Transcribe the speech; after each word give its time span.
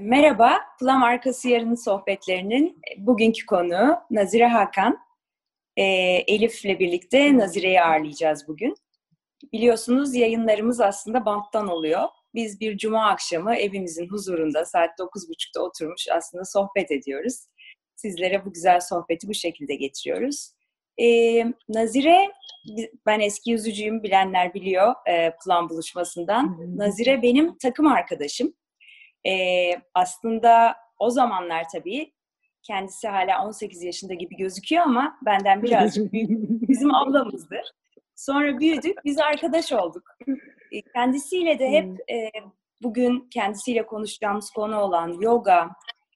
Merhaba, 0.00 0.58
Plum 0.80 1.02
Arkası 1.02 1.48
Yarının 1.48 1.74
sohbetlerinin 1.74 2.80
bugünkü 2.98 3.46
konu 3.46 3.96
Nazire 4.10 4.46
Hakan. 4.46 4.98
Ee, 5.76 5.82
Elif'le 6.26 6.64
birlikte 6.64 7.38
Nazire'yi 7.38 7.82
ağırlayacağız 7.82 8.48
bugün. 8.48 8.74
Biliyorsunuz 9.52 10.14
yayınlarımız 10.14 10.80
aslında 10.80 11.24
banttan 11.24 11.68
oluyor. 11.68 12.02
Biz 12.34 12.60
bir 12.60 12.76
cuma 12.78 13.06
akşamı 13.06 13.56
evimizin 13.56 14.08
huzurunda 14.08 14.64
saat 14.64 14.90
9.30'da 14.98 15.62
oturmuş 15.62 16.06
aslında 16.12 16.44
sohbet 16.44 16.90
ediyoruz. 16.90 17.46
Sizlere 17.96 18.44
bu 18.44 18.52
güzel 18.52 18.80
sohbeti 18.80 19.28
bu 19.28 19.34
şekilde 19.34 19.74
getiriyoruz. 19.74 20.52
Ee, 21.02 21.44
Nazire, 21.68 22.32
ben 23.06 23.20
eski 23.20 23.50
yüzücüyüm 23.50 24.02
bilenler 24.02 24.54
biliyor 24.54 24.94
e, 25.08 25.32
Plum 25.44 25.68
buluşmasından. 25.68 26.76
Nazire 26.76 27.22
benim 27.22 27.58
takım 27.58 27.86
arkadaşım. 27.86 28.54
Ee, 29.26 29.70
aslında 29.94 30.76
o 30.98 31.10
zamanlar 31.10 31.64
tabii 31.72 32.12
kendisi 32.62 33.08
hala 33.08 33.46
18 33.46 33.82
yaşında 33.82 34.14
gibi 34.14 34.36
gözüküyor 34.36 34.82
ama 34.82 35.18
benden 35.26 35.62
birazcık 35.62 36.12
büyük 36.12 36.30
bizim 36.68 36.94
ablamızdı. 36.94 37.56
Sonra 38.16 38.60
büyüdük, 38.60 39.04
biz 39.04 39.18
arkadaş 39.18 39.72
olduk. 39.72 40.02
Kendisiyle 40.94 41.58
de 41.58 41.70
hep 41.70 42.10
e, 42.10 42.30
bugün 42.82 43.28
kendisiyle 43.30 43.86
konuşacağımız 43.86 44.50
konu 44.50 44.80
olan 44.80 45.08
yoga, 45.20 45.70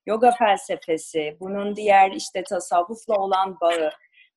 yoga 0.06 0.30
felsefesi, 0.30 1.36
bunun 1.40 1.76
diğer 1.76 2.10
işte 2.10 2.42
tasavvufla 2.42 3.14
olan 3.14 3.60
bağı 3.60 3.90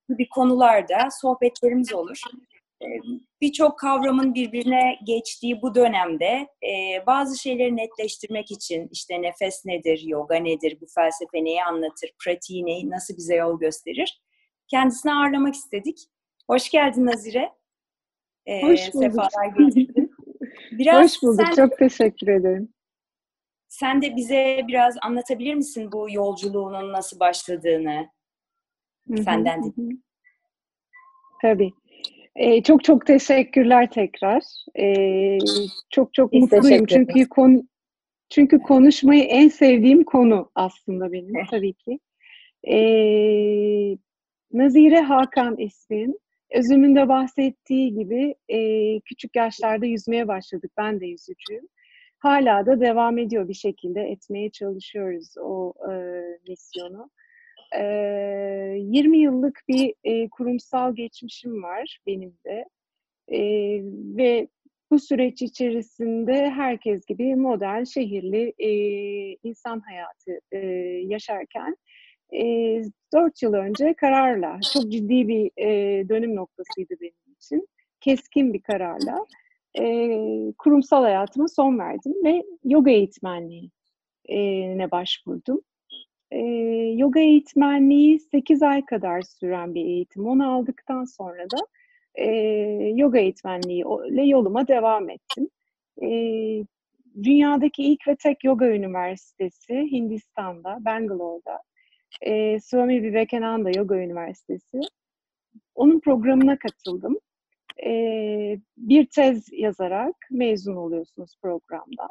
gibi 0.09 0.29
konularda 0.29 1.07
sohbetlerimiz 1.21 1.93
olur 1.93 2.21
birçok 3.41 3.79
kavramın 3.79 4.33
birbirine 4.33 4.99
geçtiği 5.03 5.61
bu 5.61 5.75
dönemde 5.75 6.47
e, 6.63 7.05
bazı 7.07 7.41
şeyleri 7.41 7.77
netleştirmek 7.77 8.51
için 8.51 8.89
işte 8.91 9.21
nefes 9.21 9.65
nedir, 9.65 10.01
yoga 10.05 10.35
nedir, 10.35 10.77
bu 10.81 10.85
felsefe 10.95 11.43
neyi 11.43 11.63
anlatır, 11.63 12.11
pratiği 12.25 12.65
neyi, 12.65 12.89
nasıl 12.89 13.17
bize 13.17 13.35
yol 13.35 13.59
gösterir? 13.59 14.21
Kendisini 14.67 15.13
ağırlamak 15.13 15.55
istedik. 15.55 15.97
Hoş 16.47 16.69
geldin 16.69 17.05
Nazire. 17.05 17.51
E, 18.45 18.61
Hoş 18.61 18.93
bulduk. 18.93 19.03
Sefalar 19.03 19.57
Biraz 20.71 21.03
Hoş 21.03 21.23
bulduk. 21.23 21.45
Sen, 21.45 21.67
Çok 21.67 21.77
teşekkür 21.77 22.27
ederim. 22.27 22.73
Sen 23.67 24.01
de 24.01 24.15
bize 24.15 24.61
biraz 24.67 24.95
anlatabilir 25.01 25.55
misin 25.55 25.91
bu 25.91 26.07
yolculuğunun 26.11 26.93
nasıl 26.93 27.19
başladığını? 27.19 28.09
Senden 29.23 29.63
de. 29.63 29.67
Tabii. 31.41 31.71
Ee, 32.35 32.63
çok 32.63 32.83
çok 32.83 33.05
teşekkürler 33.05 33.91
tekrar. 33.91 34.41
Ee, 34.79 35.37
çok 35.89 36.13
çok 36.13 36.31
Biz 36.31 36.41
mutluyum 36.41 36.85
çünkü 36.85 37.29
konu 37.29 37.63
çünkü 38.29 38.59
konuşmayı 38.59 39.23
en 39.23 39.47
sevdiğim 39.47 40.03
konu 40.03 40.51
aslında 40.55 41.11
benim 41.11 41.45
tabii 41.51 41.73
ki. 41.73 41.99
Ee, 42.67 43.97
Nazire 44.53 45.01
Hakan 45.01 45.57
ismim. 45.57 46.13
Özüm'ün 46.55 46.95
de 46.95 47.09
bahsettiği 47.09 47.93
gibi 47.93 48.35
e, 48.49 48.59
küçük 48.99 49.35
yaşlarda 49.35 49.85
yüzmeye 49.85 50.27
başladık. 50.27 50.71
Ben 50.77 50.99
de 50.99 51.05
yüzücüyüm. 51.05 51.67
Hala 52.19 52.65
da 52.65 52.79
devam 52.79 53.17
ediyor 53.17 53.47
bir 53.47 53.53
şekilde 53.53 54.01
etmeye 54.01 54.49
çalışıyoruz 54.49 55.33
o 55.37 55.73
e, 55.91 55.93
misyonu. 56.47 57.09
20 57.77 59.17
yıllık 59.17 59.61
bir 59.67 59.93
e, 60.03 60.29
kurumsal 60.29 60.95
geçmişim 60.95 61.63
var 61.63 61.99
benim 62.07 62.37
de. 62.45 62.65
E, 63.27 63.39
ve 64.17 64.47
bu 64.91 64.99
süreç 64.99 65.41
içerisinde 65.41 66.49
herkes 66.49 67.05
gibi 67.05 67.35
modern, 67.35 67.83
şehirli 67.83 68.53
e, 68.59 68.69
insan 69.43 69.79
hayatı 69.79 70.39
e, 70.51 70.57
yaşarken 71.07 71.75
e, 72.33 72.43
4 73.13 73.43
yıl 73.43 73.53
önce 73.53 73.93
kararla, 73.93 74.59
çok 74.73 74.91
ciddi 74.91 75.27
bir 75.27 75.51
e, 75.57 75.69
dönüm 76.09 76.35
noktasıydı 76.35 76.93
benim 77.01 77.35
için, 77.39 77.67
keskin 78.01 78.53
bir 78.53 78.61
kararla 78.61 79.25
e, 79.79 79.83
kurumsal 80.57 81.03
hayatıma 81.03 81.47
son 81.47 81.79
verdim 81.79 82.13
ve 82.23 82.43
yoga 82.63 82.91
eğitmenliğine 82.91 84.91
başvurdum. 84.91 85.61
E, 86.31 86.39
yoga 86.95 87.19
eğitmenliği 87.19 88.19
8 88.19 88.63
ay 88.63 88.85
kadar 88.85 89.21
süren 89.21 89.75
bir 89.75 89.85
eğitim. 89.85 90.25
Onu 90.25 90.53
aldıktan 90.53 91.03
sonra 91.03 91.43
da 91.43 91.57
e, 92.15 92.25
yoga 92.95 93.19
eğitmenliği 93.19 93.83
ile 94.09 94.23
yoluma 94.23 94.67
devam 94.67 95.09
ettim. 95.09 95.49
E, 96.01 96.07
dünyadaki 97.23 97.83
ilk 97.83 98.07
ve 98.07 98.15
tek 98.15 98.43
yoga 98.43 98.67
üniversitesi 98.67 99.87
Hindistan'da, 99.91 100.77
Bangalore'da. 100.85 101.59
E, 102.21 102.59
Swami 102.59 103.03
Vivekananda 103.03 103.71
Yoga 103.77 103.95
Üniversitesi. 103.95 104.79
Onun 105.75 105.99
programına 105.99 106.57
katıldım. 106.59 107.19
E, 107.85 107.91
bir 108.77 109.05
tez 109.05 109.47
yazarak 109.51 110.15
mezun 110.31 110.75
oluyorsunuz 110.75 111.35
programdan. 111.41 112.09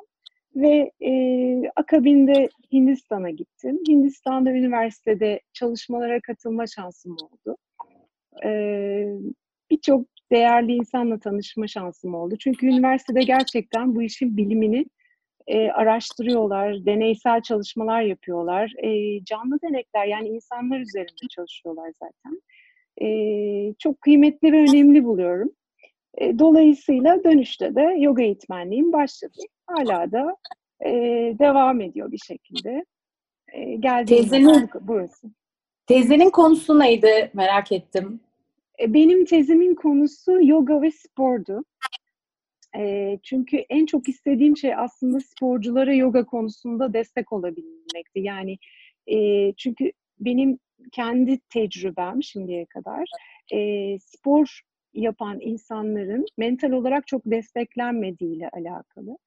Ve 0.57 0.91
e, 1.01 1.13
akabinde 1.77 2.49
Hindistan'a 2.73 3.31
gittim. 3.31 3.79
Hindistan'da 3.89 4.51
üniversitede 4.51 5.41
çalışmalara 5.53 6.21
katılma 6.21 6.67
şansım 6.67 7.13
oldu. 7.13 7.57
E, 8.45 8.51
Birçok 9.71 10.07
değerli 10.33 10.73
insanla 10.73 11.19
tanışma 11.19 11.67
şansım 11.67 12.15
oldu. 12.15 12.37
Çünkü 12.41 12.67
üniversitede 12.67 13.23
gerçekten 13.23 13.95
bu 13.95 14.03
işin 14.03 14.37
bilimini 14.37 14.87
e, 15.47 15.71
araştırıyorlar, 15.71 16.87
deneysel 16.87 17.43
çalışmalar 17.43 18.03
yapıyorlar. 18.03 18.73
E, 18.83 19.21
canlı 19.25 19.59
denekler 19.63 20.07
yani 20.07 20.29
insanlar 20.29 20.81
üzerinde 20.81 21.29
çalışıyorlar 21.31 21.93
zaten. 22.03 22.43
E, 23.03 23.09
çok 23.79 24.01
kıymetli 24.01 24.53
ve 24.53 24.57
önemli 24.57 25.05
buluyorum. 25.05 25.51
E, 26.19 26.39
dolayısıyla 26.39 27.25
dönüşte 27.25 27.75
de 27.75 27.97
yoga 27.99 28.23
eğitmenliğim 28.23 28.93
başladı. 28.93 29.39
Hala 29.71 30.13
da 30.13 30.37
e, 30.87 30.91
devam 31.39 31.81
ediyor 31.81 32.13
bir 32.13 32.21
şekilde. 32.27 32.85
E, 33.53 33.77
geldiğim 33.77 34.23
Teyzenin, 34.23 34.69
burası. 34.81 35.31
Teyzenin 35.87 36.31
konusu 36.31 36.79
neydi 36.79 37.31
merak 37.35 37.73
ettim. 37.73 38.21
E, 38.81 38.95
benim 38.95 39.25
tezimin 39.25 39.75
konusu 39.75 40.45
yoga 40.45 40.83
ve 40.83 40.91
spordu. 40.91 41.65
E, 42.77 43.19
çünkü 43.23 43.57
en 43.57 43.87
çok 43.87 44.09
istediğim 44.09 44.57
şey 44.57 44.75
aslında 44.75 45.21
sporculara 45.21 45.95
yoga 45.95 46.25
konusunda 46.25 46.93
destek 46.93 47.33
olabilmekti. 47.33 48.21
Yani 48.21 48.59
e, 49.07 49.53
çünkü 49.53 49.93
benim 50.21 50.59
kendi 50.93 51.39
tecrübem 51.39 52.23
şimdiye 52.23 52.67
kadar 52.67 53.05
e, 53.53 53.99
spor 53.99 54.61
yapan 54.95 55.41
insanların 55.41 56.27
mental 56.39 56.71
olarak 56.71 57.07
çok 57.07 57.23
desteklenmediğiyle 57.27 58.49
alakalı. 58.49 59.19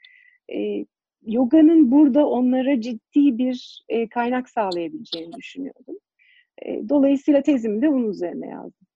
E, 0.51 0.85
yoganın 1.25 1.91
burada 1.91 2.27
onlara 2.27 2.81
ciddi 2.81 3.37
bir 3.37 3.85
e, 3.89 4.09
kaynak 4.09 4.49
sağlayabileceğini 4.49 5.33
düşünüyordum. 5.33 5.95
E, 6.61 6.89
dolayısıyla 6.89 7.41
tezimi 7.41 7.81
de 7.81 7.91
bunun 7.91 8.09
üzerine 8.09 8.47
yazdım. 8.47 8.87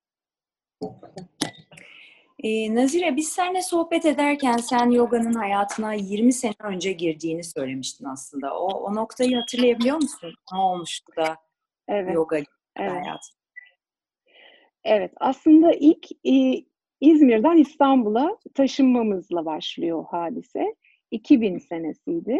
E, 2.44 2.76
Nazire 2.76 3.16
biz 3.16 3.30
seninle 3.30 3.62
sohbet 3.62 4.06
ederken 4.06 4.58
sen 4.58 4.90
yoganın 4.90 5.34
hayatına 5.34 5.94
20 5.94 6.34
sene 6.34 6.54
önce 6.64 6.92
girdiğini 6.92 7.44
söylemiştin 7.44 8.06
aslında. 8.06 8.60
O, 8.60 8.68
o 8.68 8.96
noktayı 8.96 9.36
hatırlayabiliyor 9.36 9.96
musun? 9.96 10.34
Ne 10.54 10.60
olmuştu 10.60 11.12
da 11.18 11.38
evet. 11.88 12.16
yoga 12.16 12.38
evet. 12.76 12.92
hayatı? 12.92 13.28
Evet, 14.84 15.12
aslında 15.18 15.72
ilk 15.74 16.12
e, 16.12 16.66
İzmir'den 17.02 17.58
İstanbul'a 17.58 18.38
taşınmamızla 18.54 19.46
başlıyor 19.46 20.06
hadise. 20.12 20.76
2000 21.12 21.58
senesiydi. 21.58 22.38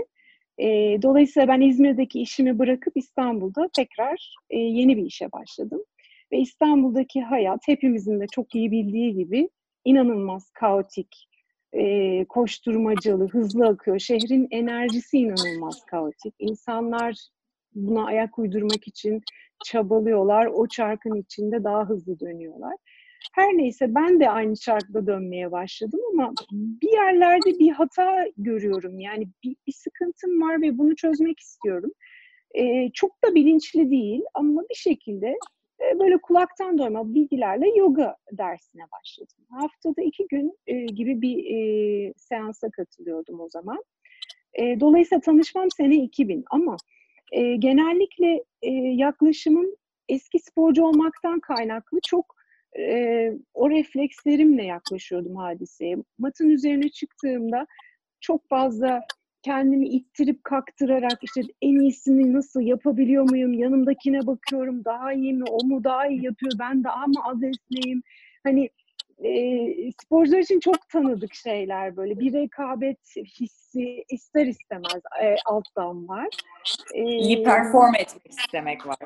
E, 0.58 0.66
dolayısıyla 1.02 1.48
ben 1.48 1.62
İzmir'deki 1.62 2.22
işimi 2.22 2.60
bırakıp 2.60 2.98
İstanbul'da 2.98 3.70
tekrar 3.76 4.36
e, 4.50 4.58
yeni 4.58 4.98
bir 4.98 5.06
işe 5.06 5.32
başladım. 5.32 5.84
Ve 6.32 6.40
İstanbul'daki 6.40 7.22
hayat 7.22 7.60
hepimizin 7.66 8.20
de 8.20 8.26
çok 8.32 8.56
iyi 8.56 8.72
bildiği 8.72 9.14
gibi 9.14 9.50
inanılmaz 9.86 10.50
kaotik, 10.50 11.28
e, 11.74 12.26
koşturmacalı, 12.26 13.28
hızlı 13.28 13.68
akıyor. 13.68 14.00
Şehrin 14.00 14.48
enerjisi 14.52 15.18
inanılmaz 15.18 15.86
kaotik. 15.86 16.36
İnsanlar 16.40 17.16
buna 17.76 18.06
ayak 18.06 18.40
uydurmak 18.40 18.88
için 18.88 19.22
çabalıyorlar. 19.66 20.46
O 20.46 20.68
çarkın 20.68 21.16
içinde 21.16 21.64
daha 21.64 21.90
hızlı 21.90 22.20
dönüyorlar. 22.20 22.76
Her 23.34 23.58
neyse 23.58 23.96
ben 23.96 24.20
de 24.20 24.30
aynı 24.30 24.56
çarkta 24.56 25.08
dönmeye 25.08 25.52
başladım 25.52 26.00
ama 26.14 26.34
bir 26.52 26.92
yerlerde 26.94 27.60
bir 27.60 27.72
hata 27.72 28.26
görüyorum. 28.38 29.00
Yani 29.00 29.28
bir, 29.44 29.56
bir 29.68 29.74
sıkıntım 29.74 30.42
var 30.42 30.62
ve 30.62 30.78
bunu 30.78 30.96
çözmek 30.96 31.40
istiyorum. 31.40 31.92
Ee, 32.56 32.90
çok 32.94 33.24
da 33.24 33.36
bilinçli 33.36 33.92
değil 33.92 34.22
ama 34.34 34.62
bir 34.70 34.76
şekilde 34.76 35.36
e, 35.82 36.00
böyle 36.00 36.18
kulaktan 36.18 36.78
doyma 36.78 37.14
bilgilerle 37.14 37.70
yoga 37.78 38.16
dersine 38.32 38.84
başladım. 38.92 39.46
Haftada 39.50 40.02
iki 40.02 40.28
gün 40.28 40.58
e, 40.68 40.86
gibi 40.86 41.22
bir 41.22 41.56
e, 41.56 42.14
seansa 42.18 42.70
katılıyordum 42.72 43.40
o 43.40 43.50
zaman. 43.50 43.84
E, 44.54 44.80
dolayısıyla 44.80 45.22
tanışmam 45.22 45.72
sene 45.72 45.96
2000 45.96 46.46
ama 46.52 46.78
e, 47.32 47.56
genellikle 47.56 48.44
e, 48.62 48.72
yaklaşımım 48.72 49.66
eski 50.10 50.40
sporcu 50.40 50.84
olmaktan 50.84 51.40
kaynaklı 51.40 52.00
çok 52.08 52.37
e, 52.80 53.32
o 53.54 53.70
reflekslerimle 53.70 54.64
yaklaşıyordum 54.64 55.36
hadiseye. 55.36 55.98
Matın 56.18 56.50
üzerine 56.50 56.90
çıktığımda 56.90 57.68
çok 58.20 58.50
fazla 58.50 59.02
kendimi 59.42 59.88
ittirip 59.88 60.44
kaktırarak 60.44 61.20
işte 61.24 61.42
en 61.62 61.80
iyisini 61.80 62.34
nasıl 62.34 62.62
yapabiliyor 62.62 63.30
muyum? 63.30 63.54
Yanımdakine 63.54 64.28
bakıyorum 64.28 64.86
daha 64.86 65.14
iyi 65.14 65.34
mi? 65.34 65.44
O 65.50 65.66
mu 65.66 65.84
daha 65.84 66.08
iyi 66.08 66.26
yapıyor? 66.26 66.52
Ben 66.60 66.84
daha 66.84 67.08
mı 67.08 67.16
az 67.24 67.44
esneyim? 67.44 68.02
Hani 68.44 68.70
e, 69.24 69.92
sporcular 70.04 70.40
için 70.40 70.60
çok 70.60 70.90
tanıdık 70.90 71.34
şeyler 71.34 71.98
böyle. 71.98 72.20
Bir 72.20 72.34
rekabet 72.34 73.16
hissi 73.40 74.06
ister 74.10 74.46
istemez 74.46 75.02
e, 75.24 75.36
alttan 75.46 76.08
var. 76.08 76.28
E, 76.94 77.04
iyi 77.04 77.44
perform 77.44 77.96
etmek 77.96 78.34
istemek 78.40 78.88
var. 78.88 78.98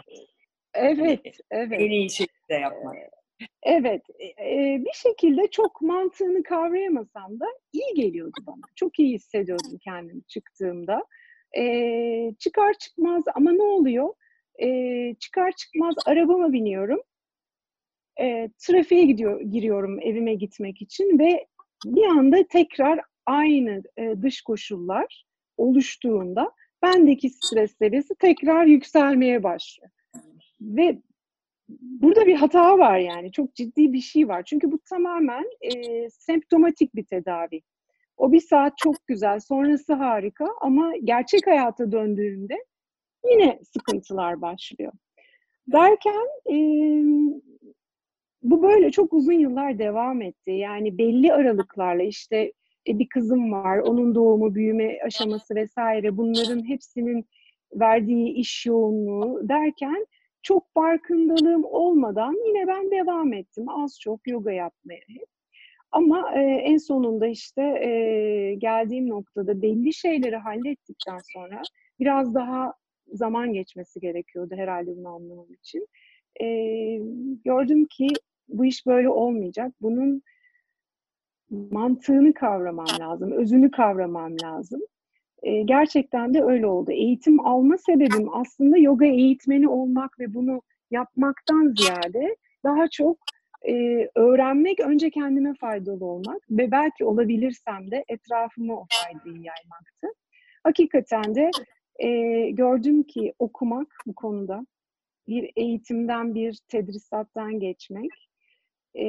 Evet, 0.74 1.38
evet. 1.52 1.82
En 1.82 1.90
iyi 1.90 2.10
şekilde 2.10 2.54
yapmak. 2.54 2.96
Evet, 3.64 4.02
e, 4.46 4.78
bir 4.86 4.94
şekilde 4.94 5.48
çok 5.52 5.82
mantığını 5.82 6.44
kavrayamasam 6.44 7.40
da 7.40 7.46
iyi 7.74 7.94
geliyordu 7.96 8.40
bana. 8.48 8.62
Çok 8.76 9.00
iyi 9.00 9.14
hissediyordum 9.14 9.78
kendimi 9.84 10.24
çıktığımda. 10.24 11.06
E, 11.58 12.34
çıkar 12.40 12.74
çıkmaz 12.74 13.24
ama 13.36 13.52
ne 13.52 13.64
oluyor? 13.64 14.14
E, 14.62 14.68
çıkar 15.20 15.52
çıkmaz 15.52 15.96
arabama 16.06 16.54
biniyorum. 16.54 17.00
E, 18.22 18.50
trafiğe 18.58 19.06
gidiyor, 19.06 19.42
giriyorum 19.42 20.02
evime 20.02 20.34
gitmek 20.34 20.82
için 20.82 21.20
ve 21.20 21.48
bir 21.86 22.06
anda 22.06 22.48
tekrar 22.48 23.00
aynı 23.26 23.84
e, 23.98 24.16
dış 24.22 24.42
koşullar 24.42 25.26
oluştuğunda 25.58 26.52
bendeki 26.84 27.30
stres 27.30 27.78
seviyesi 27.78 28.16
tekrar 28.20 28.66
yükselmeye 28.66 29.44
başlıyor. 29.44 29.92
Ve 30.62 30.98
burada 31.80 32.26
bir 32.28 32.36
hata 32.36 32.80
var 32.80 32.98
yani. 32.98 33.32
Çok 33.32 33.56
ciddi 33.56 33.94
bir 33.94 34.02
şey 34.02 34.28
var. 34.28 34.44
Çünkü 34.46 34.72
bu 34.72 34.80
tamamen 34.80 35.46
e, 35.62 36.10
semptomatik 36.10 36.96
bir 36.96 37.06
tedavi. 37.06 37.62
O 38.18 38.32
bir 38.32 38.40
saat 38.40 38.78
çok 38.78 39.08
güzel, 39.08 39.40
sonrası 39.40 39.94
harika 39.94 40.48
ama 40.62 40.94
gerçek 41.04 41.48
hayata 41.48 41.92
döndüğünde 41.92 42.66
yine 43.32 43.60
sıkıntılar 43.74 44.42
başlıyor. 44.42 44.94
Derken 45.68 46.28
e, 46.50 46.56
bu 48.44 48.64
böyle 48.64 48.92
çok 48.92 49.14
uzun 49.14 49.34
yıllar 49.34 49.80
devam 49.80 50.22
etti. 50.22 50.52
Yani 50.52 50.98
belli 50.98 51.34
aralıklarla 51.34 52.04
işte 52.04 52.54
e, 52.88 53.00
bir 53.00 53.10
kızım 53.10 53.52
var, 53.52 53.78
onun 53.78 54.16
doğumu, 54.16 54.56
büyüme 54.56 55.00
aşaması 55.06 55.56
vesaire 55.56 56.18
bunların 56.18 56.70
hepsinin 56.70 57.26
verdiği 57.74 58.34
iş 58.34 58.66
yoğunluğu 58.66 59.50
derken 59.50 60.06
çok 60.44 60.74
farkındalığım 60.74 61.66
olmadan 61.66 62.48
yine 62.48 62.68
ben 62.68 62.92
devam 62.92 63.34
ettim 63.34 63.70
az 63.70 64.00
çok 64.00 64.28
yoga 64.28 64.52
yapmaya 64.52 65.02
Ama 65.92 66.32
e, 66.36 66.40
en 66.42 66.78
sonunda 66.78 67.28
işte 67.28 67.62
e, 67.62 68.56
geldiğim 68.58 69.10
noktada 69.10 69.62
belli 69.62 69.94
şeyleri 69.94 70.36
hallettikten 70.36 71.20
sonra 71.34 71.62
biraz 72.00 72.36
daha 72.36 72.74
zaman 73.08 73.54
geçmesi 73.54 74.00
gerekiyordu 74.00 74.56
herhalde 74.58 74.98
bunu 74.98 75.08
anlamam 75.08 75.54
için. 75.54 75.88
E, 76.42 76.46
gördüm 77.46 77.86
ki 77.86 78.08
bu 78.48 78.66
iş 78.66 78.86
böyle 78.86 79.10
olmayacak. 79.10 79.74
Bunun 79.82 80.22
mantığını 81.50 82.34
kavramam 82.34 82.88
lazım, 83.00 83.32
özünü 83.32 83.72
kavramam 83.72 84.34
lazım. 84.44 84.82
E, 85.44 85.62
gerçekten 85.62 86.34
de 86.34 86.44
öyle 86.44 86.68
oldu. 86.68 86.92
Eğitim 86.92 87.46
alma 87.46 87.78
sebebim 87.78 88.36
aslında 88.36 88.78
yoga 88.78 89.06
eğitmeni 89.06 89.68
olmak 89.68 90.20
ve 90.20 90.34
bunu 90.34 90.62
yapmaktan 90.92 91.74
ziyade 91.78 92.36
daha 92.64 92.88
çok 92.88 93.18
e, 93.68 94.08
öğrenmek, 94.16 94.80
önce 94.80 95.10
kendime 95.10 95.54
faydalı 95.54 96.06
olmak 96.06 96.42
ve 96.50 96.72
belki 96.72 97.06
olabilirsem 97.06 97.92
de 97.92 98.06
etrafıma 98.08 98.74
o 98.74 98.86
faydayı 98.90 99.44
yaymaktı. 99.44 100.08
Hakikaten 100.64 101.36
de 101.36 101.50
e, 102.00 102.10
gördüm 102.50 103.04
ki 103.04 103.34
okumak 103.40 103.88
bu 104.06 104.16
konuda 104.16 104.66
bir 105.28 105.52
eğitimden, 105.56 106.36
bir 106.36 106.60
tedrisattan 106.68 107.60
geçmek 107.60 108.31
e, 109.00 109.08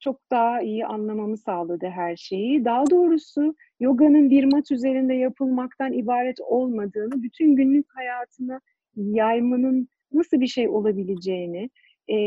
çok 0.00 0.30
daha 0.30 0.62
iyi 0.62 0.86
anlamamı 0.86 1.36
sağladı 1.36 1.86
her 1.86 2.16
şeyi. 2.16 2.64
Daha 2.64 2.90
doğrusu 2.90 3.54
yoganın 3.80 4.30
bir 4.30 4.44
mat 4.44 4.70
üzerinde 4.70 5.14
yapılmaktan 5.14 5.92
ibaret 5.92 6.40
olmadığını, 6.40 7.22
bütün 7.22 7.56
günlük 7.56 7.86
hayatına 7.96 8.60
yaymanın 8.96 9.88
nasıl 10.12 10.40
bir 10.40 10.46
şey 10.46 10.68
olabileceğini, 10.68 11.70
e, 12.10 12.18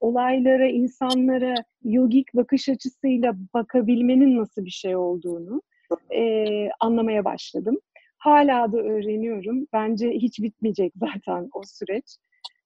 olaylara, 0.00 0.66
insanlara 0.66 1.54
yogik 1.84 2.34
bakış 2.34 2.68
açısıyla 2.68 3.34
bakabilmenin 3.54 4.36
nasıl 4.36 4.64
bir 4.64 4.70
şey 4.70 4.96
olduğunu 4.96 5.62
e, 6.14 6.68
anlamaya 6.80 7.24
başladım. 7.24 7.78
Hala 8.18 8.72
da 8.72 8.78
öğreniyorum. 8.78 9.66
Bence 9.72 10.10
hiç 10.10 10.40
bitmeyecek 10.42 10.92
zaten 10.96 11.48
o 11.52 11.62
süreç 11.64 12.16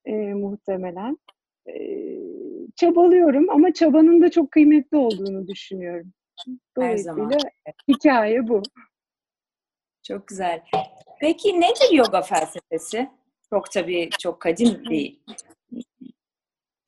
e, 0.04 0.12
muhtemelen. 0.34 1.18
E, 1.68 1.78
çabalıyorum 2.76 3.50
ama 3.50 3.72
çabanın 3.72 4.22
da 4.22 4.30
çok 4.30 4.50
kıymetli 4.50 4.96
olduğunu 4.96 5.48
düşünüyorum. 5.48 6.12
Dolayısıyla 6.76 7.38
hikaye 7.88 8.48
bu. 8.48 8.62
Çok 10.06 10.28
güzel. 10.28 10.62
Peki 11.20 11.60
nedir 11.60 11.92
yoga 11.92 12.22
felsefesi? 12.22 13.08
Çok 13.50 13.70
tabii 13.70 14.10
çok 14.18 14.40
kadim 14.40 14.82
bir 14.90 15.20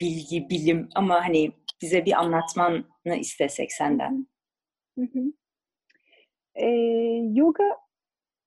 bilgi, 0.01 0.51
bilim 0.51 0.89
ama 0.95 1.25
hani 1.25 1.53
bize 1.83 2.05
bir 2.05 2.13
anlatmanı 2.13 2.85
istesek 3.19 3.73
senden. 3.73 4.27
Hı 4.99 5.05
hı. 5.13 5.33
Ee, 6.55 6.67
yoga 7.33 7.77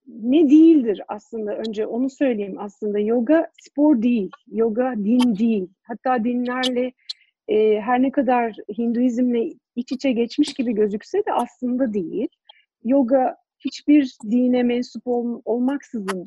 ne 0.06 0.50
değildir 0.50 1.02
aslında 1.08 1.56
önce 1.56 1.86
onu 1.86 2.10
söyleyeyim 2.10 2.56
aslında 2.58 2.98
yoga 2.98 3.48
spor 3.60 4.02
değil, 4.02 4.30
yoga 4.52 4.94
din 4.96 5.36
değil. 5.36 5.68
Hatta 5.82 6.24
dinlerle 6.24 6.92
e, 7.48 7.80
her 7.80 8.02
ne 8.02 8.10
kadar 8.10 8.56
Hinduizmle 8.78 9.52
iç 9.76 9.92
içe 9.92 10.12
geçmiş 10.12 10.54
gibi 10.54 10.72
gözükse 10.72 11.18
de 11.18 11.32
aslında 11.32 11.94
değil. 11.94 12.28
Yoga 12.84 13.36
hiçbir 13.58 14.16
dine 14.30 14.62
mensup 14.62 15.06
ol, 15.06 15.42
olmaksızın 15.44 16.24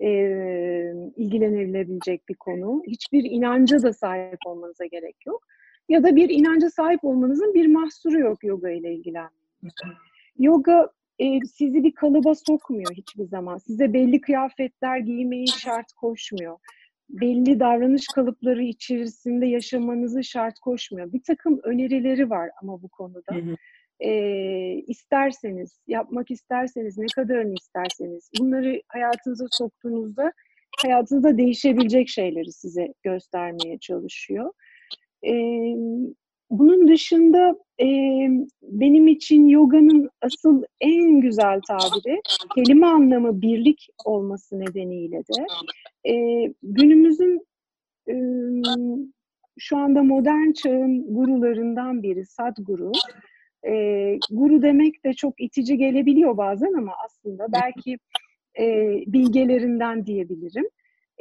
e, 0.00 0.08
ilgilenilebilecek 1.16 2.28
bir 2.28 2.34
konu. 2.34 2.82
Hiçbir 2.86 3.24
inanca 3.24 3.82
da 3.82 3.92
sahip 3.92 4.38
olmanıza 4.46 4.86
gerek 4.86 5.16
yok. 5.26 5.46
Ya 5.88 6.02
da 6.02 6.16
bir 6.16 6.28
inanca 6.28 6.70
sahip 6.70 7.04
olmanızın 7.04 7.54
bir 7.54 7.66
mahsuru 7.66 8.18
yok 8.18 8.44
yoga 8.44 8.70
ile 8.70 8.94
ilgilenmek. 8.94 9.74
Yoga 10.38 10.90
e, 11.22 11.40
sizi 11.54 11.84
bir 11.84 11.94
kalıba 11.94 12.34
sokmuyor 12.34 12.92
hiçbir 12.92 13.24
zaman. 13.24 13.58
Size 13.58 13.92
belli 13.92 14.20
kıyafetler 14.20 14.98
giymeyi 14.98 15.48
şart 15.48 15.92
koşmuyor. 15.92 16.58
Belli 17.10 17.60
davranış 17.60 18.06
kalıpları 18.14 18.62
içerisinde 18.62 19.46
yaşamanızı 19.46 20.24
şart 20.24 20.58
koşmuyor. 20.58 21.12
Bir 21.12 21.22
takım 21.22 21.60
önerileri 21.62 22.30
var 22.30 22.50
ama 22.62 22.82
bu 22.82 22.88
konuda. 22.88 23.34
Hı 23.34 23.38
hı. 23.38 23.56
E, 24.00 24.10
isterseniz, 24.86 25.78
yapmak 25.86 26.30
isterseniz, 26.30 26.98
ne 26.98 27.06
kadarını 27.14 27.54
isterseniz 27.54 28.30
bunları 28.40 28.82
hayatınıza 28.88 29.44
soktuğunuzda 29.50 30.32
hayatınızda 30.82 31.38
değişebilecek 31.38 32.08
şeyleri 32.08 32.52
size 32.52 32.94
göstermeye 33.02 33.78
çalışıyor. 33.78 34.52
E, 35.26 35.32
bunun 36.52 36.88
dışında 36.88 37.56
e, 37.80 37.86
benim 38.62 39.08
için 39.08 39.46
yoganın 39.46 40.10
asıl 40.20 40.62
en 40.80 41.20
güzel 41.20 41.60
tabiri 41.68 42.20
kelime 42.54 42.86
anlamı 42.86 43.42
birlik 43.42 43.88
olması 44.04 44.60
nedeniyle 44.60 45.18
de 45.18 45.46
e, 46.12 46.14
günümüzün 46.62 47.46
e, 48.08 48.14
şu 49.58 49.76
anda 49.76 50.02
modern 50.02 50.52
çağın 50.52 51.14
gurularından 51.14 52.02
biri 52.02 52.26
Sadguru. 52.26 52.92
E, 53.66 53.72
guru 54.30 54.62
demek 54.62 55.04
de 55.04 55.12
çok 55.12 55.40
itici 55.40 55.76
gelebiliyor 55.76 56.36
bazen 56.36 56.72
ama 56.72 56.92
aslında 57.04 57.46
belki 57.52 57.98
e, 58.58 58.96
bilgelerinden 59.06 60.06
diyebilirim. 60.06 60.68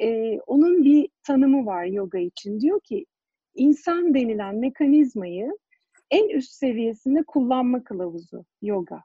E, 0.02 0.40
onun 0.48 0.84
bir 0.84 1.10
tanımı 1.24 1.66
var 1.66 1.86
yoga 1.86 2.20
için. 2.20 2.60
Diyor 2.60 2.80
ki 2.80 3.06
insan 3.56 4.14
denilen 4.14 4.56
mekanizmayı 4.56 5.58
en 6.12 6.30
üst 6.30 6.52
seviyesinde 6.52 7.24
kullanma 7.24 7.84
kılavuzu 7.84 8.46
yoga. 8.62 9.04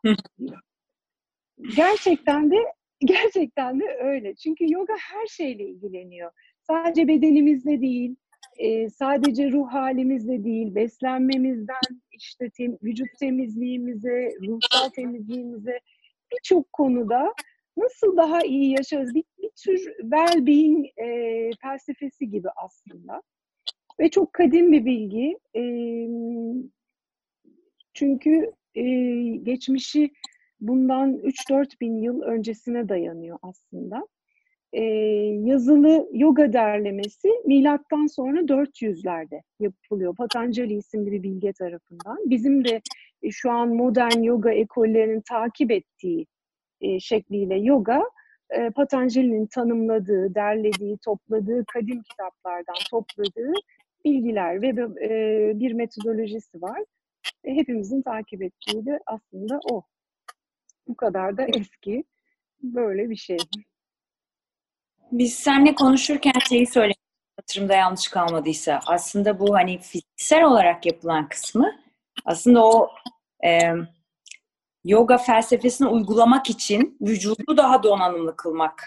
gerçekten 1.77 2.51
de 2.51 2.57
gerçekten 3.01 3.81
de 3.81 3.99
öyle. 4.03 4.35
Çünkü 4.35 4.73
yoga 4.73 4.95
her 5.13 5.27
şeyle 5.27 5.65
ilgileniyor. 5.65 6.31
Sadece 6.63 7.09
bedenimizle 7.09 7.81
değil, 7.81 8.17
e, 8.59 8.91
sadece 8.91 9.53
ruh 9.53 9.73
halimizle 9.73 10.45
değil, 10.45 10.75
beslenmemizden 10.75 12.01
işte 12.13 12.51
tem, 12.51 12.79
vücut 12.83 13.09
temizliğimize, 13.21 14.31
ruhsal 14.47 14.89
temizliğimize 14.89 15.81
birçok 16.33 16.73
konuda 16.73 17.35
nasıl 17.77 18.17
daha 18.17 18.41
iyi 18.43 18.71
yaşarız? 18.71 19.15
Bir, 19.15 19.25
bir 19.39 19.51
tür 19.65 19.79
well-being 19.99 20.87
e, 20.97 21.51
felsefesi 21.63 22.31
gibi 22.31 22.49
aslında. 22.57 23.23
Ve 24.01 24.11
çok 24.11 24.33
kadim 24.33 24.73
bir 24.73 24.85
bilgi. 24.85 25.39
Çünkü 27.95 28.53
e, 28.75 28.83
geçmişi 29.43 30.11
bundan 30.61 31.15
3-4 31.15 31.81
bin 31.81 31.97
yıl 32.03 32.23
öncesine 32.23 32.89
dayanıyor 32.89 33.39
aslında. 33.43 34.07
E, 34.73 34.83
yazılı 35.45 36.09
yoga 36.13 36.53
derlemesi 36.53 37.29
milattan 37.47 38.07
sonra 38.07 38.41
400'lerde 38.41 39.43
yapılıyor. 39.61 40.17
Patanjali 40.17 40.75
isimli 40.75 41.13
bir 41.13 41.23
bilge 41.23 41.53
tarafından. 41.53 42.19
Bizim 42.31 42.65
de 42.65 42.81
e, 43.23 43.31
şu 43.31 43.51
an 43.51 43.69
modern 43.69 44.23
yoga 44.23 44.53
ekollerinin 44.53 45.21
takip 45.21 45.71
ettiği 45.71 46.27
şekliyle 47.01 47.59
yoga 47.59 48.03
Patanjali'nin 48.75 49.47
tanımladığı, 49.47 50.35
derlediği, 50.35 50.99
topladığı 51.05 51.65
kadim 51.73 52.03
kitaplardan 52.03 52.77
topladığı 52.91 53.53
bilgiler 54.07 54.63
ve 54.63 54.69
e, 54.69 55.53
bir 55.61 55.73
metodolojisi 55.73 56.63
var. 56.63 56.79
E, 57.45 57.55
hepimizin 57.55 58.03
takip 58.03 58.43
ettiği 58.43 58.87
de 58.87 59.01
aslında 59.07 59.61
o. 59.71 59.83
Bu 60.89 60.97
kadar 60.97 61.37
da 61.37 61.43
eski 61.43 62.05
böyle 62.63 63.11
bir 63.11 63.17
şey. 63.17 63.37
Biz 65.13 65.35
seninle 65.35 65.75
konuşurken 65.75 66.33
şeyi 66.49 66.67
söylemek 66.67 66.97
hatırımda 67.41 67.75
yanlış 67.75 68.09
kalmadıysa 68.09 68.81
aslında 68.87 69.41
bu 69.41 69.55
hani 69.55 69.79
fiziksel 69.79 70.45
olarak 70.45 70.87
yapılan 70.87 71.29
kısmı 71.29 71.73
aslında 72.25 72.67
o 72.67 72.91
e, 73.45 73.61
yoga 74.85 75.19
felsefesini 75.19 75.89
uygulamak 75.89 76.51
için 76.51 76.99
vücudu 77.01 77.57
daha 77.57 77.83
donanımlı 77.83 78.37
kılmak 78.37 78.83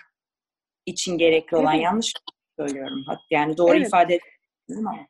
için 0.86 1.18
gerekli 1.18 1.58
olan 1.58 1.74
evet. 1.74 1.84
yanlış 1.84 2.14
söylüyorum. 2.60 3.06
Yani 3.30 3.58
doğru 3.58 3.78
evet. 3.78 3.88
ifade 3.88 4.20
ettim 4.70 4.88
ama. 4.88 5.08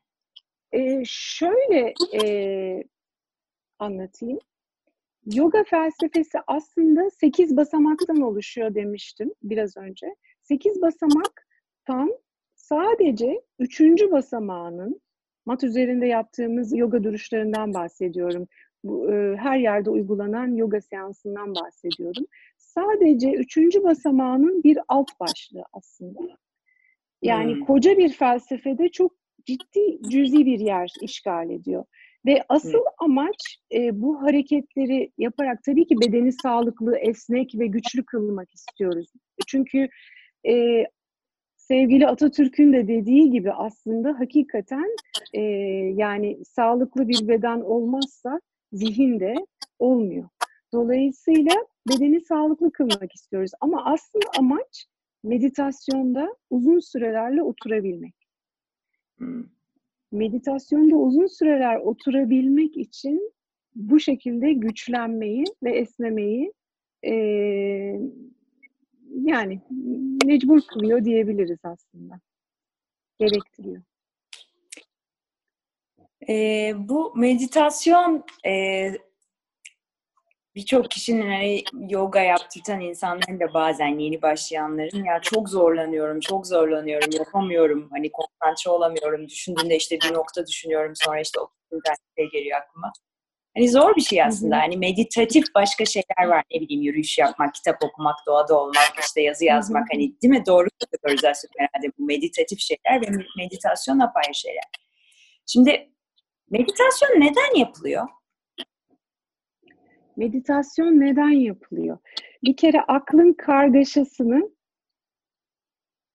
Ee, 0.72 1.02
şöyle 1.04 1.94
e, 2.22 2.84
anlatayım. 3.78 4.38
Yoga 5.34 5.64
felsefesi 5.64 6.38
aslında 6.46 7.10
sekiz 7.10 7.56
basamaktan 7.56 8.20
oluşuyor 8.20 8.74
demiştim 8.74 9.34
biraz 9.42 9.76
önce. 9.76 10.14
Sekiz 10.42 10.82
basamaktan 10.82 12.18
sadece 12.54 13.40
üçüncü 13.58 14.10
basamağının 14.10 15.00
mat 15.46 15.64
üzerinde 15.64 16.06
yaptığımız 16.06 16.76
yoga 16.76 17.04
duruşlarından 17.04 17.74
bahsediyorum. 17.74 18.46
Bu, 18.84 19.12
e, 19.12 19.36
her 19.36 19.58
yerde 19.58 19.90
uygulanan 19.90 20.54
yoga 20.54 20.80
seansından 20.80 21.54
bahsediyorum. 21.54 22.24
Sadece 22.58 23.32
üçüncü 23.32 23.82
basamağının 23.82 24.62
bir 24.62 24.78
alt 24.88 25.20
başlığı 25.20 25.64
aslında. 25.72 26.20
Yani 27.22 27.54
hmm. 27.54 27.64
koca 27.64 27.98
bir 27.98 28.12
felsefede 28.12 28.88
çok 28.88 29.19
ciddi 29.46 30.10
cüzi 30.10 30.46
bir 30.46 30.60
yer 30.60 30.90
işgal 31.02 31.50
ediyor. 31.50 31.84
Ve 32.26 32.44
asıl 32.48 32.78
hmm. 32.78 33.10
amaç 33.10 33.58
e, 33.74 34.00
bu 34.02 34.22
hareketleri 34.22 35.12
yaparak 35.18 35.62
tabii 35.66 35.86
ki 35.86 35.94
bedeni 36.00 36.32
sağlıklı, 36.32 36.98
esnek 36.98 37.54
ve 37.54 37.66
güçlü 37.66 38.04
kılmak 38.04 38.54
istiyoruz. 38.54 39.06
Çünkü 39.46 39.88
e, 40.48 40.84
sevgili 41.56 42.06
Atatürk'ün 42.06 42.72
de 42.72 42.88
dediği 42.88 43.30
gibi 43.30 43.52
aslında 43.52 44.18
hakikaten 44.18 44.96
e, 45.34 45.40
yani 45.96 46.44
sağlıklı 46.44 47.08
bir 47.08 47.28
beden 47.28 47.60
olmazsa 47.60 48.40
zihin 48.72 49.20
de 49.20 49.34
olmuyor. 49.78 50.28
Dolayısıyla 50.72 51.52
bedeni 51.88 52.20
sağlıklı 52.20 52.72
kılmak 52.72 53.14
istiyoruz. 53.14 53.50
Ama 53.60 53.84
aslında 53.84 54.26
amaç 54.38 54.86
meditasyonda 55.24 56.36
uzun 56.50 56.78
sürelerle 56.78 57.42
oturabilmek. 57.42 58.14
Meditasyonda 60.12 60.96
uzun 60.96 61.26
süreler 61.26 61.76
oturabilmek 61.76 62.76
için 62.76 63.32
bu 63.74 64.00
şekilde 64.00 64.52
güçlenmeyi 64.52 65.44
ve 65.62 65.78
esnemeyi 65.78 66.52
e, 67.04 67.12
yani 69.22 69.60
mecbur 70.24 70.60
kılıyor 70.62 71.04
diyebiliriz 71.04 71.58
aslında. 71.64 72.20
Gerektiriyor. 73.18 73.82
E, 76.28 76.72
bu 76.76 77.12
meditasyon 77.16 78.24
e, 78.46 78.92
birçok 80.54 80.90
kişinin 80.90 81.30
hani 81.30 81.64
yoga 81.88 82.20
yaptırtan 82.20 82.80
insanların 82.80 83.40
da 83.40 83.54
bazen 83.54 83.98
yeni 83.98 84.22
başlayanların 84.22 85.04
ya 85.04 85.20
çok 85.22 85.48
zorlanıyorum, 85.48 86.20
çok 86.20 86.46
zorlanıyorum, 86.46 87.10
yapamıyorum, 87.12 87.88
hani 87.92 88.10
konsantre 88.12 88.70
olamıyorum, 88.70 89.28
düşündüğümde 89.28 89.76
işte 89.76 89.98
bir 90.04 90.14
nokta 90.14 90.46
düşünüyorum, 90.46 90.92
sonra 90.94 91.20
işte 91.20 91.40
otururken 91.40 91.94
şey 92.18 92.30
geliyor 92.30 92.58
aklıma. 92.58 92.92
Hani 93.56 93.70
zor 93.70 93.96
bir 93.96 94.00
şey 94.00 94.22
aslında. 94.22 94.56
Hani 94.56 94.76
meditatif 94.76 95.44
başka 95.54 95.84
şeyler 95.84 96.28
var. 96.28 96.44
Ne 96.52 96.60
bileyim 96.60 96.82
yürüyüş 96.82 97.18
yapmak, 97.18 97.54
kitap 97.54 97.84
okumak, 97.84 98.16
doğada 98.26 98.60
olmak, 98.60 98.92
işte 99.00 99.22
yazı 99.22 99.44
yazmak. 99.44 99.86
Hani 99.92 100.20
değil 100.22 100.30
mi? 100.30 100.46
Doğru 100.46 100.68
kategorizasyon 100.80 101.50
herhalde 101.58 101.92
bu 101.98 102.04
meditatif 102.04 102.60
şeyler 102.60 103.02
ve 103.02 103.24
meditasyon 103.38 103.98
apayrı 103.98 104.34
şeyler. 104.34 104.64
Şimdi 105.46 105.90
meditasyon 106.50 107.20
neden 107.20 107.58
yapılıyor? 107.58 108.06
Meditasyon 110.20 111.00
neden 111.00 111.30
yapılıyor? 111.30 111.98
Bir 112.44 112.56
kere 112.56 112.80
aklın 112.80 113.32
kargaşasını 113.32 114.50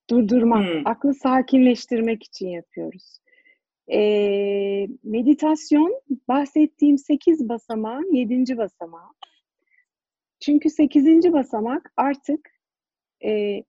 durdurmak, 0.09 0.73
hmm. 0.73 0.87
aklı 0.87 1.13
sakinleştirmek 1.13 2.23
için 2.23 2.47
yapıyoruz. 2.47 3.17
E, 3.91 3.99
meditasyon 5.03 6.01
bahsettiğim 6.27 6.97
sekiz 6.97 7.49
basamağın 7.49 8.13
yedinci 8.13 8.57
basamağı. 8.57 9.09
Çünkü 10.39 10.69
sekizinci 10.69 11.33
basamak 11.33 11.93
artık 11.97 12.49
e, 13.25 13.63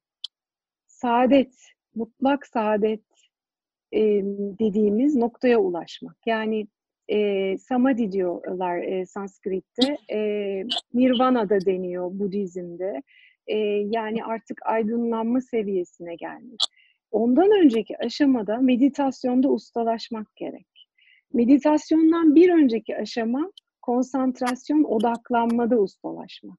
saadet, 0.87 1.55
mutlak 1.95 2.47
saadet 2.47 3.05
e, 3.93 4.01
dediğimiz 4.59 5.17
noktaya 5.17 5.59
ulaşmak. 5.59 6.17
Yani 6.27 6.67
e, 7.09 7.59
samadhi 7.59 8.13
diyorlar 8.13 8.79
e, 8.79 9.07
Sanskrit'te, 9.07 9.97
e, 10.13 10.19
nirvana 10.95 11.51
da 11.51 11.61
deniyor 11.61 12.11
Budizm'de. 12.13 13.03
E, 13.47 13.57
yani 13.91 14.25
artık 14.25 14.67
aydınlanma 14.67 15.41
seviyesine 15.41 16.15
gelmek. 16.15 16.61
Ondan 17.11 17.51
önceki 17.65 17.99
aşamada 17.99 18.57
meditasyonda 18.57 19.49
ustalaşmak 19.49 20.37
gerek. 20.37 20.89
Meditasyondan 21.33 22.35
bir 22.35 22.53
önceki 22.53 22.97
aşama 22.97 23.53
konsantrasyon, 23.83 24.85
odaklanmada 24.85 25.81
ustalaşmak. 25.81 26.59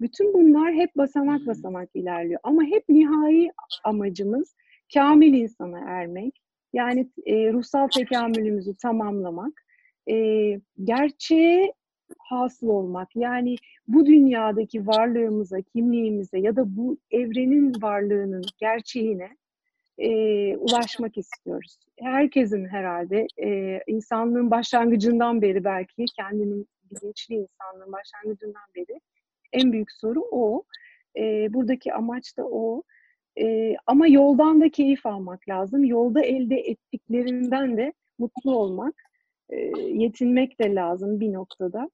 Bütün 0.00 0.34
bunlar 0.34 0.74
hep 0.74 0.96
basamak 0.96 1.46
basamak 1.46 1.88
ilerliyor. 1.94 2.40
Ama 2.42 2.62
hep 2.62 2.88
nihai 2.88 3.50
amacımız 3.84 4.54
kamil 4.94 5.34
insana 5.34 5.78
ermek. 5.78 6.34
Yani 6.72 7.10
e, 7.26 7.52
ruhsal 7.52 7.88
tekamülümüzü 7.88 8.76
tamamlamak. 8.76 9.63
E, 10.10 10.16
gerçeğe 10.84 11.72
hasıl 12.18 12.68
olmak. 12.68 13.16
Yani 13.16 13.56
bu 13.88 14.06
dünyadaki 14.06 14.86
varlığımıza, 14.86 15.60
kimliğimize 15.60 16.38
ya 16.38 16.56
da 16.56 16.76
bu 16.76 16.98
evrenin 17.10 17.72
varlığının 17.82 18.44
gerçeğine 18.58 19.36
e, 19.98 20.10
ulaşmak 20.56 21.18
istiyoruz. 21.18 21.78
Herkesin 22.00 22.66
herhalde 22.66 23.26
e, 23.42 23.80
insanlığın 23.86 24.50
başlangıcından 24.50 25.42
beri 25.42 25.64
belki 25.64 26.04
kendinin 26.16 26.68
bilinçli 26.90 27.34
insanlığın 27.34 27.92
başlangıcından 27.92 28.62
beri 28.76 29.00
en 29.52 29.72
büyük 29.72 29.92
soru 29.92 30.20
o. 30.30 30.62
E, 31.16 31.54
buradaki 31.54 31.94
amaç 31.94 32.36
da 32.36 32.46
o. 32.46 32.82
E, 33.40 33.76
ama 33.86 34.06
yoldan 34.06 34.60
da 34.60 34.68
keyif 34.68 35.06
almak 35.06 35.48
lazım. 35.48 35.84
Yolda 35.84 36.22
elde 36.22 36.56
ettiklerinden 36.56 37.76
de 37.76 37.92
mutlu 38.18 38.56
olmak, 38.56 38.94
e, 39.50 39.56
yetinmek 39.80 40.60
de 40.60 40.74
lazım 40.74 41.20
bir 41.20 41.32
noktada. 41.32 41.90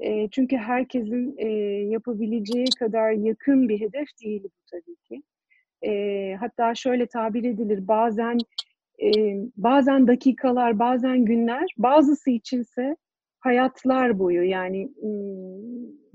E, 0.00 0.28
çünkü 0.30 0.56
herkesin 0.56 1.34
e, 1.38 1.48
yapabileceği 1.88 2.66
kadar 2.78 3.12
yakın 3.12 3.68
bir 3.68 3.80
hedef 3.80 4.08
değil 4.22 4.44
bu 4.44 4.50
tabii 4.70 4.96
ki. 4.96 5.22
E, 5.82 6.34
hatta 6.40 6.74
şöyle 6.74 7.06
tabir 7.06 7.44
edilir 7.44 7.88
bazen 7.88 8.38
e, 9.02 9.10
bazen 9.56 10.06
dakikalar, 10.06 10.78
bazen 10.78 11.24
günler, 11.24 11.74
bazısı 11.78 12.30
içinse 12.30 12.96
hayatlar 13.40 14.18
boyu 14.18 14.42
yani 14.42 14.92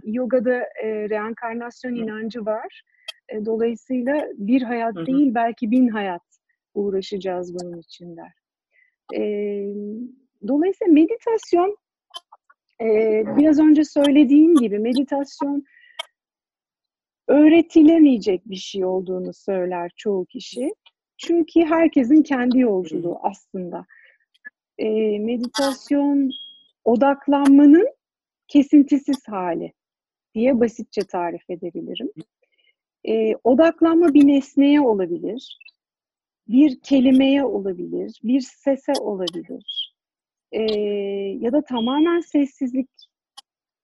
yogada 0.04 0.56
e, 0.84 1.10
reenkarnasyon 1.10 1.96
inancı 1.96 2.46
var. 2.46 2.84
E, 3.30 3.46
dolayısıyla 3.46 4.28
bir 4.38 4.62
hayat 4.62 4.96
değil 4.96 5.36
belki 5.36 5.72
bin 5.72 5.88
hayat 5.88 6.22
uğraşacağız 6.74 7.54
bunun 7.54 7.80
için 7.80 8.18
der. 8.18 8.34
E, 9.16 9.22
dolayısıyla 10.48 10.94
meditasyon 10.94 11.78
e, 12.82 12.88
biraz 13.38 13.60
önce 13.60 13.84
söylediğim 13.84 14.56
gibi 14.56 14.80
meditasyon 14.80 15.64
öğretilemeyecek 17.28 18.50
bir 18.50 18.56
şey 18.56 18.86
olduğunu 18.86 19.34
söyler 19.34 19.92
çoğu 19.96 20.26
kişi. 20.26 20.74
Çünkü 21.18 21.62
herkesin 21.62 22.24
kendi 22.24 22.60
yolculuğu 22.60 23.20
aslında. 23.22 23.86
E, 24.78 25.20
meditasyon 25.20 26.32
odaklanmanın 26.86 27.88
kesintisiz 28.48 29.28
hali 29.28 29.74
diye 30.36 30.60
basitçe 30.60 31.02
tarif 31.02 31.50
edebilirim. 31.50 32.12
E, 33.04 33.36
odaklanma 33.44 34.14
bir 34.14 34.28
nesneye 34.28 34.82
olabilir, 34.82 35.60
bir 36.48 36.80
kelimeye 36.80 37.46
olabilir, 37.46 38.20
bir 38.24 38.42
sese 38.42 38.94
olabilir 39.02 39.83
e, 40.54 40.62
ya 41.40 41.52
da 41.52 41.62
tamamen 41.62 42.20
sessizlik 42.20 42.90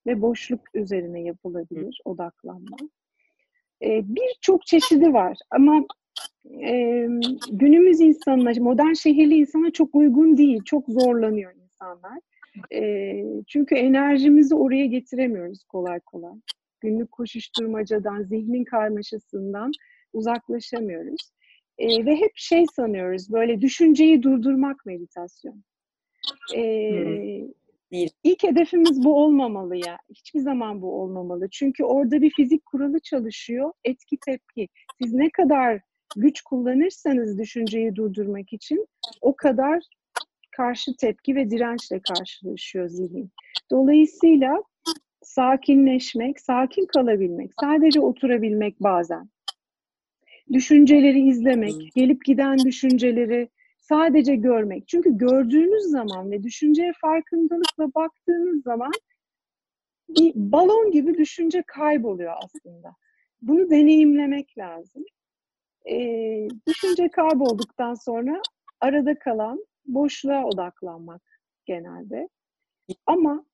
ve 0.06 0.22
boşluk 0.22 0.60
üzerine 0.74 1.22
yapılabilir 1.22 2.00
odaklanma. 2.04 2.76
E, 3.82 4.02
Birçok 4.04 4.66
çeşidi 4.66 5.12
var 5.12 5.38
ama 5.50 5.86
e, 6.62 7.06
günümüz 7.50 8.00
insanına, 8.00 8.52
modern 8.60 8.92
şehirli 8.92 9.36
insana 9.36 9.70
çok 9.70 9.94
uygun 9.94 10.36
değil, 10.36 10.60
çok 10.64 10.88
zorlanıyor 10.88 11.52
insanlar. 11.54 12.18
E, 12.74 13.22
çünkü 13.46 13.74
enerjimizi 13.74 14.54
oraya 14.54 14.86
getiremiyoruz 14.86 15.64
kolay 15.64 16.00
kolay. 16.00 16.34
Günlük 16.80 17.12
koşuşturmacadan, 17.12 18.22
zihnin 18.22 18.64
karmaşasından 18.64 19.72
uzaklaşamıyoruz. 20.12 21.30
E, 21.78 22.06
ve 22.06 22.16
hep 22.16 22.32
şey 22.34 22.66
sanıyoruz, 22.76 23.32
böyle 23.32 23.60
düşünceyi 23.60 24.22
durdurmak 24.22 24.86
meditasyon. 24.86 25.62
E, 26.54 26.62
değil. 27.92 28.10
İlk 28.24 28.42
hedefimiz 28.42 29.04
bu 29.04 29.24
olmamalı 29.24 29.76
ya. 29.76 29.98
Hiçbir 30.10 30.40
zaman 30.40 30.82
bu 30.82 31.00
olmamalı. 31.02 31.48
Çünkü 31.50 31.84
orada 31.84 32.22
bir 32.22 32.30
fizik 32.30 32.66
kuralı 32.66 33.00
çalışıyor. 33.00 33.72
Etki 33.84 34.16
tepki. 34.26 34.68
Siz 35.02 35.12
ne 35.14 35.30
kadar 35.30 35.80
güç 36.16 36.40
kullanırsanız 36.42 37.38
düşünceyi 37.38 37.96
durdurmak 37.96 38.52
için 38.52 38.86
o 39.20 39.36
kadar 39.36 39.82
karşı 40.50 40.96
tepki 40.96 41.36
ve 41.36 41.50
dirençle 41.50 42.00
karşılaşıyor 42.00 42.88
zihin. 42.88 43.30
Dolayısıyla 43.70 44.62
sakinleşmek, 45.22 46.40
sakin 46.40 46.86
kalabilmek, 46.86 47.50
sadece 47.60 48.00
oturabilmek 48.00 48.80
bazen. 48.80 49.28
Düşünceleri 50.52 51.28
izlemek, 51.28 51.74
gelip 51.94 52.24
giden 52.24 52.58
düşünceleri 52.58 53.48
sadece 53.90 54.36
görmek. 54.36 54.88
Çünkü 54.88 55.18
gördüğünüz 55.18 55.82
zaman 55.82 56.30
ve 56.30 56.42
düşünceye 56.42 56.92
farkındalıkla 57.00 57.94
baktığınız 57.94 58.62
zaman 58.62 58.90
bir 60.08 60.32
balon 60.34 60.90
gibi 60.90 61.18
düşünce 61.18 61.62
kayboluyor 61.66 62.34
aslında. 62.44 62.96
Bunu 63.42 63.70
deneyimlemek 63.70 64.58
lazım. 64.58 65.04
Ee, 65.90 66.48
düşünce 66.66 67.08
kaybolduktan 67.08 67.94
sonra 67.94 68.42
arada 68.80 69.18
kalan 69.18 69.64
boşluğa 69.86 70.44
odaklanmak 70.44 71.22
genelde. 71.66 72.28
Ama 73.06 73.44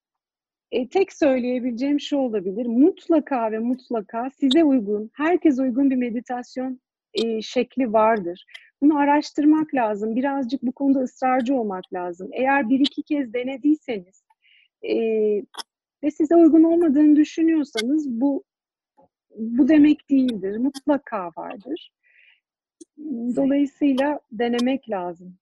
e, 0.71 0.89
tek 0.89 1.13
söyleyebileceğim 1.13 2.01
şu 2.01 2.17
olabilir. 2.17 2.67
Mutlaka 2.67 3.53
ve 3.53 3.59
mutlaka 3.59 4.31
size 4.31 4.65
uygun, 4.65 5.11
herkes 5.15 5.59
uygun 5.59 5.91
bir 5.91 5.97
meditasyon 5.97 6.81
e, 7.15 7.43
şekli 7.43 7.93
vardır. 7.93 8.45
Bunu 8.87 8.99
araştırmak 8.99 9.75
lazım. 9.75 10.17
Birazcık 10.17 10.63
bu 10.63 10.73
konuda 10.73 10.99
ısrarcı 10.99 11.55
olmak 11.55 11.93
lazım. 11.93 12.29
Eğer 12.33 12.69
bir 12.69 12.81
iki 12.81 13.03
kez 13.03 13.33
denediyseniz 13.33 14.25
e, 14.83 14.97
ve 16.03 16.11
size 16.11 16.37
uygun 16.37 16.63
olmadığını 16.63 17.17
düşünüyorsanız 17.17 18.11
bu 18.11 18.45
bu 19.37 19.69
demek 19.69 20.11
değildir. 20.11 20.57
Mutlaka 20.57 21.31
vardır. 21.37 21.93
Dolayısıyla 23.37 24.21
denemek 24.33 24.91
lazım. 24.91 25.39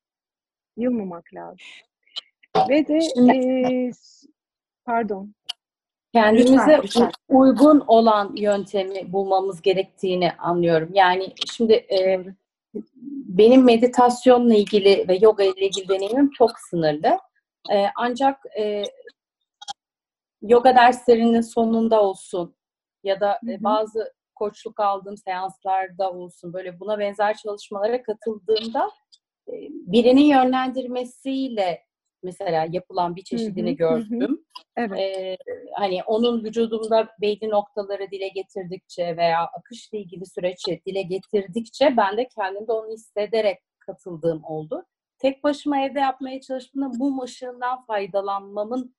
Yılmamak 0.76 1.34
lazım. 1.34 1.66
Ve 2.68 2.86
de 2.86 2.98
e, 3.34 3.90
pardon. 4.84 5.34
Kendimize 6.12 6.80
lütfen, 6.82 7.10
uygun 7.28 7.80
olan 7.86 8.36
yöntemi 8.36 9.12
bulmamız 9.12 9.62
gerektiğini 9.62 10.32
anlıyorum. 10.32 10.90
Yani 10.94 11.32
şimdi 11.46 11.72
e, 11.72 12.24
benim 13.26 13.64
meditasyonla 13.64 14.54
ilgili 14.54 15.08
ve 15.08 15.18
yoga 15.20 15.44
ile 15.44 15.66
ilgili 15.66 15.88
deneyimim 15.88 16.30
çok 16.30 16.50
sınırlı. 16.70 17.18
E, 17.72 17.86
ancak 17.96 18.40
e, 18.58 18.82
yoga 20.42 20.76
derslerinin 20.76 21.40
sonunda 21.40 22.02
olsun 22.02 22.56
ya 23.04 23.20
da 23.20 23.40
e, 23.48 23.64
bazı 23.64 24.12
koçluk 24.34 24.80
aldığım 24.80 25.16
seanslarda 25.16 26.10
olsun 26.10 26.52
böyle 26.52 26.80
buna 26.80 26.98
benzer 26.98 27.36
çalışmalara 27.36 28.02
katıldığımda 28.02 28.90
e, 29.48 29.52
birinin 29.70 30.24
yönlendirmesiyle 30.24 31.84
mesela 32.24 32.66
yapılan 32.70 33.16
bir 33.16 33.24
çeşidini 33.24 33.68
hı 33.68 33.72
hı, 33.72 33.76
gördüm. 33.76 34.20
Hı. 34.20 34.36
Evet. 34.76 34.98
Ee, 35.00 35.36
hani 35.74 36.02
onun 36.02 36.44
vücudumda 36.44 37.08
belli 37.20 37.50
noktaları 37.50 38.10
dile 38.10 38.28
getirdikçe 38.28 39.16
veya 39.16 39.44
akışla 39.58 39.98
ilgili 39.98 40.26
süreci 40.26 40.82
dile 40.86 41.02
getirdikçe 41.02 41.96
ben 41.96 42.16
de 42.16 42.28
kendimde 42.28 42.72
onu 42.72 42.92
hissederek 42.92 43.58
katıldığım 43.78 44.44
oldu. 44.44 44.84
Tek 45.18 45.44
başıma 45.44 45.80
evde 45.80 46.00
yapmaya 46.00 46.40
çalıştığımda 46.40 46.88
mum 46.88 47.20
ışığından 47.20 47.84
faydalanmamın 47.84 48.94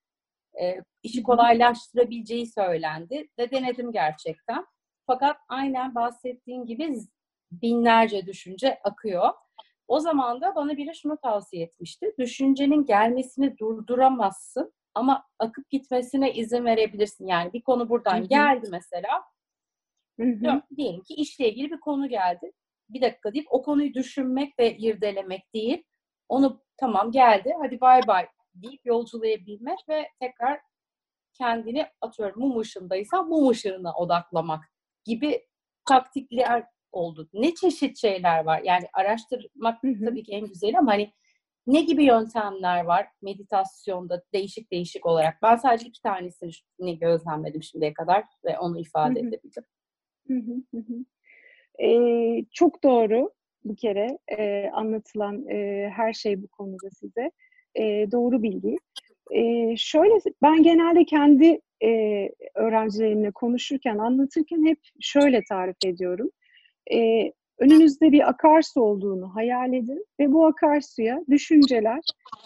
e, 0.61 0.81
işi 1.03 1.23
kolaylaştırabileceği 1.23 2.47
söylendi 2.51 3.27
ve 3.39 3.51
denedim 3.51 3.91
gerçekten. 3.91 4.65
Fakat 5.07 5.37
aynen 5.49 5.95
bahsettiğin 5.95 6.65
gibi 6.65 6.97
binlerce 7.51 8.25
düşünce 8.25 8.79
akıyor. 8.83 9.29
O 9.87 9.99
zaman 9.99 10.41
da 10.41 10.55
bana 10.55 10.77
biri 10.77 10.95
şunu 10.95 11.17
tavsiye 11.17 11.63
etmişti. 11.63 12.13
Düşüncenin 12.19 12.85
gelmesini 12.85 13.57
durduramazsın 13.57 14.73
ama 14.93 15.23
akıp 15.39 15.69
gitmesine 15.69 16.33
izin 16.33 16.65
verebilirsin. 16.65 17.27
Yani 17.27 17.53
bir 17.53 17.61
konu 17.61 17.89
buradan 17.89 18.17
Hı-hı. 18.17 18.27
geldi 18.27 18.67
mesela. 18.71 19.23
Hı-hı. 20.19 20.61
Diyelim 20.77 21.03
ki 21.03 21.13
işle 21.13 21.49
ilgili 21.49 21.71
bir 21.71 21.79
konu 21.79 22.09
geldi. 22.09 22.51
Bir 22.89 23.01
dakika 23.01 23.33
deyip 23.33 23.47
o 23.49 23.63
konuyu 23.63 23.93
düşünmek 23.93 24.59
ve 24.59 24.77
irdelemek 24.77 25.53
değil. 25.53 25.83
Onu 26.29 26.61
tamam 26.77 27.11
geldi 27.11 27.53
hadi 27.61 27.81
bay 27.81 28.01
bay 28.07 28.27
deyip 28.53 28.85
yolculayabilmek 28.85 29.79
ve 29.89 30.09
tekrar 30.19 30.59
kendini 31.33 31.87
atıyorum 32.01 32.41
mum 32.41 32.59
ışığındaysa 32.59 33.23
mum 33.23 33.49
ışığına 33.49 33.93
odaklamak 33.93 34.63
gibi 35.05 35.47
taktikler 35.85 36.65
oldu. 36.95 37.29
Ne 37.33 37.53
çeşit 37.53 37.97
şeyler 37.97 38.45
var? 38.45 38.61
Yani 38.63 38.85
araştırmak 38.93 39.83
hı 39.83 39.87
hı. 39.87 40.05
tabii 40.05 40.23
ki 40.23 40.31
en 40.31 40.47
güzeli 40.47 40.77
ama 40.77 40.91
hani 40.91 41.11
ne 41.67 41.81
gibi 41.81 42.03
yöntemler 42.03 42.85
var 42.85 43.07
meditasyonda 43.21 44.23
değişik 44.33 44.71
değişik 44.71 45.05
olarak? 45.05 45.41
Ben 45.41 45.55
sadece 45.55 45.87
iki 45.87 46.01
tanesini 46.01 46.99
gözlemledim 46.99 47.63
şimdiye 47.63 47.93
kadar 47.93 48.23
ve 48.45 48.59
onu 48.59 48.79
ifade 48.79 49.21
hı 49.21 49.27
edebildim. 49.27 49.63
Ee, 51.83 52.45
çok 52.51 52.83
doğru 52.83 53.31
bir 53.65 53.77
kere 53.77 54.17
e, 54.37 54.69
anlatılan 54.73 55.47
e, 55.49 55.89
her 55.95 56.13
şey 56.13 56.43
bu 56.43 56.47
konuda 56.47 56.89
size. 56.89 57.31
E, 57.75 58.11
doğru 58.11 58.43
bilgi. 58.43 58.77
E, 59.31 59.73
şöyle 59.77 60.13
ben 60.41 60.63
genelde 60.63 61.05
kendi 61.05 61.59
e, 61.83 62.29
öğrencilerimle 62.55 63.31
konuşurken, 63.31 63.97
anlatırken 63.97 64.65
hep 64.65 64.79
şöyle 64.99 65.43
tarif 65.49 65.75
ediyorum 65.85 66.29
e, 66.93 67.31
önünüzde 67.59 68.11
bir 68.11 68.29
akarsu 68.29 68.81
olduğunu 68.81 69.35
hayal 69.35 69.73
edin 69.73 70.05
ve 70.19 70.31
bu 70.31 70.45
akarsuya 70.45 71.21
düşünceler 71.29 71.99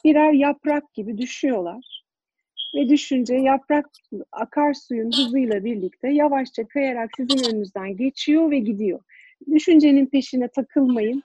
birer 0.05 0.33
yaprak 0.33 0.93
gibi 0.93 1.17
düşüyorlar. 1.17 2.03
Ve 2.75 2.89
düşünce 2.89 3.35
yaprak 3.35 3.85
akarsuyun 4.31 5.11
hızıyla 5.11 5.63
birlikte 5.63 6.09
yavaşça 6.09 6.67
kayarak 6.67 7.09
sizin 7.17 7.53
önünüzden 7.53 7.97
geçiyor 7.97 8.51
ve 8.51 8.59
gidiyor. 8.59 8.99
Düşüncenin 9.51 10.05
peşine 10.05 10.47
takılmayın. 10.47 11.23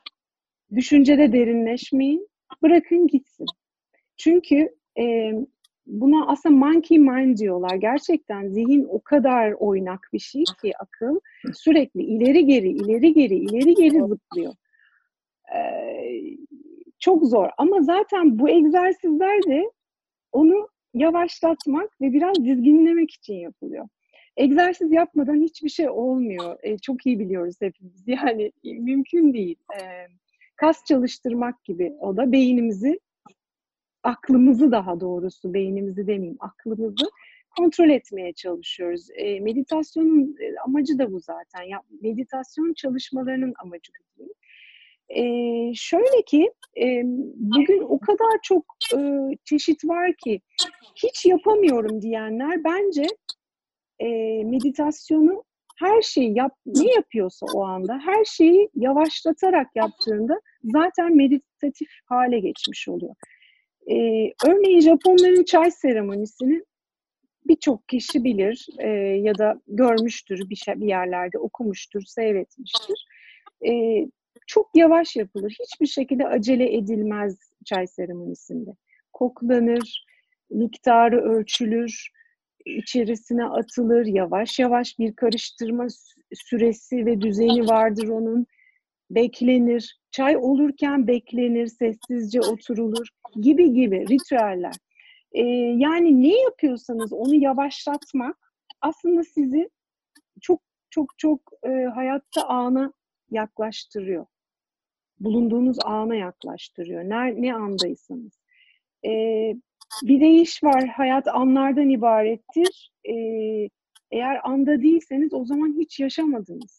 Düşüncede 0.74 1.32
derinleşmeyin. 1.32 2.28
Bırakın 2.62 3.06
gitsin. 3.06 3.46
Çünkü 4.16 4.68
e, 4.98 5.32
buna 5.86 6.26
aslında 6.26 6.56
monkey 6.56 6.98
mind 6.98 7.38
diyorlar. 7.38 7.76
Gerçekten 7.76 8.48
zihin 8.48 8.86
o 8.90 9.00
kadar 9.00 9.52
oynak 9.52 10.08
bir 10.12 10.18
şey 10.18 10.44
ki 10.62 10.72
akıl 10.78 11.20
sürekli 11.54 12.02
ileri 12.02 12.46
geri, 12.46 12.68
ileri 12.68 13.12
geri, 13.12 13.34
ileri 13.34 13.74
geri 13.74 14.06
zıplıyor. 14.06 14.54
Ee, 15.56 16.20
çok 16.98 17.26
zor 17.26 17.48
ama 17.58 17.82
zaten 17.82 18.38
bu 18.38 18.48
egzersizler 18.48 19.42
de 19.42 19.70
onu 20.32 20.68
yavaşlatmak 20.94 22.00
ve 22.00 22.12
biraz 22.12 22.44
dizginlemek 22.44 23.10
için 23.10 23.34
yapılıyor. 23.34 23.88
Egzersiz 24.36 24.92
yapmadan 24.92 25.40
hiçbir 25.40 25.68
şey 25.68 25.88
olmuyor. 25.88 26.56
E, 26.62 26.78
çok 26.78 27.06
iyi 27.06 27.18
biliyoruz 27.18 27.56
hepimiz. 27.60 28.04
Yani 28.08 28.52
mümkün 28.64 29.32
değil. 29.32 29.56
E, 29.74 29.80
kas 30.56 30.84
çalıştırmak 30.84 31.64
gibi 31.64 31.92
o 32.00 32.16
da 32.16 32.32
beynimizi 32.32 33.00
aklımızı 34.04 34.72
daha 34.72 35.00
doğrusu 35.00 35.54
beynimizi 35.54 36.06
demeyeyim 36.06 36.36
aklımızı 36.40 37.10
kontrol 37.58 37.90
etmeye 37.90 38.32
çalışıyoruz. 38.32 39.08
E, 39.14 39.40
meditasyonun 39.40 40.36
e, 40.40 40.54
amacı 40.66 40.98
da 40.98 41.12
bu 41.12 41.20
zaten. 41.20 41.62
Ya, 41.62 41.80
meditasyon 42.02 42.72
çalışmalarının 42.74 43.54
amacı 43.64 43.92
bu 43.92 44.18
değil. 44.18 44.34
E, 45.08 45.24
şöyle 45.74 46.22
ki 46.26 46.52
e, 46.80 47.02
bugün 47.36 47.82
o 47.82 47.98
kadar 47.98 48.38
çok 48.42 48.64
e, 48.96 48.98
çeşit 49.44 49.84
var 49.84 50.14
ki 50.24 50.40
hiç 50.96 51.26
yapamıyorum 51.26 52.02
diyenler 52.02 52.64
bence 52.64 53.06
e, 53.98 54.08
meditasyonu 54.44 55.44
her 55.78 56.02
şeyi 56.02 56.36
yap, 56.36 56.52
ne 56.66 56.92
yapıyorsa 56.92 57.46
o 57.54 57.64
anda 57.64 57.98
her 58.04 58.24
şeyi 58.24 58.68
yavaşlatarak 58.74 59.66
yaptığında 59.74 60.40
zaten 60.64 61.16
meditatif 61.16 61.88
hale 62.04 62.40
geçmiş 62.40 62.88
oluyor. 62.88 63.14
Ee, 63.90 64.32
örneğin 64.46 64.80
Japonların 64.80 65.44
çay 65.44 65.70
seremonisini 65.70 66.62
birçok 67.46 67.88
kişi 67.88 68.24
bilir 68.24 68.66
e, 68.78 68.88
ya 68.98 69.38
da 69.38 69.60
görmüştür 69.68 70.50
bir, 70.50 70.56
şey, 70.56 70.80
bir 70.80 70.86
yerlerde 70.86 71.38
okumuştur, 71.38 72.02
seyretmiştir. 72.02 73.06
E, 73.66 73.72
çok 74.46 74.70
yavaş 74.74 75.16
yapılır. 75.16 75.56
Hiçbir 75.62 75.86
şekilde 75.86 76.26
acele 76.26 76.76
edilmez 76.76 77.38
çay 77.64 77.86
seremonisinde. 77.86 78.70
Koklanır, 79.12 80.04
miktarı 80.50 81.20
ölçülür, 81.20 82.10
içerisine 82.64 83.44
atılır, 83.44 84.06
yavaş 84.06 84.58
yavaş 84.58 84.98
bir 84.98 85.16
karıştırma 85.16 85.86
süresi 86.34 87.06
ve 87.06 87.20
düzeni 87.20 87.68
vardır 87.68 88.08
onun. 88.08 88.46
Beklenir, 89.10 89.98
çay 90.10 90.36
olurken 90.36 91.06
beklenir, 91.06 91.66
sessizce 91.66 92.40
oturulur 92.40 93.08
gibi 93.40 93.72
gibi 93.72 94.06
ritüeller. 94.08 94.74
Ee, 95.32 95.42
yani 95.76 96.22
ne 96.22 96.42
yapıyorsanız 96.42 97.12
onu 97.12 97.34
yavaşlatmak 97.34 98.36
aslında 98.80 99.24
sizi 99.24 99.70
çok 100.40 100.62
çok 100.90 101.18
çok 101.18 101.40
e, 101.66 101.68
hayatta 101.68 102.46
ana 102.46 102.92
yaklaştırıyor. 103.30 104.26
Bulunduğunuz 105.20 105.76
ana 105.84 106.14
yaklaştırıyor. 106.14 107.02
Ne, 107.04 107.42
ne 107.42 107.54
andaysanız. 107.54 108.40
Ee, 109.06 109.54
bir 110.02 110.20
deyiş 110.20 110.64
var, 110.64 110.86
hayat 110.86 111.28
anlardan 111.28 111.90
ibarettir. 111.90 112.92
Ee, 113.04 113.68
eğer 114.10 114.40
anda 114.44 114.82
değilseniz 114.82 115.34
o 115.34 115.44
zaman 115.44 115.74
hiç 115.78 116.00
yaşamadınız. 116.00 116.78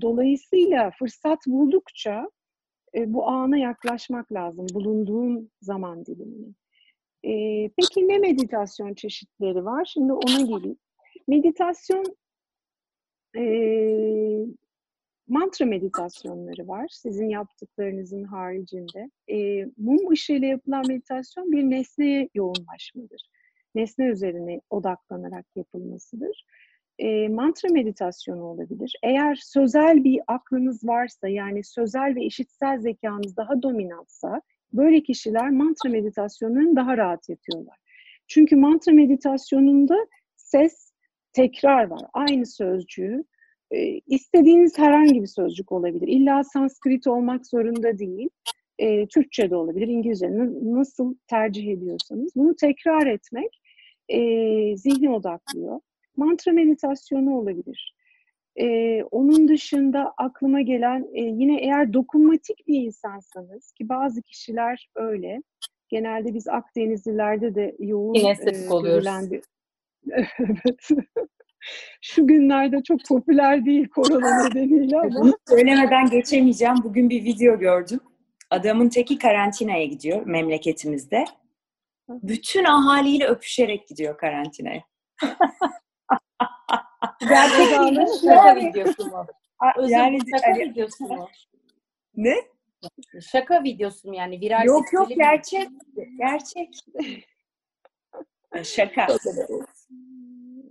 Dolayısıyla 0.00 0.90
fırsat 0.98 1.38
buldukça 1.46 2.30
e, 2.94 3.12
bu 3.12 3.28
ana 3.28 3.58
yaklaşmak 3.58 4.32
lazım, 4.32 4.66
bulunduğun 4.74 5.50
zaman 5.60 6.06
dilimine. 6.06 6.54
Ee, 7.24 7.70
peki 7.76 8.08
ne 8.08 8.18
meditasyon 8.18 8.94
çeşitleri 8.94 9.64
var? 9.64 9.84
Şimdi 9.84 10.12
ona 10.12 10.40
geleyim. 10.40 10.78
Meditasyon 11.28 12.04
e, 13.36 13.42
mantra 15.28 15.66
meditasyonları 15.66 16.68
var. 16.68 16.88
Sizin 16.90 17.28
yaptıklarınızın 17.28 18.24
haricinde. 18.24 19.10
E, 19.30 19.66
mum 19.76 20.10
ışığıyla 20.10 20.48
yapılan 20.48 20.84
meditasyon 20.88 21.52
bir 21.52 21.62
nesneye 21.62 22.28
yoğunlaşmadır. 22.34 23.22
Nesne 23.74 24.06
üzerine 24.06 24.60
odaklanarak 24.70 25.46
yapılmasıdır. 25.56 26.44
E, 26.98 27.28
mantra 27.28 27.68
meditasyonu 27.68 28.42
olabilir. 28.42 28.94
Eğer 29.02 29.34
sözel 29.34 30.04
bir 30.04 30.20
aklınız 30.26 30.84
varsa 30.88 31.28
yani 31.28 31.64
sözel 31.64 32.14
ve 32.16 32.24
eşitsel 32.24 32.78
zekanız 32.78 33.36
daha 33.36 33.62
dominantsa 33.62 34.42
böyle 34.72 35.02
kişiler 35.02 35.50
mantra 35.50 35.90
meditasyonlarını 35.90 36.76
daha 36.76 36.96
rahat 36.96 37.28
yapıyorlar. 37.28 37.76
Çünkü 38.26 38.56
mantra 38.56 38.92
meditasyonunda 38.92 40.06
ses, 40.36 40.92
tekrar 41.32 41.84
var. 41.84 42.02
Aynı 42.12 42.46
sözcüğü 42.46 43.24
e, 43.70 44.00
istediğiniz 44.06 44.78
herhangi 44.78 45.22
bir 45.22 45.26
sözcük 45.26 45.72
olabilir. 45.72 46.08
İlla 46.08 46.44
Sanskrit 46.44 47.06
olmak 47.06 47.46
zorunda 47.46 47.98
değil. 47.98 48.28
E, 48.78 49.06
Türkçe 49.06 49.50
de 49.50 49.56
olabilir, 49.56 49.88
İngilizce 49.88 50.30
nasıl 50.62 51.14
tercih 51.26 51.72
ediyorsanız. 51.72 52.32
Bunu 52.36 52.56
tekrar 52.56 53.06
etmek 53.06 53.60
e, 54.08 54.20
zihni 54.76 55.10
odaklıyor. 55.10 55.80
Mantra 56.18 56.52
meditasyonu 56.52 57.36
olabilir. 57.36 57.94
E, 58.56 59.02
onun 59.02 59.48
dışında 59.48 60.14
aklıma 60.16 60.60
gelen 60.60 61.08
e, 61.14 61.20
yine 61.20 61.60
eğer 61.60 61.92
dokunmatik 61.92 62.66
bir 62.66 62.82
insansanız 62.82 63.72
ki 63.72 63.88
bazı 63.88 64.22
kişiler 64.22 64.88
öyle. 64.94 65.42
Genelde 65.88 66.34
biz 66.34 66.48
Akdenizlilerde 66.48 67.54
de 67.54 67.76
yoğun 67.78 68.14
Yine 68.14 68.30
e, 68.30 68.70
oluyoruz. 68.70 69.30
Bir... 69.30 69.42
evet 70.38 70.88
şu 72.00 72.26
günlerde 72.26 72.82
çok 72.82 73.00
popüler 73.08 73.64
değil 73.64 73.88
korona 73.88 74.48
nedeniyle 74.48 75.00
ama. 75.00 75.32
Söylemeden 75.48 76.10
geçemeyeceğim. 76.10 76.76
Bugün 76.84 77.10
bir 77.10 77.24
video 77.24 77.58
gördüm. 77.58 78.00
Adamın 78.50 78.88
teki 78.88 79.18
karantinaya 79.18 79.84
gidiyor 79.84 80.26
memleketimizde. 80.26 81.24
Bütün 82.08 82.64
ahaliyle 82.64 83.26
öpüşerek 83.26 83.88
gidiyor 83.88 84.18
karantinaya. 84.18 84.82
Gerçekten 87.20 88.06
şaka 88.24 88.56
videosu 88.56 89.06
mu? 89.06 89.26
yani 89.88 90.18
şaka 90.30 90.52
hani, 90.52 90.60
videosu 90.60 91.04
mu? 91.04 91.28
Ne? 92.16 92.34
Şaka 93.32 93.64
videosu 93.64 94.08
mu 94.08 94.16
yani 94.16 94.40
viral 94.40 94.64
Yok 94.64 94.92
yok 94.92 95.08
gerçek. 95.08 95.68
Gerçek. 96.18 96.74
şaka. 98.64 99.06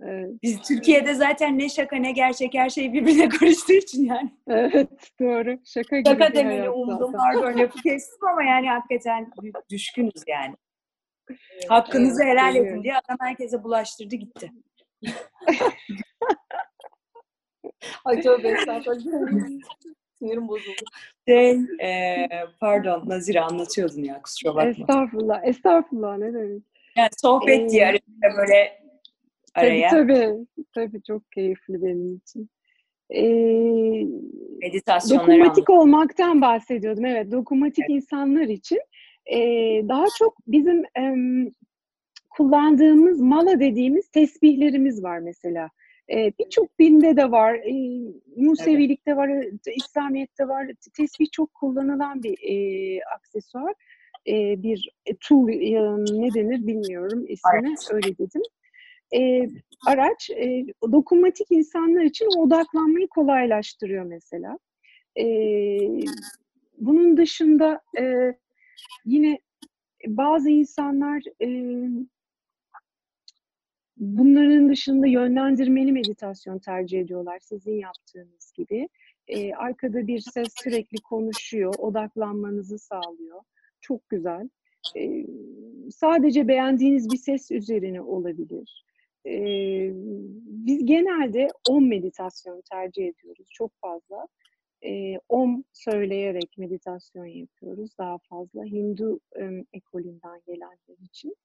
Evet. 0.02 0.30
Biz 0.42 0.62
Türkiye'de 0.62 1.14
zaten 1.14 1.58
ne 1.58 1.68
şaka 1.68 1.96
ne 1.96 2.12
gerçek 2.12 2.54
her 2.54 2.70
şey 2.70 2.92
birbirine 2.92 3.28
karıştığı 3.38 3.72
için 3.72 4.04
yani. 4.04 4.32
Evet 4.48 4.90
doğru. 5.20 5.58
Şaka 5.64 5.98
gibi 5.98 6.08
Şaka 6.08 6.34
demeli 6.34 6.70
umdum 6.70 7.12
pardon 7.12 7.58
lafı 7.58 7.82
kestim 7.82 8.28
ama 8.28 8.42
yani 8.42 8.68
hakikaten 8.68 9.30
düşkünüz 9.70 10.24
yani. 10.26 10.54
Hakkınızı 11.68 12.22
evet, 12.22 12.32
helal 12.32 12.56
edin 12.56 12.82
diye 12.82 12.96
adam 12.96 13.16
herkese 13.20 13.62
bulaştırdı 13.64 14.16
gitti. 14.16 14.52
Ay 18.04 18.20
tövbe 18.20 18.48
estağfurullah. 18.48 19.48
Sinirim 20.18 20.48
bozuldu. 20.48 20.82
Şey, 21.28 21.50
e, 21.82 22.28
pardon 22.60 23.02
Nazire 23.06 23.40
anlatıyordun 23.40 24.02
ya 24.02 24.22
kusura 24.22 24.54
bakma. 24.54 24.70
Estağfurullah. 24.70 25.44
Estağfurullah 25.44 26.18
ne 26.18 26.34
demek. 26.34 26.62
Yani 26.96 27.08
sohbet 27.22 27.60
ee, 27.60 27.68
diye 27.68 27.86
arasında 27.86 28.36
böyle 28.38 28.80
araya. 29.54 29.90
Tabii 29.90 30.08
tabii. 30.08 30.46
Tabii 30.74 31.02
çok 31.02 31.32
keyifli 31.32 31.82
benim 31.82 32.16
için. 32.16 32.50
Ee, 33.10 33.22
Meditasyonları 34.58 35.26
Dokunmatik 35.26 35.70
anladım. 35.70 35.88
olmaktan 35.88 36.40
bahsediyordum. 36.40 37.04
Evet, 37.04 37.32
dokunmatik 37.32 37.84
evet. 37.88 37.90
insanlar 37.90 38.42
için 38.42 38.80
e, 39.26 39.38
daha 39.88 40.04
çok 40.18 40.36
bizim 40.46 40.84
e, 40.84 41.02
kullandığımız 42.38 43.20
mala 43.20 43.60
dediğimiz 43.60 44.08
tesbihlerimiz 44.08 45.02
var 45.02 45.18
mesela. 45.18 45.70
E, 46.12 46.32
Birçok 46.38 46.78
dinde 46.78 47.16
de 47.16 47.30
var, 47.30 47.54
e, 47.54 47.74
Musevilikte 48.36 49.16
var, 49.16 49.30
İslamiyet'te 49.76 50.48
var. 50.48 50.66
Tesbih 50.96 51.26
çok 51.32 51.54
kullanılan 51.54 52.22
bir 52.22 52.38
e, 52.42 53.00
aksesuar. 53.16 53.74
E, 54.28 54.62
bir 54.62 54.90
tool 55.20 55.48
e, 55.48 55.72
ne 56.20 56.34
denir 56.34 56.66
bilmiyorum 56.66 57.24
ismini 57.28 57.68
evet. 57.68 57.88
öyle 57.92 58.18
dedim 58.18 58.42
e, 59.14 59.48
araç 59.86 60.30
e, 60.30 60.66
dokunmatik 60.92 61.46
insanlar 61.50 62.02
için 62.02 62.26
odaklanmayı 62.38 63.08
kolaylaştırıyor 63.08 64.04
mesela. 64.04 64.58
E, 65.18 65.24
bunun 66.78 67.16
dışında 67.16 67.80
e, 68.00 68.34
yine 69.04 69.38
bazı 70.06 70.50
insanlar 70.50 71.22
e, 71.42 71.48
bunların 73.98 74.68
dışında 74.68 75.06
yönlendirmeli 75.06 75.92
meditasyon 75.92 76.58
tercih 76.58 77.00
ediyorlar 77.00 77.38
sizin 77.38 77.74
yaptığınız 77.74 78.52
gibi. 78.56 78.88
E, 79.28 79.54
arkada 79.54 80.06
bir 80.06 80.20
ses 80.20 80.48
sürekli 80.62 80.98
konuşuyor, 81.00 81.74
odaklanmanızı 81.78 82.78
sağlıyor. 82.78 83.40
Çok 83.80 84.08
güzel. 84.08 84.48
E, 84.96 85.26
sadece 85.90 86.48
beğendiğiniz 86.48 87.10
bir 87.10 87.18
ses 87.18 87.50
üzerine 87.50 88.00
olabilir 88.00 88.84
biz 90.68 90.86
genelde 90.86 91.48
om 91.68 91.88
meditasyon 91.88 92.62
tercih 92.72 93.08
ediyoruz 93.08 93.48
çok 93.50 93.72
fazla. 93.80 94.28
E, 94.84 95.18
om 95.28 95.64
söyleyerek 95.72 96.58
meditasyon 96.58 97.26
yapıyoruz 97.26 97.98
daha 97.98 98.18
fazla 98.18 98.64
Hindu 98.64 99.20
e, 99.40 99.64
ekolünden 99.72 100.40
gelenler 100.46 101.04
için. 101.04 101.36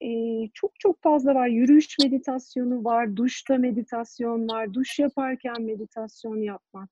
E, 0.00 0.08
çok 0.54 0.80
çok 0.80 1.02
fazla 1.02 1.34
var. 1.34 1.48
Yürüyüş 1.48 1.98
meditasyonu 2.02 2.84
var, 2.84 3.16
duşta 3.16 3.58
meditasyon 3.58 4.48
var, 4.48 4.74
duş 4.74 4.98
yaparken 4.98 5.62
meditasyon 5.62 6.36
yapmak, 6.36 6.90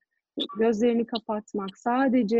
gözlerini 0.59 1.05
kapatmak, 1.05 1.77
sadece 1.77 2.39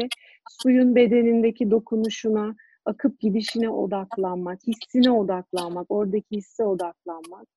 suyun 0.49 0.95
bedenindeki 0.95 1.71
dokunuşuna 1.71 2.55
akıp 2.86 3.19
gidişine 3.19 3.69
odaklanmak, 3.69 4.60
hissine 4.67 5.12
odaklanmak, 5.12 5.86
oradaki 5.89 6.38
hisse 6.38 6.63
odaklanmak 6.63 7.47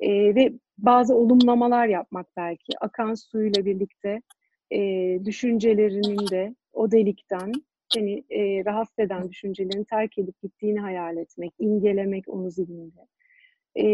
e, 0.00 0.34
ve 0.34 0.52
bazı 0.78 1.14
olumlamalar 1.14 1.86
yapmak 1.86 2.26
belki. 2.36 2.72
Akan 2.80 3.14
suyla 3.14 3.64
birlikte 3.64 4.22
e, 4.70 4.78
düşüncelerinin 5.24 6.26
de 6.30 6.54
o 6.72 6.90
delikten 6.90 7.52
seni 7.94 8.24
e, 8.30 8.64
rahatsız 8.64 8.98
eden 8.98 9.28
düşüncelerin 9.28 9.84
terk 9.84 10.18
edip 10.18 10.42
gittiğini 10.42 10.80
hayal 10.80 11.16
etmek, 11.16 11.52
imgelemek 11.58 12.28
onu 12.28 12.50
zihninde. 12.50 13.06
E, 13.78 13.86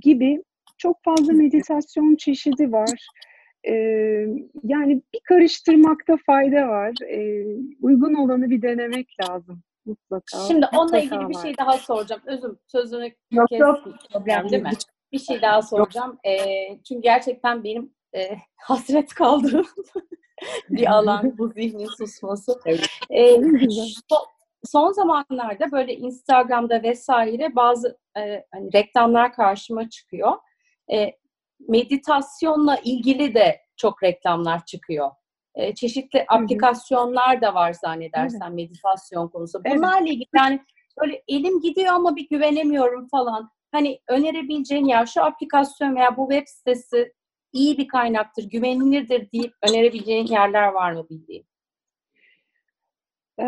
gibi 0.00 0.42
çok 0.78 1.04
fazla 1.04 1.32
meditasyon 1.32 2.16
çeşidi 2.16 2.72
var. 2.72 3.06
E, 3.68 3.72
yani 4.64 5.02
bir 5.14 5.20
karıştırmakta 5.24 6.16
fayda 6.26 6.68
var. 6.68 6.92
E, 7.08 7.44
uygun 7.80 8.14
olanı 8.14 8.50
bir 8.50 8.62
denemek 8.62 9.16
lazım 9.20 9.62
mutlaka. 9.86 10.38
Şimdi 10.48 10.66
onunla 10.76 10.98
ilgili 10.98 11.18
var. 11.18 11.28
bir 11.28 11.38
şey 11.38 11.56
daha 11.58 11.78
soracağım. 11.78 12.22
Özüm 12.26 12.58
sözünü 12.66 13.12
yok, 13.30 13.48
kes, 13.48 13.60
yok. 13.60 13.78
Problem 14.12 14.48
değil 14.50 14.62
mi? 14.62 14.70
Bir 15.12 15.18
şey 15.18 15.42
daha 15.42 15.62
soracağım. 15.62 16.18
E, 16.24 16.36
çünkü 16.88 17.02
gerçekten 17.02 17.64
benim 17.64 17.92
e, 18.14 18.36
hasret 18.56 19.14
kaldığım 19.14 19.66
bir 20.70 20.92
alan 20.92 21.38
bu 21.38 21.48
zihnin 21.48 21.88
susması. 21.98 22.60
Evet. 22.66 22.88
E, 23.10 23.40
son, 24.08 24.24
son 24.64 24.92
zamanlarda 24.92 25.72
böyle 25.72 25.96
Instagram'da 25.96 26.82
vesaire 26.82 27.56
bazı 27.56 27.98
e, 28.18 28.44
hani 28.52 28.72
reklamlar 28.74 29.32
karşıma 29.32 29.88
çıkıyor. 29.88 30.32
E, 30.92 31.12
meditasyonla 31.68 32.76
ilgili 32.84 33.34
de 33.34 33.60
çok 33.76 34.02
reklamlar 34.02 34.64
çıkıyor. 34.64 35.10
E, 35.54 35.74
çeşitli 35.74 36.18
Hı-hı. 36.18 36.38
aplikasyonlar 36.38 37.40
da 37.40 37.54
var 37.54 37.72
zannedersen 37.72 38.40
evet. 38.46 38.54
meditasyon 38.54 39.28
konusu. 39.28 39.64
Bunlarla 39.64 40.08
ilgili 40.08 40.28
yani 40.36 40.60
böyle 41.00 41.22
elim 41.28 41.60
gidiyor 41.60 41.94
ama 41.94 42.16
bir 42.16 42.28
güvenemiyorum 42.28 43.08
falan. 43.08 43.50
Hani 43.72 44.00
önerebileceğin 44.08 44.84
ya 44.84 45.06
şu 45.06 45.24
aplikasyon 45.24 45.96
veya 45.96 46.16
bu 46.16 46.28
web 46.30 46.46
sitesi 46.46 47.12
iyi 47.52 47.78
bir 47.78 47.88
kaynaktır, 47.88 48.50
güvenilirdir 48.50 49.32
deyip 49.32 49.52
önerebileceğin 49.62 50.26
yerler 50.26 50.68
var 50.68 50.92
mı 50.92 51.06
bildiğin? 51.10 51.46
Ee, 53.38 53.44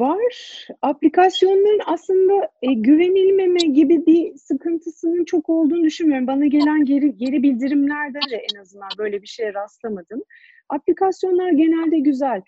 var. 0.00 0.66
Aplikasyonların 0.82 1.80
aslında 1.86 2.50
e, 2.62 2.72
güvenilmeme 2.72 3.74
gibi 3.74 4.06
bir 4.06 4.36
sıkıntısının 4.36 5.24
çok 5.24 5.48
olduğunu 5.48 5.84
düşünmüyorum. 5.84 6.26
Bana 6.26 6.46
gelen 6.46 6.84
geri, 6.84 7.16
geri 7.16 7.42
bildirimlerde 7.42 8.18
de 8.30 8.46
en 8.52 8.60
azından 8.60 8.88
böyle 8.98 9.22
bir 9.22 9.26
şeye 9.26 9.54
rastlamadım. 9.54 10.22
Aplikasyonlar 10.68 11.50
genelde 11.50 11.98
güzel. 11.98 12.42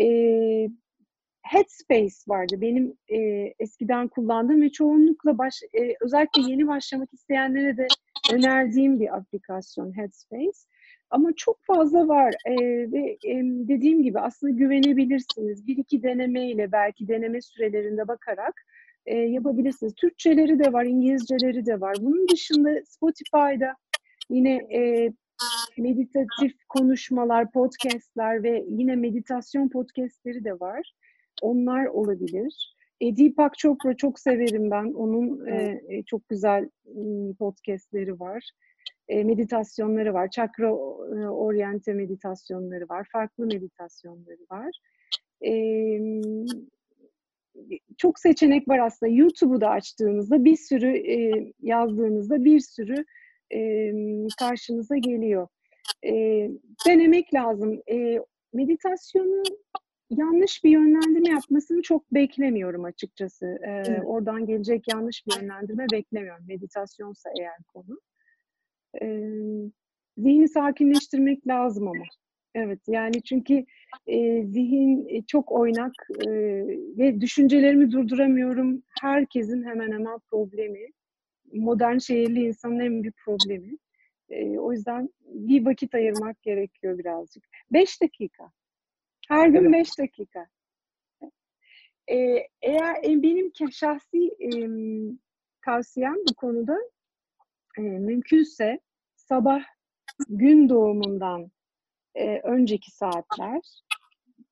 Ee, 0.00 0.68
Headspace 1.42 2.16
vardı 2.28 2.60
benim 2.60 2.94
e, 3.08 3.18
eskiden 3.58 4.08
kullandığım 4.08 4.62
ve 4.62 4.72
çoğunlukla 4.72 5.38
baş, 5.38 5.62
e, 5.74 5.94
özellikle 6.00 6.42
yeni 6.50 6.68
başlamak 6.68 7.12
isteyenlere 7.12 7.76
de 7.76 7.86
önerdiğim 8.32 9.00
bir 9.00 9.16
aplikasyon 9.16 9.96
Headspace. 9.96 10.58
Ama 11.10 11.32
çok 11.36 11.62
fazla 11.62 12.08
var 12.08 12.34
e, 12.46 12.54
ve 12.92 13.18
e, 13.24 13.34
dediğim 13.44 14.02
gibi 14.02 14.20
aslında 14.20 14.52
güvenebilirsiniz. 14.52 15.66
Bir 15.66 15.76
iki 15.76 16.02
denemeyle 16.02 16.72
belki 16.72 17.08
deneme 17.08 17.40
sürelerinde 17.40 18.08
bakarak 18.08 18.54
e, 19.06 19.16
yapabilirsiniz. 19.16 19.94
Türkçeleri 19.94 20.58
de 20.58 20.72
var, 20.72 20.84
İngilizceleri 20.84 21.66
de 21.66 21.80
var. 21.80 21.96
Bunun 22.00 22.28
dışında 22.28 22.70
Spotify'da 22.86 23.74
yine 24.30 24.54
e, 24.54 25.12
meditatif 25.78 26.52
konuşmalar, 26.68 27.52
podcastler 27.52 28.42
ve 28.42 28.64
yine 28.68 28.96
meditasyon 28.96 29.68
podcastleri 29.68 30.44
de 30.44 30.60
var. 30.60 30.92
Onlar 31.42 31.86
olabilir. 31.86 32.74
E, 33.00 33.16
Deepak 33.16 33.58
Chopra 33.58 33.96
çok 33.96 34.20
severim 34.20 34.70
ben. 34.70 34.92
Onun 34.92 35.46
e, 35.46 35.82
e 35.88 36.02
çok 36.02 36.28
güzel 36.28 36.70
podcastleri 37.38 38.20
var. 38.20 38.50
E, 39.08 39.24
meditasyonları 39.24 40.14
var. 40.14 40.30
Çakra 40.30 40.66
e, 40.66 41.28
oryante 41.28 41.92
meditasyonları 41.92 42.88
var. 42.88 43.06
Farklı 43.12 43.46
meditasyonları 43.46 44.46
var. 44.50 44.70
E, 45.46 45.52
çok 47.98 48.18
seçenek 48.18 48.68
var 48.68 48.78
aslında. 48.78 49.12
YouTube'u 49.12 49.60
da 49.60 49.68
açtığınızda 49.68 50.44
bir 50.44 50.56
sürü 50.56 50.96
e, 50.96 51.52
yazdığınızda 51.60 52.44
bir 52.44 52.60
sürü 52.60 53.04
e, 53.54 53.92
karşınıza 54.38 54.96
geliyor. 54.96 55.48
E, 56.06 56.12
denemek 56.86 57.34
lazım. 57.34 57.80
E, 57.90 58.18
meditasyonu 58.52 59.42
yanlış 60.10 60.64
bir 60.64 60.70
yönlendirme 60.70 61.30
yapmasını 61.30 61.82
çok 61.82 62.14
beklemiyorum 62.14 62.84
açıkçası. 62.84 63.46
Ee, 63.46 63.70
evet. 63.70 64.02
Oradan 64.04 64.46
gelecek 64.46 64.84
yanlış 64.92 65.26
bir 65.26 65.40
yönlendirme 65.40 65.86
beklemiyorum. 65.92 66.44
Meditasyonsa 66.48 67.30
eğer 67.40 67.62
konu. 67.74 68.00
Ee, 69.02 69.30
zihni 70.18 70.48
sakinleştirmek 70.48 71.46
lazım 71.46 71.88
ama. 71.88 72.04
Evet 72.54 72.80
yani 72.88 73.22
çünkü 73.22 73.64
e, 74.06 74.44
zihin 74.44 75.22
çok 75.22 75.52
oynak 75.52 75.92
e, 76.26 76.30
ve 76.98 77.20
düşüncelerimi 77.20 77.92
durduramıyorum. 77.92 78.82
Herkesin 79.00 79.64
hemen 79.64 79.92
hemen 79.92 80.18
problemi. 80.30 80.86
Modern 81.52 81.98
şehirli 81.98 82.46
insanın 82.46 82.80
en 82.80 83.02
büyük 83.02 83.16
problemi. 83.24 83.76
E, 84.28 84.58
o 84.58 84.72
yüzden 84.72 85.08
bir 85.24 85.66
vakit 85.66 85.94
ayırmak 85.94 86.42
gerekiyor 86.42 86.98
birazcık. 86.98 87.44
Beş 87.72 88.02
dakika. 88.02 88.50
Her 89.30 89.48
gün 89.48 89.72
5 89.72 89.98
dakika. 89.98 90.46
Ee, 92.10 92.46
eğer 92.62 92.94
e, 93.04 93.22
benim 93.22 93.52
şahsi 93.72 94.30
e, 94.40 94.50
tavsiyem 95.64 96.16
bu 96.30 96.34
konuda 96.34 96.78
e, 97.78 97.80
mümkünse 97.80 98.80
sabah 99.16 99.62
gün 100.28 100.68
doğumundan 100.68 101.50
e, 102.14 102.40
önceki 102.40 102.90
saatler 102.90 103.60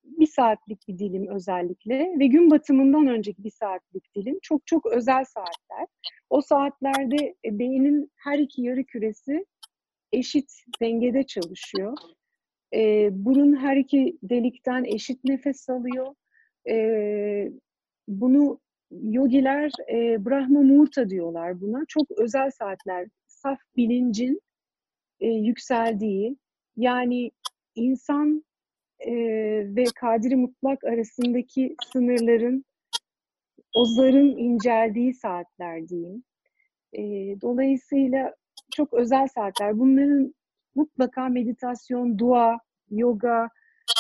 bir 0.05 0.27
saatlik 0.27 0.89
bir 0.89 0.99
dilim 0.99 1.29
özellikle 1.29 2.19
ve 2.19 2.27
gün 2.27 2.51
batımından 2.51 3.07
önceki 3.07 3.45
bir 3.45 3.51
saatlik 3.51 4.15
dilim 4.15 4.39
çok 4.43 4.67
çok 4.67 4.87
özel 4.87 5.25
saatler. 5.25 5.87
O 6.31 6.41
saatlerde 6.41 7.35
e, 7.45 7.59
beynin 7.59 8.13
her 8.17 8.39
iki 8.39 8.63
yarı 8.63 8.85
küresi 8.85 9.47
eşit 10.13 10.53
dengede 10.81 11.27
çalışıyor. 11.27 11.99
E, 12.75 13.09
burun 13.13 13.57
her 13.57 13.77
iki 13.77 14.19
delikten 14.23 14.85
eşit 14.85 15.25
nefes 15.25 15.69
alıyor. 15.69 16.15
E, 16.69 17.53
bunu 18.09 18.61
yogiler 18.91 19.71
e, 19.93 20.25
Brahma 20.25 20.63
Muhurta 20.63 21.11
diyorlar 21.11 21.61
buna. 21.61 21.85
Çok 21.89 22.11
özel 22.11 22.51
saatler. 22.51 23.09
Saf 23.27 23.59
bilincin 23.77 24.41
e, 25.21 25.27
yükseldiği, 25.29 26.37
yani 26.77 27.31
insan 27.75 28.45
e, 29.01 29.13
ve 29.77 29.85
kadiri 29.95 30.37
mutlak 30.37 30.85
arasındaki 30.85 31.77
sınırların, 31.93 32.65
ozların 33.75 34.37
inceldiği 34.37 35.15
saatler 35.15 35.89
diyeyim. 35.89 36.23
E, 36.93 37.03
dolayısıyla 37.41 38.35
çok 38.77 38.95
özel 38.95 39.29
saatler. 39.29 39.79
Bunların 39.79 40.35
mutlaka 40.79 41.29
meditasyon, 41.29 42.19
dua, 42.19 42.59
yoga, 42.91 43.49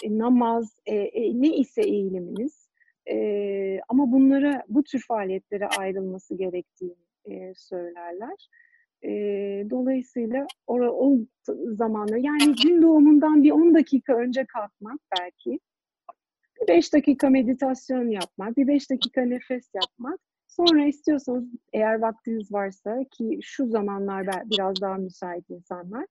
e, 0.05 0.19
namaz, 0.19 0.81
e, 0.87 0.95
e, 0.95 1.43
ne 1.43 1.57
ise 1.57 1.83
eğiliminiz. 1.83 2.69
E, 3.11 3.17
ama 3.89 4.13
bunlara, 4.13 4.63
bu 4.69 4.85
tür 4.85 5.05
faaliyetlere 5.09 5.67
ayrılması 5.67 6.35
gerektiğini 6.35 7.07
e, 7.25 7.55
söylerler. 7.55 8.49
E, 9.03 9.11
dolayısıyla 9.71 10.47
o, 10.67 10.75
o 10.81 11.19
zamanlar, 11.75 12.17
yani 12.17 12.55
gün 12.65 12.83
doğumundan 12.83 13.43
bir 13.43 13.51
10 13.51 13.75
dakika 13.75 14.15
önce 14.15 14.45
kalkmak 14.45 15.01
belki, 15.21 15.61
bir 16.61 16.69
5 16.69 16.93
dakika 16.93 17.31
meditasyon 17.31 18.11
yapmak, 18.11 18.57
bir 18.57 18.67
5 18.69 18.91
dakika 18.91 19.23
nefes 19.23 19.71
yapmak 19.75 20.21
Sonra 20.49 20.87
istiyorsanız 20.87 21.45
eğer 21.73 21.99
vaktiniz 21.99 22.53
varsa 22.53 23.05
ki 23.11 23.39
şu 23.43 23.67
zamanlar 23.67 24.27
biraz 24.45 24.81
daha 24.81 24.95
müsait 24.95 25.51
insanlar 25.51 26.07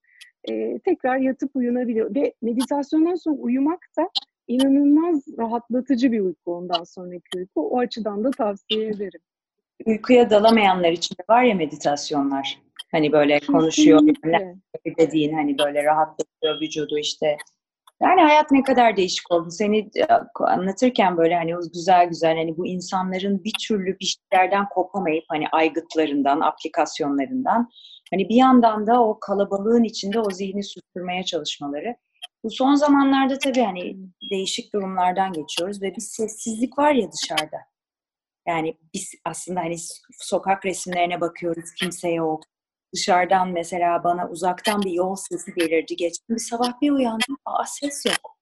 e, 0.49 0.79
tekrar 0.79 1.17
yatıp 1.17 1.55
uyunabiliyor. 1.55 2.15
Ve 2.15 2.33
meditasyondan 2.41 3.15
sonra 3.15 3.35
uyumak 3.35 3.79
da 3.97 4.09
inanılmaz 4.47 5.23
rahatlatıcı 5.37 6.11
bir 6.11 6.19
uyku 6.19 6.55
ondan 6.55 6.83
sonraki 6.83 7.37
uyku. 7.37 7.69
O 7.69 7.79
açıdan 7.79 8.23
da 8.23 8.31
tavsiye 8.31 8.87
ederim. 8.87 9.21
Uykuya 9.85 10.29
dalamayanlar 10.29 10.91
için 10.91 11.15
de 11.15 11.33
var 11.33 11.43
ya 11.43 11.55
meditasyonlar. 11.55 12.61
Hani 12.91 13.11
böyle 13.11 13.39
konuşuyor, 13.39 14.01
dediğin 14.97 15.33
hani 15.33 15.57
böyle 15.57 15.83
rahatlatıyor 15.83 16.61
vücudu 16.61 16.97
işte 16.97 17.37
yani 18.01 18.21
hayat 18.21 18.51
ne 18.51 18.63
kadar 18.63 18.97
değişik 18.97 19.31
oldu. 19.31 19.51
Seni 19.51 19.79
e, 19.79 20.05
anlatırken 20.39 21.17
böyle 21.17 21.35
hani 21.35 21.57
o 21.57 21.59
güzel 21.73 22.09
güzel 22.09 22.37
hani 22.37 22.57
bu 22.57 22.67
insanların 22.67 23.43
bir 23.43 23.53
türlü 23.67 23.99
bir 23.99 24.17
şeylerden 24.31 24.69
kopamayıp 24.69 25.23
hani 25.29 25.45
aygıtlarından, 25.51 26.39
aplikasyonlarından 26.39 27.69
hani 28.13 28.29
bir 28.29 28.35
yandan 28.35 28.87
da 28.87 29.03
o 29.03 29.19
kalabalığın 29.19 29.83
içinde 29.83 30.19
o 30.19 30.31
zihni 30.31 30.63
susturmaya 30.63 31.23
çalışmaları. 31.23 31.95
Bu 32.43 32.51
son 32.51 32.75
zamanlarda 32.75 33.39
tabii 33.39 33.61
hani 33.61 33.97
değişik 34.31 34.73
durumlardan 34.73 35.33
geçiyoruz 35.33 35.81
ve 35.81 35.95
bir 35.95 36.01
sessizlik 36.01 36.77
var 36.77 36.91
ya 36.91 37.09
dışarıda. 37.11 37.57
Yani 38.47 38.77
biz 38.93 39.11
aslında 39.25 39.59
hani 39.59 39.75
sokak 40.19 40.65
resimlerine 40.65 41.21
bakıyoruz, 41.21 41.73
kimse 41.79 42.09
yok. 42.09 42.43
Dışarıdan 42.95 43.49
mesela 43.49 44.03
bana 44.03 44.29
uzaktan 44.29 44.81
bir 44.81 44.91
yol 44.91 45.15
sesi 45.15 45.53
gelirdi. 45.53 45.95
Geçen 45.95 46.25
bir 46.29 46.39
sabah 46.39 46.81
bir 46.81 46.91
uyandım, 46.91 47.37
aa 47.45 47.65
ses 47.65 48.05
yok. 48.05 48.37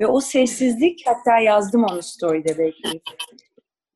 Ve 0.00 0.06
o 0.06 0.20
sessizlik, 0.20 1.06
hatta 1.06 1.38
yazdım 1.38 1.84
onu 1.84 2.02
story'de 2.02 2.58
belki. 2.58 3.00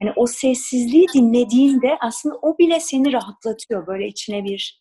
Yani 0.02 0.12
o 0.16 0.26
sessizliği 0.26 1.06
dinlediğinde 1.14 1.98
aslında 2.00 2.38
o 2.42 2.58
bile 2.58 2.80
seni 2.80 3.12
rahatlatıyor. 3.12 3.86
Böyle 3.86 4.06
içine 4.06 4.44
bir 4.44 4.79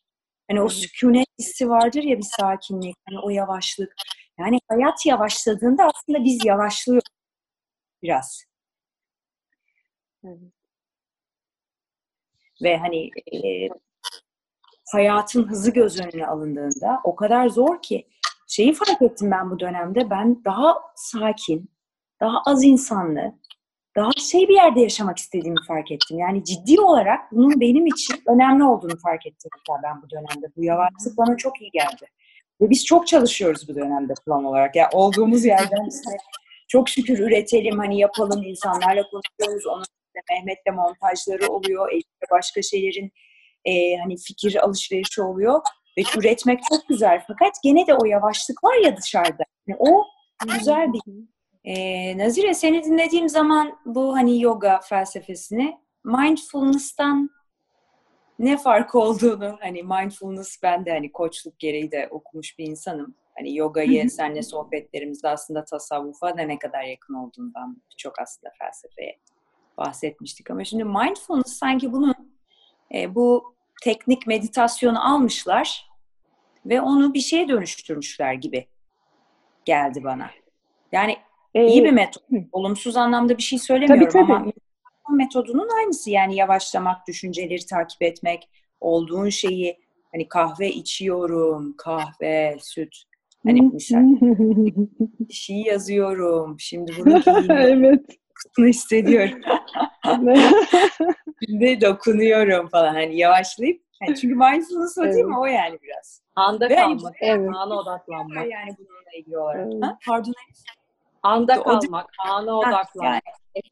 hani 0.49 0.61
o 0.61 0.69
sükunet 0.69 1.27
hissi 1.39 1.69
vardır 1.69 2.03
ya 2.03 2.17
bir 2.17 2.27
sakinlik, 2.37 2.95
hani 3.09 3.19
o 3.19 3.29
yavaşlık. 3.29 3.93
Yani 4.39 4.59
hayat 4.67 5.05
yavaşladığında 5.05 5.83
aslında 5.83 6.23
biz 6.23 6.45
yavaşlıyoruz 6.45 7.07
biraz. 8.03 8.43
Ve 12.63 12.77
hani 12.77 13.09
e, 13.33 13.69
hayatın 14.91 15.49
hızı 15.49 15.71
göz 15.71 15.99
önüne 15.99 16.27
alındığında 16.27 17.01
o 17.03 17.15
kadar 17.15 17.49
zor 17.49 17.81
ki 17.81 18.07
şeyi 18.47 18.73
fark 18.73 19.01
ettim 19.01 19.31
ben 19.31 19.51
bu 19.51 19.59
dönemde 19.59 20.09
ben 20.09 20.43
daha 20.45 20.75
sakin, 20.95 21.71
daha 22.19 22.41
az 22.45 22.63
insanlı, 22.63 23.33
daha 23.99 24.11
şey 24.11 24.47
bir 24.47 24.55
yerde 24.55 24.81
yaşamak 24.81 25.17
istediğimi 25.17 25.59
fark 25.67 25.91
ettim. 25.91 26.19
Yani 26.19 26.43
ciddi 26.43 26.81
olarak 26.81 27.31
bunun 27.31 27.59
benim 27.59 27.85
için 27.85 28.15
önemli 28.27 28.63
olduğunu 28.63 28.97
fark 28.97 29.27
ettim 29.27 29.51
ben 29.83 30.01
bu 30.01 30.09
dönemde. 30.09 30.47
Bu 30.57 30.63
yavaşlık 30.63 31.17
bana 31.17 31.37
çok 31.37 31.61
iyi 31.61 31.71
geldi. 31.71 32.05
Ve 32.61 32.69
biz 32.69 32.85
çok 32.85 33.07
çalışıyoruz 33.07 33.69
bu 33.69 33.75
dönemde 33.75 34.13
plan 34.25 34.43
olarak. 34.43 34.75
Yani 34.75 34.89
olduğumuz 34.93 35.45
yerden 35.45 35.89
işte 35.89 36.17
çok 36.67 36.89
şükür 36.89 37.19
üretelim, 37.19 37.77
hani 37.77 37.99
yapalım, 37.99 38.43
insanlarla 38.43 39.03
konuşuyoruz. 39.09 39.67
Onun 39.67 39.81
işte 39.81 40.21
Mehmet'le 40.29 40.75
montajları 40.75 41.47
oluyor, 41.47 41.91
Elif'le 41.91 42.31
başka 42.31 42.61
şeylerin 42.61 43.11
e, 43.65 43.97
hani 43.97 44.17
fikir 44.17 44.63
alışverişi 44.63 45.21
oluyor. 45.21 45.61
Ve 45.97 46.01
üretmek 46.17 46.59
çok 46.69 46.87
güzel. 46.87 47.23
Fakat 47.27 47.53
gene 47.63 47.87
de 47.87 47.93
o 47.93 48.05
yavaşlık 48.05 48.63
var 48.63 48.75
ya 48.85 48.97
dışarıda. 48.97 49.43
Yani 49.67 49.77
o 49.79 50.03
güzel 50.57 50.93
bir 50.93 51.01
ee, 51.63 52.17
Nazire 52.17 52.53
seni 52.53 52.83
dinlediğim 52.83 53.29
zaman 53.29 53.79
bu 53.85 54.15
hani 54.15 54.41
yoga 54.41 54.79
felsefesini 54.83 55.77
mindfulness'tan 56.03 57.29
ne 58.39 58.57
fark 58.57 58.95
olduğunu 58.95 59.57
hani 59.59 59.83
mindfulness 59.83 60.63
ben 60.63 60.85
de 60.85 60.91
hani 60.91 61.11
koçluk 61.11 61.59
gereği 61.59 61.91
de 61.91 62.07
okumuş 62.11 62.59
bir 62.59 62.65
insanım. 62.65 63.15
Hani 63.37 63.55
yogayı 63.55 64.09
seninle 64.09 64.41
sohbetlerimizde 64.41 65.29
aslında 65.29 65.65
tasavvufa 65.65 66.37
da 66.37 66.41
ne 66.41 66.59
kadar 66.59 66.83
yakın 66.83 67.13
olduğundan 67.13 67.81
çok 67.97 68.19
aslında 68.19 68.53
felsefeye 68.59 69.19
bahsetmiştik. 69.77 70.51
Ama 70.51 70.63
şimdi 70.63 70.83
mindfulness 70.83 71.57
sanki 71.57 71.91
bunun 71.91 72.15
e, 72.93 73.15
bu 73.15 73.55
teknik 73.83 74.27
meditasyonu 74.27 75.13
almışlar 75.13 75.89
ve 76.65 76.81
onu 76.81 77.13
bir 77.13 77.19
şeye 77.19 77.47
dönüştürmüşler 77.47 78.33
gibi 78.33 78.67
geldi 79.65 80.03
bana. 80.03 80.29
Yani 80.91 81.17
ee, 81.55 81.67
iyi 81.67 81.83
bir 81.83 81.91
metot. 81.91 82.23
Olumsuz 82.51 82.97
anlamda 82.97 83.37
bir 83.37 83.43
şey 83.43 83.59
söylemiyorum 83.59 84.09
tabii, 84.13 84.27
tabii. 84.27 84.33
ama 84.33 85.15
metodunun 85.15 85.69
aynısı 85.77 86.09
yani 86.09 86.35
yavaşlamak, 86.35 87.07
düşünceleri 87.07 87.65
takip 87.65 88.01
etmek, 88.01 88.49
olduğun 88.81 89.29
şeyi 89.29 89.77
hani 90.11 90.27
kahve 90.27 90.69
içiyorum, 90.69 91.75
kahve, 91.77 92.57
süt. 92.61 92.95
Hani 93.45 93.61
misal 93.61 93.97
bir 95.29 95.33
şey 95.33 95.61
yazıyorum. 95.61 96.59
Şimdi 96.59 96.91
bunu 96.97 97.21
evet. 97.49 98.05
Bunu 98.57 98.67
hissediyorum. 98.67 99.41
Şimdi 101.45 101.81
dokunuyorum 101.81 102.67
falan. 102.67 102.93
Hani 102.93 103.17
yavaşlayıp 103.17 103.81
yani 104.01 104.15
çünkü 104.15 104.35
mindfulness 104.35 104.97
o 104.97 105.03
evet. 105.03 105.15
değil 105.15 105.25
mi? 105.25 105.37
O 105.39 105.45
yani 105.45 105.77
biraz. 105.83 106.21
Anda 106.35 106.69
Ve 106.69 106.75
kalmak, 106.75 107.15
hani, 107.21 107.29
evet. 107.29 107.49
ana 107.55 107.75
odaklanmak. 107.75 108.51
Yani 108.51 108.75
bununla 108.77 109.17
ilgili 109.17 109.37
olarak. 109.37 109.67
Evet. 109.73 109.83
Ha? 109.83 109.97
Pardon. 110.07 110.33
Anda 111.23 111.63
kalmak, 111.63 112.09
ana 112.29 112.57
odaklanmak. 112.57 112.95
Yani, 113.03 113.21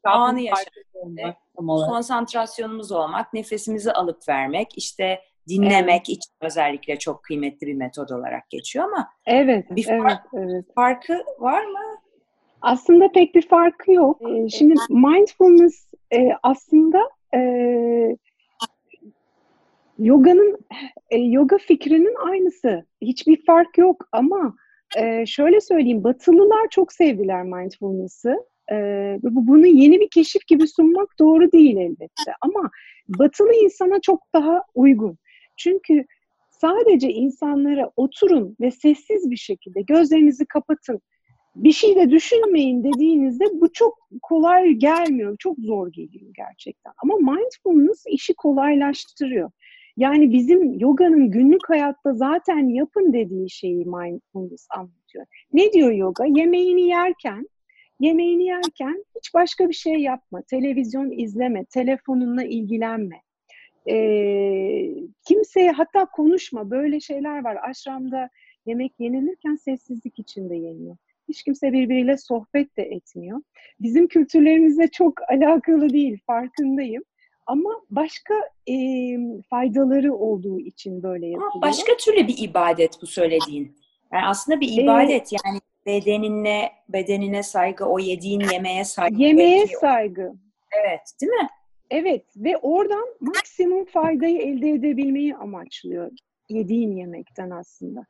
anı 0.04 0.40
yaşamak. 0.40 1.36
Konsantrasyonumuz 1.56 2.92
olmak, 2.92 3.32
nefesimizi 3.34 3.92
alıp 3.92 4.28
vermek, 4.28 4.78
işte 4.78 5.20
dinlemek 5.48 5.88
evet. 5.94 6.08
için 6.08 6.32
özellikle 6.40 6.98
çok 6.98 7.22
kıymetli 7.22 7.66
bir 7.66 7.74
metod 7.74 8.08
olarak 8.08 8.50
geçiyor 8.50 8.84
ama 8.84 9.08
evet, 9.26 9.66
bir 9.70 9.82
fark, 9.82 10.26
evet, 10.34 10.44
evet. 10.50 10.64
farkı 10.74 11.24
var 11.38 11.64
mı? 11.64 11.98
Aslında 12.62 13.12
pek 13.12 13.34
bir 13.34 13.48
farkı 13.48 13.92
yok. 13.92 14.20
Ee, 14.30 14.48
şimdi 14.48 14.74
mindfulness 14.90 15.86
e, 16.12 16.30
aslında 16.42 16.98
e, 17.34 17.40
yoganın 19.98 20.58
e, 21.10 21.18
yoga 21.18 21.58
fikrinin 21.58 22.14
aynısı. 22.28 22.86
Hiçbir 23.02 23.44
fark 23.46 23.78
yok 23.78 24.08
ama 24.12 24.56
e, 24.96 25.26
şöyle 25.26 25.60
söyleyeyim, 25.60 26.04
Batılılar 26.04 26.68
çok 26.70 26.92
sevdiler 26.92 27.42
mindfulness'ı. 27.42 28.36
E, 28.72 28.74
bunu 29.22 29.66
yeni 29.66 30.00
bir 30.00 30.08
keşif 30.10 30.46
gibi 30.46 30.68
sunmak 30.68 31.18
doğru 31.18 31.52
değil 31.52 31.76
elbette. 31.76 32.32
Ama 32.40 32.70
Batılı 33.08 33.54
insana 33.54 34.00
çok 34.00 34.22
daha 34.34 34.62
uygun. 34.74 35.18
Çünkü 35.56 36.04
sadece 36.50 37.10
insanlara 37.10 37.90
oturun 37.96 38.56
ve 38.60 38.70
sessiz 38.70 39.30
bir 39.30 39.36
şekilde 39.36 39.82
gözlerinizi 39.82 40.46
kapatın, 40.46 41.00
bir 41.54 41.72
şey 41.72 41.96
de 41.96 42.10
düşünmeyin 42.10 42.84
dediğinizde 42.84 43.44
bu 43.52 43.72
çok 43.72 43.98
kolay 44.22 44.70
gelmiyor, 44.70 45.36
çok 45.38 45.58
zor 45.58 45.92
geliyor 45.92 46.32
gerçekten. 46.36 46.92
Ama 47.02 47.14
mindfulness 47.32 48.04
işi 48.06 48.34
kolaylaştırıyor. 48.34 49.50
Yani 49.98 50.32
bizim 50.32 50.78
yoganın 50.78 51.30
günlük 51.30 51.68
hayatta 51.68 52.14
zaten 52.14 52.68
yapın 52.68 53.12
dediği 53.12 53.50
şeyi 53.50 53.84
mindfulness 53.84 54.66
anlatıyor. 54.70 55.26
Ne 55.52 55.72
diyor 55.72 55.92
yoga? 55.92 56.24
Yemeğini 56.26 56.82
yerken, 56.82 57.48
yemeğini 58.00 58.44
yerken 58.44 59.04
hiç 59.16 59.34
başka 59.34 59.68
bir 59.68 59.74
şey 59.74 59.94
yapma. 59.94 60.42
Televizyon 60.42 61.10
izleme, 61.10 61.64
telefonunla 61.64 62.44
ilgilenme. 62.44 63.22
Ee, 63.90 64.90
kimseye 65.28 65.70
hatta 65.70 66.06
konuşma. 66.06 66.70
Böyle 66.70 67.00
şeyler 67.00 67.44
var. 67.44 67.56
Aşramda 67.70 68.28
yemek 68.66 68.92
yenilirken 68.98 69.56
sessizlik 69.56 70.18
içinde 70.18 70.56
yeniyor. 70.56 70.96
Hiç 71.28 71.42
kimse 71.42 71.72
birbiriyle 71.72 72.16
sohbet 72.16 72.76
de 72.76 72.82
etmiyor. 72.82 73.42
Bizim 73.80 74.06
kültürlerimizle 74.06 74.88
çok 74.88 75.14
alakalı 75.30 75.90
değil, 75.90 76.18
farkındayım. 76.26 77.02
Ama 77.48 77.70
başka 77.90 78.34
e, 78.66 78.74
faydaları 79.50 80.14
olduğu 80.14 80.60
için 80.60 81.02
böyle 81.02 81.26
yapılıyor. 81.26 81.52
Ama 81.54 81.62
başka 81.62 81.96
türlü 81.96 82.28
bir 82.28 82.38
ibadet 82.38 83.02
bu 83.02 83.06
söylediğin. 83.06 83.76
Yani 84.12 84.26
aslında 84.26 84.60
bir 84.60 84.82
ibadet 84.82 85.32
ee, 85.32 85.36
yani 85.44 85.60
bedenine 85.86 86.72
bedenine 86.88 87.42
saygı, 87.42 87.84
o 87.84 87.98
yediğin 87.98 88.40
yemeğe 88.52 88.84
saygı. 88.84 89.22
Yemeğe 89.22 89.60
belki. 89.60 89.76
saygı. 89.76 90.32
Evet, 90.80 91.00
değil 91.20 91.32
mi? 91.32 91.48
Evet 91.90 92.24
ve 92.36 92.56
oradan 92.56 93.04
maksimum 93.20 93.84
faydayı 93.84 94.38
elde 94.38 94.70
edebilmeyi 94.70 95.36
amaçlıyor 95.36 96.10
yediğin 96.48 96.96
yemekten 96.96 97.50
aslında. 97.50 98.04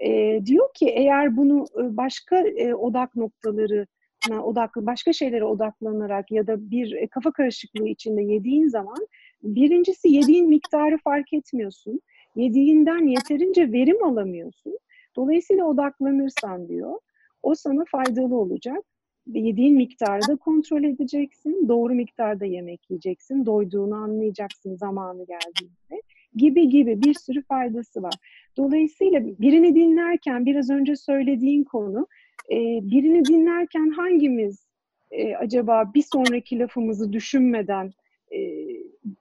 Ee, 0.00 0.40
diyor 0.46 0.68
ki 0.74 0.88
eğer 0.88 1.36
bunu 1.36 1.66
başka 1.76 2.38
e, 2.38 2.74
odak 2.74 3.16
noktaları 3.16 3.86
odaklı 4.30 4.86
başka 4.86 5.12
şeylere 5.12 5.44
odaklanarak 5.44 6.30
ya 6.30 6.46
da 6.46 6.70
bir 6.70 6.92
e, 6.92 7.06
kafa 7.06 7.32
karışıklığı 7.32 7.88
içinde 7.88 8.22
yediğin 8.22 8.68
zaman 8.68 9.06
birincisi 9.42 10.08
yediğin 10.08 10.48
miktarı 10.48 10.98
fark 10.98 11.32
etmiyorsun. 11.32 12.00
Yediğinden 12.36 13.06
yeterince 13.06 13.72
verim 13.72 14.04
alamıyorsun. 14.04 14.78
Dolayısıyla 15.16 15.64
odaklanırsan 15.64 16.68
diyor, 16.68 16.98
o 17.42 17.54
sana 17.54 17.84
faydalı 17.90 18.36
olacak. 18.36 18.78
Yediğin 19.26 19.76
miktarı 19.76 20.28
da 20.28 20.36
kontrol 20.36 20.84
edeceksin. 20.84 21.68
Doğru 21.68 21.94
miktarda 21.94 22.44
yemek 22.44 22.90
yiyeceksin. 22.90 23.46
Doyduğunu 23.46 23.94
anlayacaksın 23.94 24.76
zamanı 24.76 25.26
geldiğinde. 25.26 26.02
Gibi 26.36 26.68
gibi 26.68 27.02
bir 27.02 27.14
sürü 27.14 27.42
faydası 27.42 28.02
var. 28.02 28.14
Dolayısıyla 28.56 29.20
birini 29.24 29.74
dinlerken 29.74 30.46
biraz 30.46 30.70
önce 30.70 30.96
söylediğin 30.96 31.64
konu 31.64 32.06
e, 32.50 32.56
birini 32.90 33.24
dinlerken 33.24 33.90
hangimiz 33.90 34.66
e, 35.10 35.36
acaba 35.36 35.92
bir 35.94 36.04
sonraki 36.12 36.58
lafımızı 36.58 37.12
düşünmeden 37.12 37.92
e, 38.32 38.38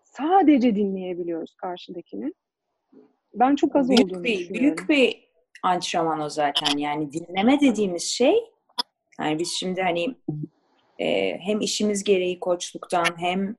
sadece 0.03 0.75
dinleyebiliyoruz 0.75 1.55
karşıdakini? 1.55 2.33
Ben 3.33 3.55
çok 3.55 3.75
az 3.75 3.89
büyük 3.89 4.05
olduğunu 4.05 4.23
bir, 4.23 4.39
düşünüyorum. 4.39 4.61
Büyük 4.61 4.89
bir 4.89 5.23
antrenman 5.63 6.19
o 6.19 6.29
zaten. 6.29 6.77
Yani 6.77 7.11
dinleme 7.11 7.61
dediğimiz 7.61 8.03
şey 8.03 8.35
yani 9.19 9.39
biz 9.39 9.51
şimdi 9.51 9.81
hani 9.81 10.15
e, 10.99 11.37
hem 11.39 11.61
işimiz 11.61 12.03
gereği 12.03 12.39
koçluktan 12.39 13.05
hem 13.17 13.55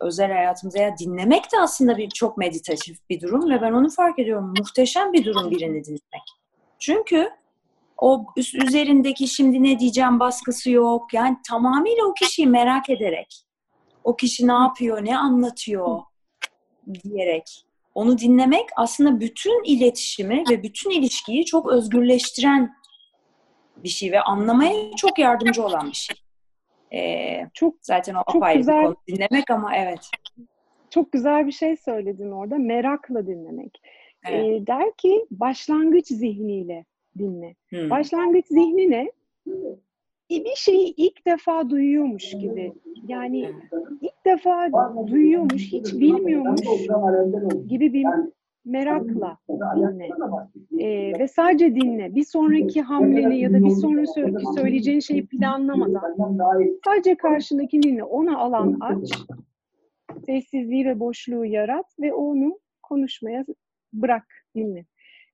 özel 0.00 0.32
hayatımızda 0.32 0.78
ya 0.78 0.98
dinlemek 0.98 1.52
de 1.52 1.60
aslında 1.60 1.96
bir 1.96 2.10
çok 2.10 2.38
meditatif 2.38 2.98
bir 3.10 3.20
durum 3.20 3.50
ve 3.50 3.60
ben 3.60 3.72
onu 3.72 3.90
fark 3.90 4.18
ediyorum. 4.18 4.54
Muhteşem 4.58 5.12
bir 5.12 5.24
durum 5.24 5.50
birini 5.50 5.84
dinlemek. 5.84 6.28
Çünkü 6.78 7.30
o 8.00 8.26
üzerindeki 8.36 9.28
şimdi 9.28 9.62
ne 9.62 9.78
diyeceğim 9.78 10.20
baskısı 10.20 10.70
yok. 10.70 11.14
Yani 11.14 11.36
tamamıyla 11.48 12.04
o 12.06 12.14
kişiyi 12.14 12.46
merak 12.46 12.90
ederek, 12.90 13.42
o 14.04 14.16
kişi 14.16 14.48
ne 14.48 14.52
yapıyor, 14.52 15.04
ne 15.04 15.18
anlatıyor 15.18 16.00
diyerek 17.04 17.64
onu 17.94 18.18
dinlemek 18.18 18.64
aslında 18.76 19.20
bütün 19.20 19.64
iletişimi 19.64 20.44
ve 20.50 20.62
bütün 20.62 20.90
ilişkiyi 20.90 21.44
çok 21.44 21.72
özgürleştiren 21.72 22.74
bir 23.76 23.88
şey 23.88 24.12
ve 24.12 24.20
anlamaya 24.20 24.96
çok 24.96 25.18
yardımcı 25.18 25.64
olan 25.64 25.88
bir 25.88 25.96
şey. 25.96 26.16
Ee, 26.92 27.46
çok 27.54 27.74
zaten 27.82 28.14
o 28.14 28.22
çok 28.32 28.36
apayrı 28.36 28.58
güzel, 28.58 28.80
bir 28.80 28.84
konu 28.84 28.96
dinlemek 29.08 29.50
ama 29.50 29.76
evet. 29.76 30.10
Çok 30.90 31.12
güzel 31.12 31.46
bir 31.46 31.52
şey 31.52 31.76
söyledin 31.76 32.30
orada. 32.30 32.58
Merakla 32.58 33.26
dinlemek. 33.26 33.82
Evet. 34.24 34.62
Ee, 34.62 34.66
der 34.66 34.92
ki 34.96 35.26
başlangıç 35.30 36.06
zihniyle 36.06 36.84
dinle. 37.18 37.54
Hmm. 37.68 37.90
Başlangıç 37.90 38.46
zihni 38.46 38.90
ne? 38.90 39.12
Bir 40.30 40.56
şeyi 40.56 40.94
ilk 40.96 41.26
defa 41.26 41.70
duyuyormuş 41.70 42.30
gibi. 42.30 42.72
Yani 43.08 43.52
ilk 44.00 44.26
defa 44.26 44.70
duyuyormuş, 45.06 45.72
hiç 45.72 45.94
bilmiyormuş 45.94 46.60
gibi 47.68 47.92
bir 47.92 48.06
merakla 48.64 49.38
dinle. 49.48 50.08
Ee, 50.78 51.18
ve 51.18 51.28
sadece 51.28 51.74
dinle. 51.74 52.14
Bir 52.14 52.24
sonraki 52.24 52.82
hamleni 52.82 53.40
ya 53.40 53.52
da 53.52 53.64
bir 53.64 53.70
sonraki 53.70 54.44
söyleyeceğin 54.56 55.00
şeyi 55.00 55.26
planlamadan 55.26 56.14
sadece 56.84 57.14
karşındaki 57.14 57.82
dinle. 57.82 58.04
Ona 58.04 58.38
alan 58.38 58.76
aç. 58.80 59.10
Sessizliği 60.26 60.86
ve 60.86 61.00
boşluğu 61.00 61.44
yarat 61.44 61.86
ve 62.00 62.14
onu 62.14 62.58
konuşmaya 62.82 63.44
bırak, 63.92 64.26
dinle. 64.56 64.84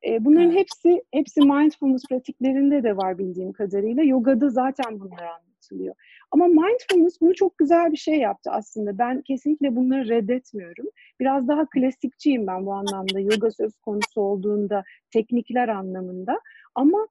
E, 0.05 0.25
bunların 0.25 0.53
hepsi 0.53 1.03
hepsi 1.13 1.41
mindfulness 1.41 2.03
pratiklerinde 2.11 2.83
de 2.83 2.97
var 2.97 3.19
bildiğim 3.19 3.53
kadarıyla. 3.53 4.03
Yogada 4.03 4.49
zaten 4.49 5.01
bunlar 5.01 5.23
anlatılıyor. 5.23 5.95
Ama 6.31 6.47
mindfulness 6.47 7.21
bunu 7.21 7.35
çok 7.35 7.59
güzel 7.59 7.93
bir 7.93 7.97
şey 7.97 8.19
yaptı 8.19 8.51
aslında. 8.51 8.99
Ben 8.99 9.23
kesinlikle 9.23 9.77
bunları 9.77 10.09
reddetmiyorum. 10.09 10.87
Biraz 11.21 11.49
daha 11.49 11.67
klasikçiyim 11.67 12.47
ben 12.47 12.67
bu 12.67 12.73
anlamda. 12.73 13.21
Yoga 13.21 13.51
söz 13.51 13.79
konusu 13.79 14.21
olduğunda, 14.21 14.85
teknikler 15.11 15.69
anlamında. 15.69 16.41
Ama 16.75 17.07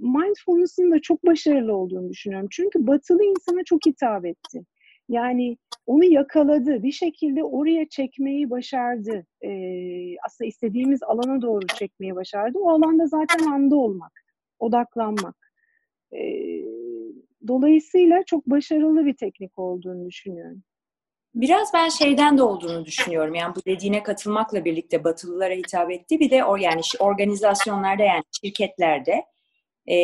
mindfulness'ın 0.00 0.90
da 0.90 1.00
çok 1.00 1.26
başarılı 1.26 1.76
olduğunu 1.76 2.10
düşünüyorum. 2.10 2.48
Çünkü 2.50 2.86
batılı 2.86 3.24
insana 3.24 3.64
çok 3.64 3.86
hitap 3.86 4.24
etti. 4.24 4.62
Yani 5.12 5.56
onu 5.86 6.04
yakaladı, 6.04 6.82
bir 6.82 6.92
şekilde 6.92 7.44
oraya 7.44 7.88
çekmeyi 7.88 8.50
başardı. 8.50 9.26
Ee, 9.44 10.16
aslında 10.26 10.48
istediğimiz 10.48 11.02
alana 11.02 11.42
doğru 11.42 11.66
çekmeyi 11.66 12.16
başardı. 12.16 12.58
O 12.58 12.70
alanda 12.70 13.06
zaten 13.06 13.46
anda 13.46 13.76
olmak, 13.76 14.12
odaklanmak. 14.58 15.36
Ee, 16.12 16.62
dolayısıyla 17.48 18.22
çok 18.26 18.46
başarılı 18.46 19.06
bir 19.06 19.16
teknik 19.16 19.58
olduğunu 19.58 20.06
düşünüyorum. 20.06 20.62
Biraz 21.34 21.74
ben 21.74 21.88
şeyden 21.88 22.38
de 22.38 22.42
olduğunu 22.42 22.84
düşünüyorum. 22.84 23.34
Yani 23.34 23.54
bu 23.56 23.60
dediğine 23.66 24.02
katılmakla 24.02 24.64
birlikte 24.64 25.04
Batılılara 25.04 25.54
hitap 25.54 25.90
etti. 25.90 26.20
Bir 26.20 26.30
de 26.30 26.44
o 26.44 26.56
yani 26.56 26.80
organizasyonlarda 26.98 28.02
yani 28.02 28.22
şirketlerde 28.40 29.24
e, 29.88 29.94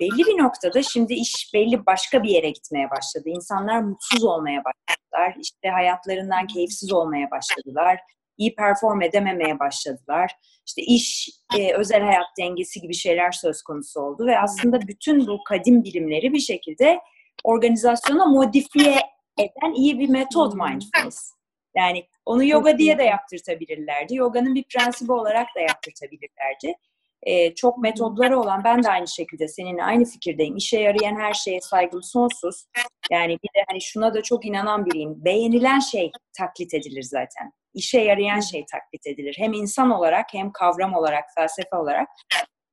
belli 0.00 0.26
bir 0.26 0.42
noktada 0.42 0.82
şimdi 0.82 1.14
iş 1.14 1.50
belli 1.54 1.86
başka 1.86 2.22
bir 2.22 2.28
yere 2.28 2.50
gitmeye 2.50 2.90
başladı. 2.90 3.24
İnsanlar 3.26 3.80
mutsuz 3.80 4.24
olmaya 4.24 4.62
başladılar. 4.64 5.36
İşte 5.40 5.68
hayatlarından 5.68 6.46
keyifsiz 6.46 6.92
olmaya 6.92 7.30
başladılar. 7.30 8.00
İyi 8.38 8.54
perform 8.54 9.02
edememeye 9.02 9.58
başladılar. 9.58 10.32
İşte 10.66 10.82
iş, 10.82 11.30
e, 11.58 11.74
özel 11.74 12.02
hayat 12.02 12.26
dengesi 12.38 12.80
gibi 12.80 12.94
şeyler 12.94 13.32
söz 13.32 13.62
konusu 13.62 14.00
oldu 14.00 14.26
ve 14.26 14.38
aslında 14.38 14.80
bütün 14.80 15.26
bu 15.26 15.44
kadim 15.44 15.84
bilimleri 15.84 16.32
bir 16.32 16.40
şekilde 16.40 17.00
organizasyona 17.44 18.26
modifiye 18.26 18.96
eden 19.38 19.74
iyi 19.74 19.98
bir 19.98 20.08
metod 20.08 20.52
mindfulness. 20.52 21.32
Yani 21.76 22.06
onu 22.26 22.44
yoga 22.44 22.78
diye 22.78 22.98
de 22.98 23.02
yaptırtabilirlerdi. 23.02 24.14
Yoga'nın 24.14 24.54
bir 24.54 24.64
prensibi 24.64 25.12
olarak 25.12 25.46
da 25.56 25.60
yaptırtabilirlerdi 25.60 26.74
e, 27.22 27.54
çok 27.54 27.78
metodları 27.78 28.40
olan 28.40 28.64
ben 28.64 28.82
de 28.82 28.90
aynı 28.90 29.08
şekilde 29.08 29.48
seninle 29.48 29.84
aynı 29.84 30.04
fikirdeyim. 30.04 30.56
İşe 30.56 30.80
yarayan 30.80 31.16
her 31.20 31.32
şeye 31.32 31.60
saygım 31.60 32.02
sonsuz. 32.02 32.64
Yani 33.10 33.32
bir 33.32 33.48
de 33.48 33.64
hani 33.68 33.80
şuna 33.80 34.14
da 34.14 34.22
çok 34.22 34.46
inanan 34.46 34.86
biriyim. 34.86 35.24
Beğenilen 35.24 35.78
şey 35.78 36.12
taklit 36.38 36.74
edilir 36.74 37.02
zaten. 37.02 37.52
İşe 37.74 38.00
yarayan 38.00 38.40
şey 38.40 38.64
taklit 38.72 39.06
edilir. 39.06 39.34
Hem 39.38 39.52
insan 39.52 39.90
olarak 39.90 40.26
hem 40.32 40.52
kavram 40.52 40.94
olarak, 40.94 41.24
felsefe 41.34 41.76
olarak. 41.76 42.08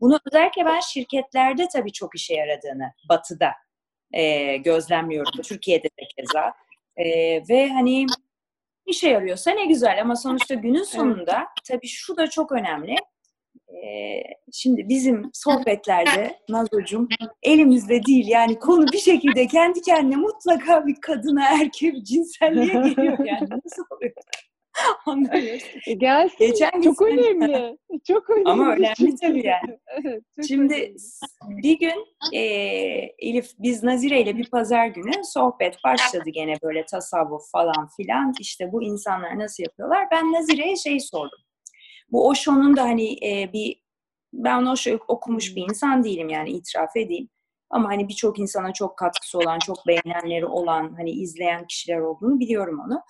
Bunu 0.02 0.20
özellikle 0.32 0.66
ben 0.66 0.80
şirketlerde 0.80 1.68
tabii 1.74 1.92
çok 1.92 2.16
işe 2.16 2.34
yaradığını 2.34 2.94
batıda 3.10 3.52
e, 4.12 4.58
gözlemliyorum. 4.58 5.42
Türkiye'de 5.42 5.88
de 5.88 6.08
keza. 6.18 6.54
E, 6.98 7.06
ve 7.50 7.70
hani 7.70 8.06
işe 8.86 9.10
yarıyorsa 9.10 9.52
ne 9.52 9.66
güzel 9.66 10.02
ama 10.02 10.16
sonuçta 10.16 10.54
günün 10.54 10.84
sonunda 10.84 11.48
tabii 11.68 11.88
şu 11.88 12.18
da 12.18 12.30
çok 12.30 12.52
önemli 12.52 12.96
şimdi 14.54 14.90
bizim 14.90 15.30
sohbetlerde 15.34 16.38
Nazocuğum 16.50 17.08
elimizde 17.44 18.04
değil 18.04 18.28
yani 18.28 18.60
konu 18.60 18.86
bir 18.94 18.98
şekilde 18.98 19.48
kendi 19.48 19.82
kendine 19.82 20.16
mutlaka 20.16 20.88
bir 20.88 20.96
kadına 21.02 21.62
erkeğe 21.62 21.94
bir 21.94 22.04
cinselliğe 22.04 22.66
geliyor 22.66 23.26
yani 23.26 23.50
nasıl 23.66 23.84
oluyor? 23.92 24.14
Anlıyorsun. 25.06 25.80
E, 25.88 25.94
gelsin. 25.94 26.38
Geçen 26.40 26.82
çok 26.82 26.98
sen... 26.98 27.08
önemli. 27.08 27.78
Çok 28.08 28.30
önemli. 28.30 28.50
Ama 28.50 28.72
önemli 28.72 29.16
tabii 29.22 29.46
yani. 29.46 29.80
evet, 29.88 30.24
Şimdi 30.48 30.74
önemli. 30.74 31.64
bir 31.64 31.80
gün 31.80 32.06
e, 32.34 32.40
Elif 33.20 33.52
biz 33.60 33.84
Nazire 33.84 34.22
ile 34.22 34.38
bir 34.38 34.50
pazar 34.50 34.88
günü 34.88 35.12
sohbet 35.24 35.84
başladı 35.84 36.30
gene 36.30 36.54
böyle 36.64 36.86
tasavvuf 36.86 37.52
falan 37.52 37.90
filan. 37.98 38.34
İşte 38.40 38.72
bu 38.72 38.84
insanlar 38.84 39.40
nasıl 39.40 39.64
yapıyorlar? 39.64 40.08
Ben 40.12 40.32
Nazire'ye 40.32 40.76
şey 40.76 41.00
sordum. 41.00 41.40
Bu 42.12 42.28
Osho'nun 42.28 42.78
da 42.78 42.84
hani 42.84 43.26
e, 43.26 43.54
bir 43.54 43.82
ben 44.34 44.66
Osho 44.66 45.00
okumuş 45.08 45.56
bir 45.56 45.62
insan 45.62 46.04
değilim 46.04 46.30
yani 46.30 46.50
itiraf 46.50 46.96
edeyim. 46.96 47.30
Ama 47.70 47.90
hani 47.90 48.08
birçok 48.10 48.40
insana 48.40 48.74
çok 48.74 48.98
katkısı 48.98 49.38
olan, 49.38 49.60
çok 49.60 49.88
beğenenleri 49.88 50.46
olan, 50.46 50.96
hani 50.98 51.12
izleyen 51.12 51.68
kişiler 51.68 52.00
olduğunu 52.00 52.40
biliyorum 52.40 52.80
onu. 52.88 53.02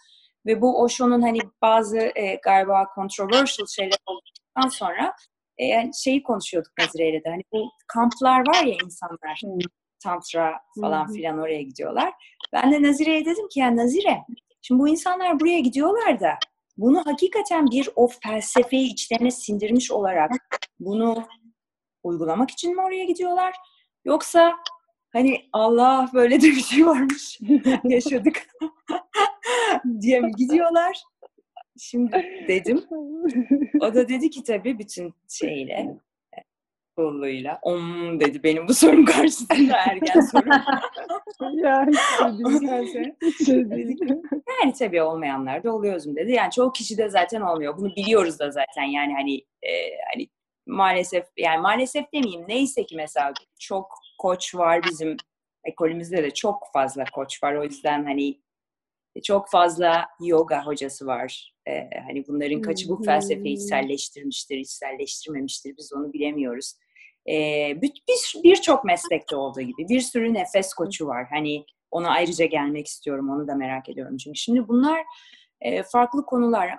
Ve 0.45 0.61
bu 0.61 0.81
Osho'nun 0.81 1.21
hani 1.21 1.39
bazı 1.61 1.97
e, 1.97 2.39
galiba 2.43 2.87
controversial 2.95 3.67
şeyler 3.67 3.97
olduktan 4.05 4.69
sonra 4.69 5.13
e, 5.57 5.91
şeyi 6.03 6.23
konuşuyorduk 6.23 6.71
Nazire'yle 6.79 7.23
de. 7.23 7.29
Hani 7.29 7.43
bu 7.53 7.71
kamplar 7.87 8.39
var 8.47 8.63
ya 8.63 8.75
insanlar, 8.85 9.39
hmm. 9.41 9.59
tantra 10.03 10.61
falan 10.81 11.07
hmm. 11.07 11.13
filan 11.13 11.39
oraya 11.39 11.61
gidiyorlar. 11.61 12.13
Ben 12.53 12.71
de 12.71 12.83
Nazire'ye 12.83 13.25
dedim 13.25 13.47
ki 13.47 13.59
ya 13.59 13.75
Nazire, 13.75 14.17
şimdi 14.61 14.81
bu 14.81 14.87
insanlar 14.89 15.39
buraya 15.39 15.59
gidiyorlar 15.59 16.19
da 16.19 16.33
bunu 16.79 17.05
hakikaten 17.05 17.67
bir 17.71 17.89
o 17.95 18.07
felsefeyi 18.07 18.93
içlerine 18.93 19.31
sindirmiş 19.31 19.91
olarak 19.91 20.31
bunu 20.79 21.23
uygulamak 22.03 22.51
için 22.51 22.75
mi 22.75 22.81
oraya 22.81 23.05
gidiyorlar? 23.05 23.55
Yoksa 24.05 24.55
hani 25.13 25.49
Allah 25.53 26.09
böyle 26.13 26.41
de 26.41 26.47
bir 26.47 26.61
şey 26.61 26.85
varmış 26.85 27.39
yaşadık 27.83 28.47
diye 30.01 30.19
mi 30.19 30.31
gidiyorlar? 30.37 31.03
Şimdi 31.77 32.45
dedim. 32.47 32.85
O 33.81 33.93
da 33.93 34.09
dedi 34.09 34.29
ki 34.29 34.43
tabii 34.43 34.79
bütün 34.79 35.13
şeyle 35.29 35.99
coolluğuyla. 36.99 37.59
Om 37.61 38.19
dedi 38.19 38.43
benim 38.43 38.67
bu 38.67 38.73
sorum 38.73 39.05
karşısında 39.05 39.77
ergen 39.77 40.21
sorum. 40.21 40.49
ya 41.63 41.85
yani 44.61 44.73
tabii 44.79 45.01
olmayanlar 45.01 45.63
da 45.63 45.75
oluyoruz 45.75 46.15
dedi. 46.15 46.31
Yani 46.31 46.51
çoğu 46.51 46.71
kişi 46.71 46.97
de 46.97 47.09
zaten 47.09 47.41
olmuyor. 47.41 47.77
Bunu 47.77 47.95
biliyoruz 47.95 48.39
da 48.39 48.51
zaten 48.51 48.83
yani 48.83 49.13
hani 49.13 49.35
e, 49.37 49.71
hani 50.13 50.27
maalesef 50.67 51.25
yani 51.37 51.61
maalesef 51.61 52.13
demeyeyim 52.13 52.45
neyse 52.47 52.85
ki 52.85 52.95
mesela 52.95 53.33
çok 53.59 53.91
koç 54.19 54.55
var 54.55 54.83
bizim 54.83 55.17
ekolümüzde 55.63 56.23
de 56.23 56.31
çok 56.31 56.63
fazla 56.73 57.03
koç 57.13 57.43
var. 57.43 57.55
O 57.55 57.63
yüzden 57.63 58.05
hani 58.05 58.41
çok 59.23 59.49
fazla 59.49 60.05
yoga 60.19 60.65
hocası 60.65 61.05
var. 61.05 61.53
Ee, 61.67 61.89
hani 62.07 62.27
bunların 62.27 62.61
kaçı 62.61 62.89
bu 62.89 63.03
felsefeyi 63.03 63.55
içselleştirmiştir, 63.55 64.57
içselleştirmemiştir 64.57 65.77
biz 65.77 65.93
onu 65.93 66.13
bilemiyoruz 66.13 66.73
e, 66.73 66.88
birçok 68.43 68.83
bir 68.83 68.87
meslekte 68.87 69.35
olduğu 69.35 69.61
gibi 69.61 69.89
bir 69.89 70.01
sürü 70.01 70.33
nefes 70.33 70.73
koçu 70.73 71.07
var. 71.07 71.27
Hani 71.29 71.65
ona 71.91 72.09
ayrıca 72.09 72.45
gelmek 72.45 72.87
istiyorum, 72.87 73.29
onu 73.29 73.47
da 73.47 73.55
merak 73.55 73.89
ediyorum. 73.89 74.17
Çünkü 74.17 74.39
şimdi 74.39 74.67
bunlar 74.67 75.05
e, 75.61 75.83
farklı 75.83 76.25
konular. 76.25 76.69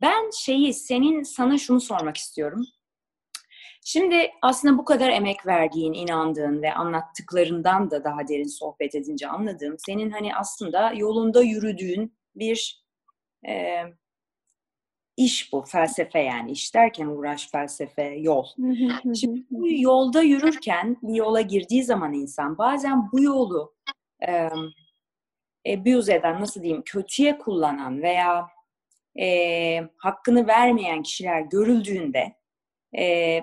Ben 0.00 0.30
şeyi, 0.30 0.74
senin 0.74 1.22
sana 1.22 1.58
şunu 1.58 1.80
sormak 1.80 2.16
istiyorum. 2.16 2.64
Şimdi 3.84 4.30
aslında 4.42 4.78
bu 4.78 4.84
kadar 4.84 5.08
emek 5.08 5.46
verdiğin, 5.46 5.92
inandığın 5.92 6.62
ve 6.62 6.74
anlattıklarından 6.74 7.90
da 7.90 8.04
daha 8.04 8.28
derin 8.28 8.58
sohbet 8.58 8.94
edince 8.94 9.28
anladığım, 9.28 9.76
senin 9.78 10.10
hani 10.10 10.36
aslında 10.36 10.92
yolunda 10.92 11.42
yürüdüğün 11.42 12.16
bir 12.34 12.84
e, 13.48 13.82
iş 15.16 15.52
bu, 15.52 15.62
felsefe 15.62 16.18
yani. 16.18 16.50
İş 16.50 16.74
derken 16.74 17.06
uğraş, 17.06 17.50
felsefe, 17.50 18.02
yol. 18.02 18.46
Şimdi 19.20 19.44
bu 19.50 19.70
yolda 19.70 20.22
yürürken, 20.22 20.96
bir 21.02 21.14
yola 21.14 21.40
girdiği 21.40 21.84
zaman 21.84 22.12
insan 22.12 22.58
bazen 22.58 23.12
bu 23.12 23.22
yolu 23.22 23.74
e, 24.28 24.48
abuse 25.74 26.14
eden, 26.14 26.40
nasıl 26.40 26.62
diyeyim, 26.62 26.82
kötüye 26.84 27.38
kullanan 27.38 28.02
veya 28.02 28.48
e, 29.20 29.80
hakkını 29.96 30.46
vermeyen 30.46 31.02
kişiler 31.02 31.40
görüldüğünde 31.40 32.36
e, 32.98 33.40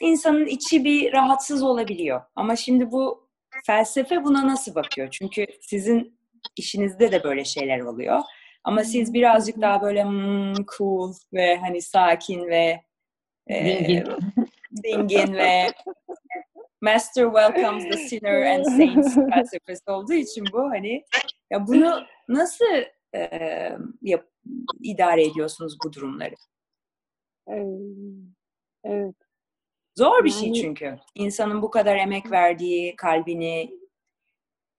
insanın 0.00 0.46
içi 0.46 0.84
bir 0.84 1.12
rahatsız 1.12 1.62
olabiliyor. 1.62 2.22
Ama 2.36 2.56
şimdi 2.56 2.92
bu 2.92 3.28
felsefe 3.66 4.24
buna 4.24 4.46
nasıl 4.46 4.74
bakıyor? 4.74 5.08
Çünkü 5.10 5.46
sizin 5.60 6.18
işinizde 6.56 7.12
de 7.12 7.24
böyle 7.24 7.44
şeyler 7.44 7.80
oluyor. 7.80 8.20
Ama 8.64 8.84
siz 8.84 9.14
birazcık 9.14 9.60
daha 9.60 9.82
böyle 9.82 10.04
hmm, 10.04 10.54
cool 10.78 11.14
ve 11.32 11.56
hani 11.56 11.82
sakin 11.82 12.46
ve 12.46 12.82
e, 13.46 13.64
dingin, 13.64 14.04
dingin 14.84 15.34
ve 15.34 15.72
Master 16.80 17.24
welcomes 17.24 17.84
the 17.84 17.96
sinner 17.96 18.42
and 18.42 18.64
saints 18.64 19.14
felsefesi 19.14 19.90
olduğu 19.90 20.12
için 20.12 20.44
bu 20.52 20.70
hani 20.70 21.04
ya 21.50 21.66
bunu 21.66 22.06
nasıl 22.28 22.84
e, 23.14 23.30
yap, 24.02 24.26
idare 24.82 25.24
ediyorsunuz 25.26 25.76
bu 25.84 25.92
durumları? 25.92 26.34
Evet. 28.84 29.14
Zor 29.98 30.24
bir 30.24 30.30
şey 30.30 30.52
çünkü. 30.52 30.98
İnsanın 31.14 31.62
bu 31.62 31.70
kadar 31.70 31.96
emek 31.96 32.30
verdiği, 32.30 32.96
kalbini, 32.96 33.78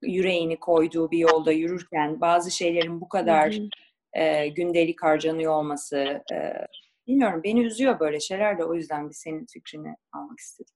yüreğini 0.02 0.60
koyduğu 0.60 1.12
bir 1.12 1.18
yolda 1.18 1.52
yürürken 1.52 2.22
bazı 2.22 2.52
şeylerin 2.52 3.02
bu 3.02 3.10
kadar 3.10 3.60
e, 4.14 4.48
gündelik 4.48 5.04
harcanıyor 5.04 5.54
olması 5.54 5.98
e, 6.34 6.68
bilmiyorum 7.08 7.42
beni 7.44 7.66
üzüyor 7.66 8.00
böyle 8.00 8.20
şeyler 8.20 8.58
de 8.58 8.66
o 8.66 8.74
yüzden 8.74 9.10
bir 9.10 9.14
senin 9.14 9.46
fikrini 9.46 9.96
almak 10.14 10.40
istedim. 10.40 10.76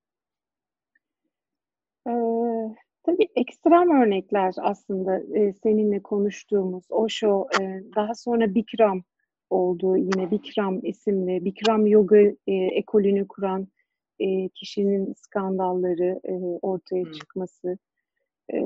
Ee, 2.08 2.12
tabii 3.04 3.28
ekstrem 3.36 4.02
örnekler 4.02 4.54
aslında 4.62 5.38
e, 5.38 5.54
seninle 5.54 6.04
konuştuğumuz. 6.04 6.84
Osho, 6.90 7.48
e, 7.62 7.84
daha 7.96 8.16
sonra 8.16 8.56
Bikram 8.56 9.04
olduğu 9.50 9.98
yine 9.98 10.32
Bikram 10.32 10.86
isimli, 10.86 11.46
Bikram 11.46 11.88
Yoga 11.88 12.18
e, 12.48 12.54
ekolünü 12.54 13.28
kuran 13.28 13.68
e, 14.20 14.50
kişinin 14.50 15.14
skandalları 15.18 16.20
e, 16.24 16.34
ortaya 16.62 17.04
hmm. 17.04 17.12
çıkması. 17.12 17.78
E, 18.54 18.58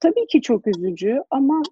tabii 0.00 0.26
ki 0.26 0.42
çok 0.42 0.66
üzücü 0.66 1.22
ama 1.30 1.62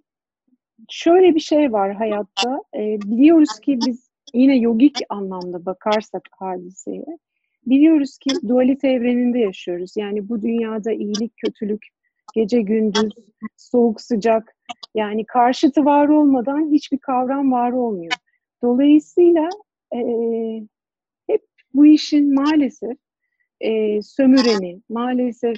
şöyle 0.88 1.34
bir 1.34 1.40
şey 1.40 1.72
var 1.72 1.94
hayatta. 1.94 2.62
E, 2.74 3.00
biliyoruz 3.02 3.60
ki 3.60 3.78
biz 3.86 4.08
yine 4.34 4.56
yogik 4.56 4.96
anlamda 5.08 5.66
bakarsak 5.66 6.22
hadiseye, 6.38 7.18
biliyoruz 7.66 8.18
ki 8.18 8.30
dualite 8.48 8.88
evreninde 8.88 9.38
yaşıyoruz. 9.38 9.92
Yani 9.96 10.28
bu 10.28 10.42
dünyada 10.42 10.92
iyilik, 10.92 11.36
kötülük, 11.36 11.86
gece 12.34 12.60
gündüz, 12.62 13.12
soğuk 13.56 14.00
sıcak, 14.00 14.56
yani 14.94 15.26
karşıtı 15.26 15.84
var 15.84 16.08
olmadan 16.08 16.72
hiçbir 16.72 16.98
kavram 16.98 17.52
var 17.52 17.72
olmuyor. 17.72 18.12
Dolayısıyla 18.62 19.48
e, 19.94 19.98
hep 21.26 21.42
bu 21.74 21.86
işin 21.86 22.34
maalesef 22.34 22.96
e, 23.60 24.02
sömüreni, 24.02 24.80
maalesef 24.88 25.56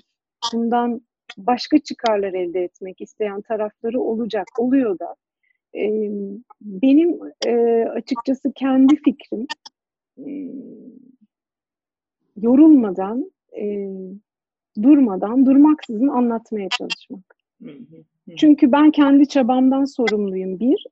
bundan 0.53 1.01
başka 1.39 1.79
çıkarlar 1.79 2.33
elde 2.33 2.61
etmek 2.61 3.01
isteyen 3.01 3.41
tarafları 3.41 4.01
olacak, 4.01 4.47
oluyor 4.59 4.99
da. 4.99 5.15
E, 5.75 6.11
benim 6.61 7.19
e, 7.47 7.85
açıkçası 7.85 8.53
kendi 8.53 8.97
fikrim 8.97 9.47
e, 10.19 10.31
yorulmadan, 12.37 13.31
e, 13.61 13.89
durmadan, 14.83 15.47
durmaksızın 15.47 16.09
anlatmaya 16.09 16.69
çalışmak. 16.69 17.37
Çünkü 18.37 18.73
ben 18.73 18.91
kendi 18.91 19.29
çabamdan 19.29 19.85
sorumluyum 19.85 20.61
bir. 20.61 20.87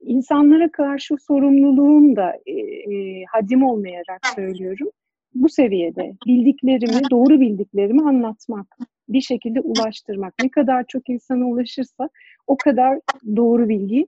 İnsanlara 0.00 0.72
karşı 0.72 1.14
sorumluluğum 1.26 2.16
da 2.16 2.32
e, 2.46 2.52
e, 2.52 3.24
hadim 3.24 3.64
olmayarak 3.64 4.26
söylüyorum. 4.34 4.90
Bu 5.34 5.48
seviyede 5.48 6.14
bildiklerimi, 6.26 7.10
doğru 7.10 7.40
bildiklerimi 7.40 8.08
anlatmak, 8.08 8.78
bir 9.08 9.20
şekilde 9.20 9.60
ulaştırmak. 9.60 10.34
Ne 10.42 10.48
kadar 10.48 10.84
çok 10.88 11.08
insana 11.08 11.46
ulaşırsa 11.46 12.08
o 12.46 12.56
kadar 12.56 13.00
doğru 13.36 13.68
bilgi 13.68 14.06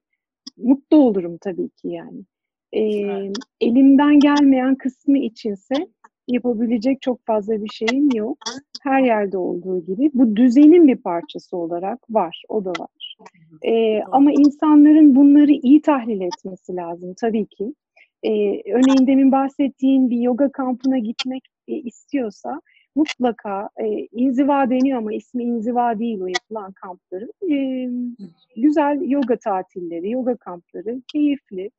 mutlu 0.56 0.96
olurum 0.96 1.38
tabii 1.40 1.68
ki 1.68 1.88
yani. 1.88 2.20
E, 2.72 2.80
elimden 3.60 4.20
gelmeyen 4.20 4.74
kısmı 4.74 5.18
içinse 5.18 5.74
yapabilecek 6.28 7.02
çok 7.02 7.26
fazla 7.26 7.64
bir 7.64 7.68
şeyim 7.68 8.08
yok. 8.14 8.38
Her 8.82 9.02
yerde 9.02 9.38
olduğu 9.38 9.84
gibi 9.84 10.10
bu 10.14 10.36
düzenin 10.36 10.88
bir 10.88 10.96
parçası 10.96 11.56
olarak 11.56 11.98
var, 12.10 12.42
o 12.48 12.64
da 12.64 12.70
var. 12.70 13.16
Ee, 13.62 14.00
ama 14.12 14.32
insanların 14.32 15.16
bunları 15.16 15.52
iyi 15.52 15.82
tahlil 15.82 16.20
etmesi 16.20 16.76
lazım 16.76 17.14
tabii 17.20 17.46
ki. 17.46 17.74
Ee, 18.26 18.62
örneğin 18.72 19.06
demin 19.06 19.32
bahsettiğin 19.32 20.10
bir 20.10 20.20
yoga 20.20 20.52
kampına 20.52 20.98
gitmek 20.98 21.42
e, 21.68 21.74
istiyorsa 21.74 22.60
mutlaka 22.94 23.70
e, 23.80 23.86
inziva 24.12 24.70
deniyor 24.70 24.98
ama 24.98 25.14
ismi 25.14 25.44
inziva 25.44 25.98
değil 25.98 26.20
o 26.20 26.26
yapılan 26.26 26.72
kampların. 26.72 27.32
E, 27.52 27.56
güzel 28.56 29.00
yoga 29.00 29.36
tatilleri, 29.36 30.10
yoga 30.10 30.36
kampları, 30.36 31.02
keyifli. 31.12 31.70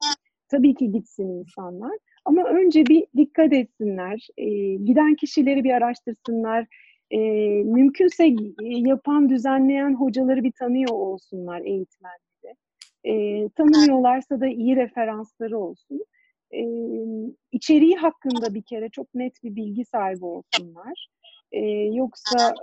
Tabii 0.49 0.75
ki 0.75 0.91
gitsin 0.91 1.29
insanlar. 1.29 1.97
Ama 2.25 2.43
önce 2.43 2.85
bir 2.85 3.05
dikkat 3.17 3.53
etsinler, 3.53 4.27
e, 4.37 4.45
giden 4.75 5.15
kişileri 5.15 5.63
bir 5.63 5.71
araştırsınlar, 5.71 6.65
e, 7.11 7.19
mümkünse 7.63 8.35
yapan, 8.61 9.29
düzenleyen 9.29 9.93
hocaları 9.93 10.43
bir 10.43 10.51
tanıyor 10.51 10.91
olsunlar 10.91 11.61
eğitmenleri. 11.61 12.55
E, 13.03 13.13
tanımıyorlarsa 13.49 14.39
da 14.39 14.47
iyi 14.47 14.75
referansları 14.75 15.57
olsun. 15.59 16.01
E, 16.53 16.61
içeriği 17.51 17.95
hakkında 17.95 18.53
bir 18.53 18.63
kere 18.63 18.89
çok 18.89 19.15
net 19.15 19.43
bir 19.43 19.55
bilgi 19.55 19.85
sahibi 19.85 20.25
olsunlar. 20.25 21.07
E, 21.51 21.59
yoksa 21.93 22.55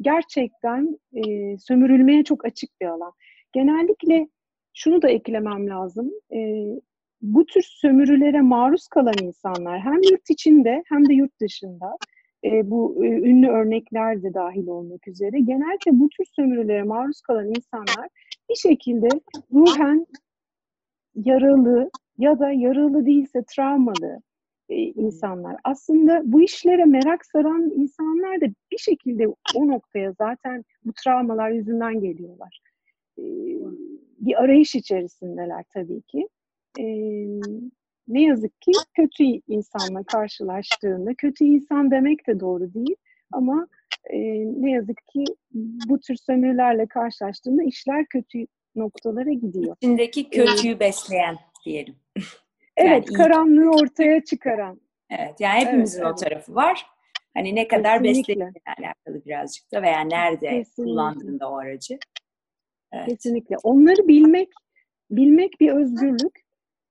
gerçekten 0.00 0.98
e, 1.14 1.22
sömürülmeye 1.58 2.24
çok 2.24 2.44
açık 2.44 2.80
bir 2.80 2.86
alan. 2.86 3.12
Genellikle 3.52 4.28
şunu 4.74 5.02
da 5.02 5.08
eklemem 5.08 5.68
lazım. 5.68 6.10
E, 6.32 6.66
bu 7.22 7.46
tür 7.46 7.62
sömürülere 7.62 8.40
maruz 8.40 8.88
kalan 8.88 9.18
insanlar 9.22 9.80
hem 9.80 10.02
yurt 10.10 10.30
içinde 10.30 10.82
hem 10.86 11.08
de 11.08 11.14
yurt 11.14 11.40
dışında 11.40 11.96
e, 12.44 12.70
bu 12.70 13.04
e, 13.04 13.08
ünlü 13.08 13.48
örnekler 13.48 14.22
de 14.22 14.34
dahil 14.34 14.66
olmak 14.66 15.08
üzere 15.08 15.40
genellikle 15.40 15.90
bu 15.92 16.08
tür 16.08 16.24
sömürülere 16.24 16.82
maruz 16.82 17.20
kalan 17.20 17.48
insanlar 17.48 18.08
bir 18.50 18.54
şekilde 18.54 19.08
ruhen 19.52 20.06
yaralı 21.14 21.90
ya 22.18 22.38
da 22.38 22.52
yaralı 22.52 23.06
değilse 23.06 23.44
travmalı 23.44 24.22
e, 24.68 24.76
insanlar. 24.76 25.56
Aslında 25.64 26.22
bu 26.24 26.42
işlere 26.42 26.84
merak 26.84 27.26
saran 27.26 27.70
insanlar 27.76 28.40
da 28.40 28.46
bir 28.72 28.78
şekilde 28.78 29.26
o 29.54 29.68
noktaya 29.68 30.12
zaten 30.12 30.64
bu 30.84 30.92
travmalar 30.92 31.50
yüzünden 31.50 32.00
geliyorlar. 32.00 32.60
E, 33.18 33.24
bir 34.18 34.42
arayış 34.42 34.74
içerisindeler 34.74 35.64
tabii 35.74 36.02
ki 36.02 36.28
e, 36.78 36.84
ne 38.08 38.22
yazık 38.22 38.60
ki 38.60 38.72
kötü 38.94 39.24
insanla 39.48 40.02
karşılaştığında, 40.02 41.14
kötü 41.14 41.44
insan 41.44 41.90
demek 41.90 42.26
de 42.26 42.40
doğru 42.40 42.74
değil 42.74 42.96
ama 43.32 43.68
e, 44.10 44.18
ne 44.62 44.70
yazık 44.70 45.06
ki 45.06 45.24
bu 45.88 46.00
tür 46.00 46.16
sömürülerle 46.16 46.86
karşılaştığında 46.86 47.62
işler 47.62 48.06
kötü 48.06 48.46
noktalara 48.76 49.32
gidiyor. 49.32 49.76
İçindeki 49.82 50.30
kötüyü 50.30 50.74
ee, 50.74 50.80
besleyen 50.80 51.36
diyelim. 51.66 51.96
Evet, 52.78 53.04
yani 53.10 53.16
karanlığı 53.16 53.70
ortaya 53.70 54.24
çıkaran. 54.24 54.80
Evet, 55.10 55.34
yani 55.40 55.60
hepimizin 55.60 56.02
evet, 56.02 56.12
o 56.12 56.14
tarafı 56.14 56.54
var. 56.54 56.86
Hani 57.34 57.54
ne 57.54 57.68
kadar 57.68 58.04
beslediğiyle 58.04 58.52
alakalı 58.78 59.24
birazcık 59.24 59.72
da 59.72 59.82
veya 59.82 60.00
nerede 60.00 60.50
Kesinlikle. 60.50 60.82
kullandığında 60.82 61.50
o 61.50 61.56
aracı. 61.56 61.98
Evet. 62.92 63.08
Kesinlikle. 63.08 63.56
Onları 63.62 64.08
bilmek, 64.08 64.48
bilmek 65.10 65.60
bir 65.60 65.70
özgürlük 65.70 66.40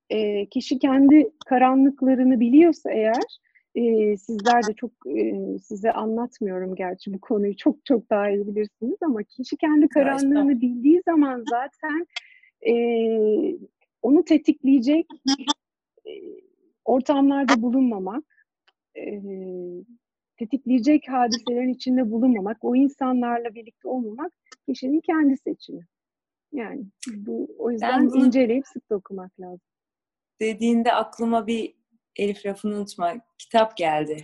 e, 0.09 0.45
kişi 0.45 0.79
kendi 0.79 1.29
karanlıklarını 1.45 2.39
biliyorsa 2.39 2.91
eğer 2.91 3.23
e, 3.75 4.17
sizler 4.17 4.67
de 4.67 4.73
çok 4.73 4.91
e, 5.07 5.33
size 5.59 5.91
anlatmıyorum 5.91 6.75
gerçi 6.75 7.13
bu 7.13 7.21
konuyu 7.21 7.57
çok 7.57 7.85
çok 7.85 8.09
daha 8.09 8.29
iyi 8.29 8.47
bilirsiniz 8.47 8.97
ama 9.03 9.23
kişi 9.23 9.57
kendi 9.57 9.89
karanlığını 9.89 10.61
bildiği 10.61 11.01
zaman 11.05 11.43
zaten 11.49 12.07
e, 12.61 12.73
onu 14.05 14.25
tetikleyecek 14.25 15.05
e, 16.05 16.11
ortamlarda 16.85 17.61
bulunmamak 17.61 18.23
e, 18.97 19.21
tetikleyecek 20.37 21.09
hadiselerin 21.09 21.73
içinde 21.73 22.11
bulunmamak, 22.11 22.57
o 22.61 22.75
insanlarla 22.75 23.55
birlikte 23.55 23.87
olmamak 23.87 24.31
kişinin 24.67 25.01
kendi 25.01 25.37
seçimi. 25.37 25.87
Yani 26.51 26.85
bu 27.15 27.55
o 27.57 27.71
yüzden 27.71 28.09
bunu, 28.09 28.25
inceleyip 28.25 28.67
sık 28.67 28.91
okumak 28.91 29.39
lazım. 29.39 29.67
Dediğinde 30.41 30.93
aklıma 30.93 31.47
bir 31.47 31.75
Elif 32.15 32.45
lafını 32.45 32.75
unutma 32.75 33.13
kitap 33.37 33.77
geldi. 33.77 34.23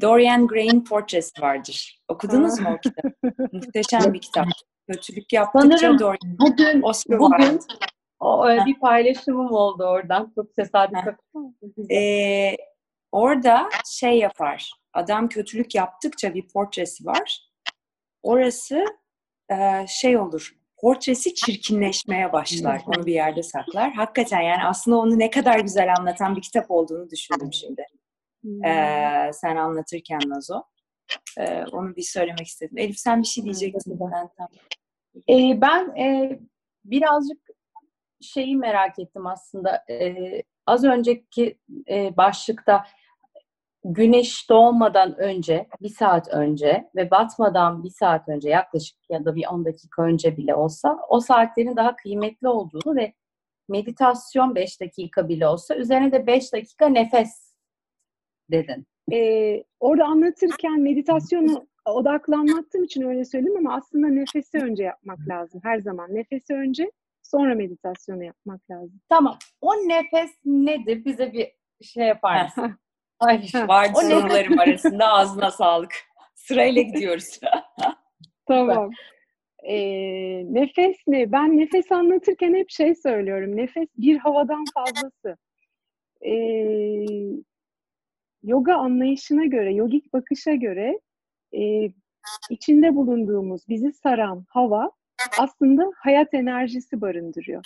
Dorian 0.00 0.46
Gray'in 0.46 0.84
portresi 0.84 1.42
vardır. 1.42 2.00
Okudunuz 2.08 2.60
mu 2.60 2.68
o 2.76 2.80
kitabı? 2.80 3.14
Muhteşem 3.52 4.14
bir 4.14 4.20
kitap. 4.20 4.46
Kötülük 4.90 5.32
yaptıkça 5.32 5.78
Sanırım 5.78 5.98
Dorian. 5.98 6.38
Bugün, 6.38 6.82
Oscar 6.82 7.18
bugün 7.18 7.60
o, 8.24 8.66
bir 8.66 8.80
paylaşımım 8.80 9.52
oldu 9.52 9.84
oradan. 9.84 10.32
Çok 10.34 10.56
tesadüf. 10.56 10.98
Ee, 11.90 12.56
orada 13.12 13.68
şey 13.90 14.18
yapar. 14.18 14.72
Adam 14.92 15.28
kötülük 15.28 15.74
yaptıkça 15.74 16.34
bir 16.34 16.48
portresi 16.48 17.06
var. 17.06 17.50
Orası 18.22 18.84
e, 19.50 19.86
şey 19.88 20.18
olur. 20.18 20.56
Portresi 20.76 21.34
çirkinleşmeye 21.34 22.32
başlar. 22.32 22.82
Onu 22.96 23.06
bir 23.06 23.14
yerde 23.14 23.42
saklar. 23.42 23.92
Hakikaten 23.92 24.40
yani 24.40 24.64
aslında 24.64 24.96
onu 24.96 25.18
ne 25.18 25.30
kadar 25.30 25.58
güzel 25.58 25.94
anlatan 25.98 26.36
bir 26.36 26.42
kitap 26.42 26.70
olduğunu 26.70 27.10
düşündüm 27.10 27.52
şimdi. 27.52 27.86
Ee, 28.66 29.30
sen 29.32 29.56
anlatırken 29.56 30.20
Nazo. 30.26 30.62
Ee, 31.38 31.64
onu 31.72 31.96
bir 31.96 32.02
söylemek 32.02 32.46
istedim. 32.46 32.78
Elif 32.78 32.98
sen 32.98 33.22
bir 33.22 33.26
şey 33.26 33.44
diyecektin. 33.44 34.00
Ben, 34.00 34.28
tam... 34.38 34.48
ee, 35.30 35.60
ben 35.60 35.96
e, 35.96 36.38
birazcık 36.84 37.43
şeyi 38.20 38.56
merak 38.56 38.98
ettim 38.98 39.26
aslında. 39.26 39.84
Ee, 39.90 40.42
az 40.66 40.84
önceki 40.84 41.58
e, 41.88 42.16
başlıkta 42.16 42.84
güneş 43.84 44.50
doğmadan 44.50 45.18
önce, 45.18 45.68
bir 45.82 45.88
saat 45.88 46.28
önce 46.28 46.90
ve 46.96 47.10
batmadan 47.10 47.84
bir 47.84 47.90
saat 47.90 48.28
önce 48.28 48.48
yaklaşık 48.48 48.96
ya 49.10 49.24
da 49.24 49.34
bir 49.34 49.46
10 49.46 49.64
dakika 49.64 50.02
önce 50.02 50.36
bile 50.36 50.54
olsa 50.54 50.98
o 51.08 51.20
saatlerin 51.20 51.76
daha 51.76 51.96
kıymetli 51.96 52.48
olduğunu 52.48 52.96
ve 52.96 53.12
meditasyon 53.68 54.54
5 54.54 54.80
dakika 54.80 55.28
bile 55.28 55.46
olsa 55.46 55.76
üzerine 55.76 56.12
de 56.12 56.26
5 56.26 56.52
dakika 56.52 56.86
nefes 56.86 57.54
dedin. 58.50 58.86
Ee, 59.12 59.64
orada 59.80 60.04
anlatırken 60.04 60.80
meditasyonu 60.80 61.66
odaklanmaktığım 61.84 62.84
için 62.84 63.02
öyle 63.02 63.24
söyledim 63.24 63.56
ama 63.56 63.74
aslında 63.74 64.08
nefesi 64.08 64.58
önce 64.58 64.84
yapmak 64.84 65.18
lazım 65.28 65.60
her 65.64 65.78
zaman. 65.78 66.14
Nefesi 66.14 66.54
önce 66.54 66.90
sonra 67.26 67.54
meditasyonu 67.54 68.24
yapmak 68.24 68.70
lazım. 68.70 69.00
Tamam. 69.08 69.38
O 69.60 69.72
nefes 69.74 70.30
nedir? 70.44 71.04
Bize 71.04 71.32
bir 71.32 71.52
şey 71.82 72.06
yapar 72.06 72.44
mısın? 72.44 72.78
Ay, 73.20 73.42
var 73.54 73.86
sorularım 73.94 74.58
arasında 74.58 75.08
ağzına 75.08 75.50
sağlık. 75.50 75.94
Sırayla 76.34 76.82
gidiyoruz. 76.82 77.40
tamam. 78.48 78.90
E, 79.62 79.74
nefes 80.54 80.96
ne? 81.06 81.32
Ben 81.32 81.58
nefes 81.58 81.92
anlatırken 81.92 82.54
hep 82.54 82.70
şey 82.70 82.94
söylüyorum. 82.94 83.56
Nefes 83.56 83.88
bir 83.96 84.18
havadan 84.18 84.64
fazlası. 84.74 85.36
E, 86.26 86.32
yoga 88.42 88.74
anlayışına 88.74 89.44
göre, 89.44 89.74
yogik 89.74 90.12
bakışa 90.12 90.54
göre 90.54 91.00
e, 91.56 91.88
içinde 92.50 92.94
bulunduğumuz, 92.94 93.68
bizi 93.68 93.92
saran 93.92 94.44
hava 94.48 94.90
aslında 95.38 95.92
hayat 95.96 96.34
enerjisi 96.34 97.00
barındırıyor. 97.00 97.64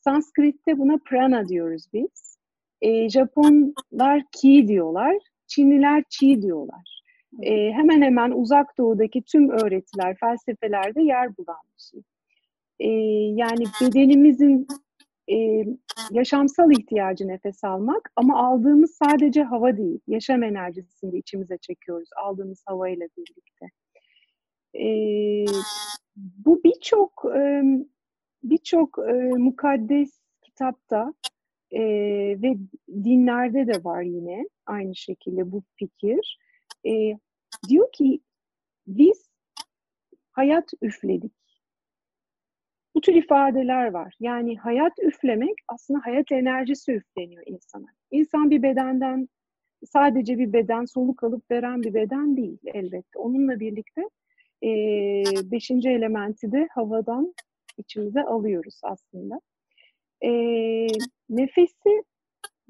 Sanskrit'te 0.00 0.78
buna 0.78 0.98
prana 1.04 1.48
diyoruz 1.48 1.86
biz. 1.92 2.38
E, 2.80 3.08
Japonlar 3.08 4.22
ki 4.32 4.64
diyorlar, 4.68 5.16
Çinliler 5.46 6.04
çi 6.08 6.42
diyorlar. 6.42 7.02
E, 7.42 7.72
hemen 7.72 8.02
hemen 8.02 8.30
uzak 8.30 8.78
doğudaki 8.78 9.22
tüm 9.22 9.50
öğretiler, 9.50 10.16
felsefelerde 10.20 11.02
yer 11.02 11.36
bulan 11.36 11.60
bir 11.74 11.82
şey. 11.82 12.00
E, 12.80 12.90
yani 13.34 13.64
bedenimizin 13.82 14.66
e, 15.32 15.64
yaşamsal 16.10 16.70
ihtiyacı 16.70 17.28
nefes 17.28 17.64
almak 17.64 18.12
ama 18.16 18.46
aldığımız 18.46 18.98
sadece 19.02 19.42
hava 19.42 19.76
değil, 19.76 20.00
yaşam 20.06 20.42
enerjisini 20.42 21.12
de 21.12 21.18
içimize 21.18 21.58
çekiyoruz 21.58 22.08
aldığımız 22.16 22.62
havayla 22.66 23.06
birlikte. 23.16 23.66
E, 24.74 24.86
bu 26.16 26.64
birçok 26.64 27.24
birçok 28.42 28.98
mukaddes 29.38 30.20
kitapta 30.42 31.14
ve 32.42 32.56
dinlerde 32.88 33.66
de 33.66 33.84
var 33.84 34.02
yine 34.02 34.48
aynı 34.66 34.96
şekilde 34.96 35.52
bu 35.52 35.62
fikir. 35.76 36.38
Diyor 37.68 37.92
ki 37.92 38.20
biz 38.86 39.30
hayat 40.32 40.72
üfledik. 40.82 41.32
Bu 42.94 43.00
tür 43.00 43.14
ifadeler 43.14 43.90
var. 43.90 44.14
Yani 44.20 44.56
hayat 44.56 44.92
üflemek 45.02 45.54
aslında 45.68 46.00
hayat 46.04 46.32
enerjisi 46.32 46.92
üfleniyor 46.92 47.42
insana. 47.46 47.86
İnsan 48.10 48.50
bir 48.50 48.62
bedenden 48.62 49.28
sadece 49.84 50.38
bir 50.38 50.52
beden 50.52 50.84
soluk 50.84 51.24
alıp 51.24 51.50
veren 51.50 51.82
bir 51.82 51.94
beden 51.94 52.36
değil 52.36 52.58
elbette. 52.64 53.18
Onunla 53.18 53.60
birlikte 53.60 54.02
e, 54.62 54.68
beşinci 55.50 55.88
elementi 55.88 56.52
de 56.52 56.68
havadan 56.74 57.34
içimize 57.78 58.22
alıyoruz 58.22 58.80
aslında 58.82 59.40
e, 60.24 60.30
nefesi 61.30 62.04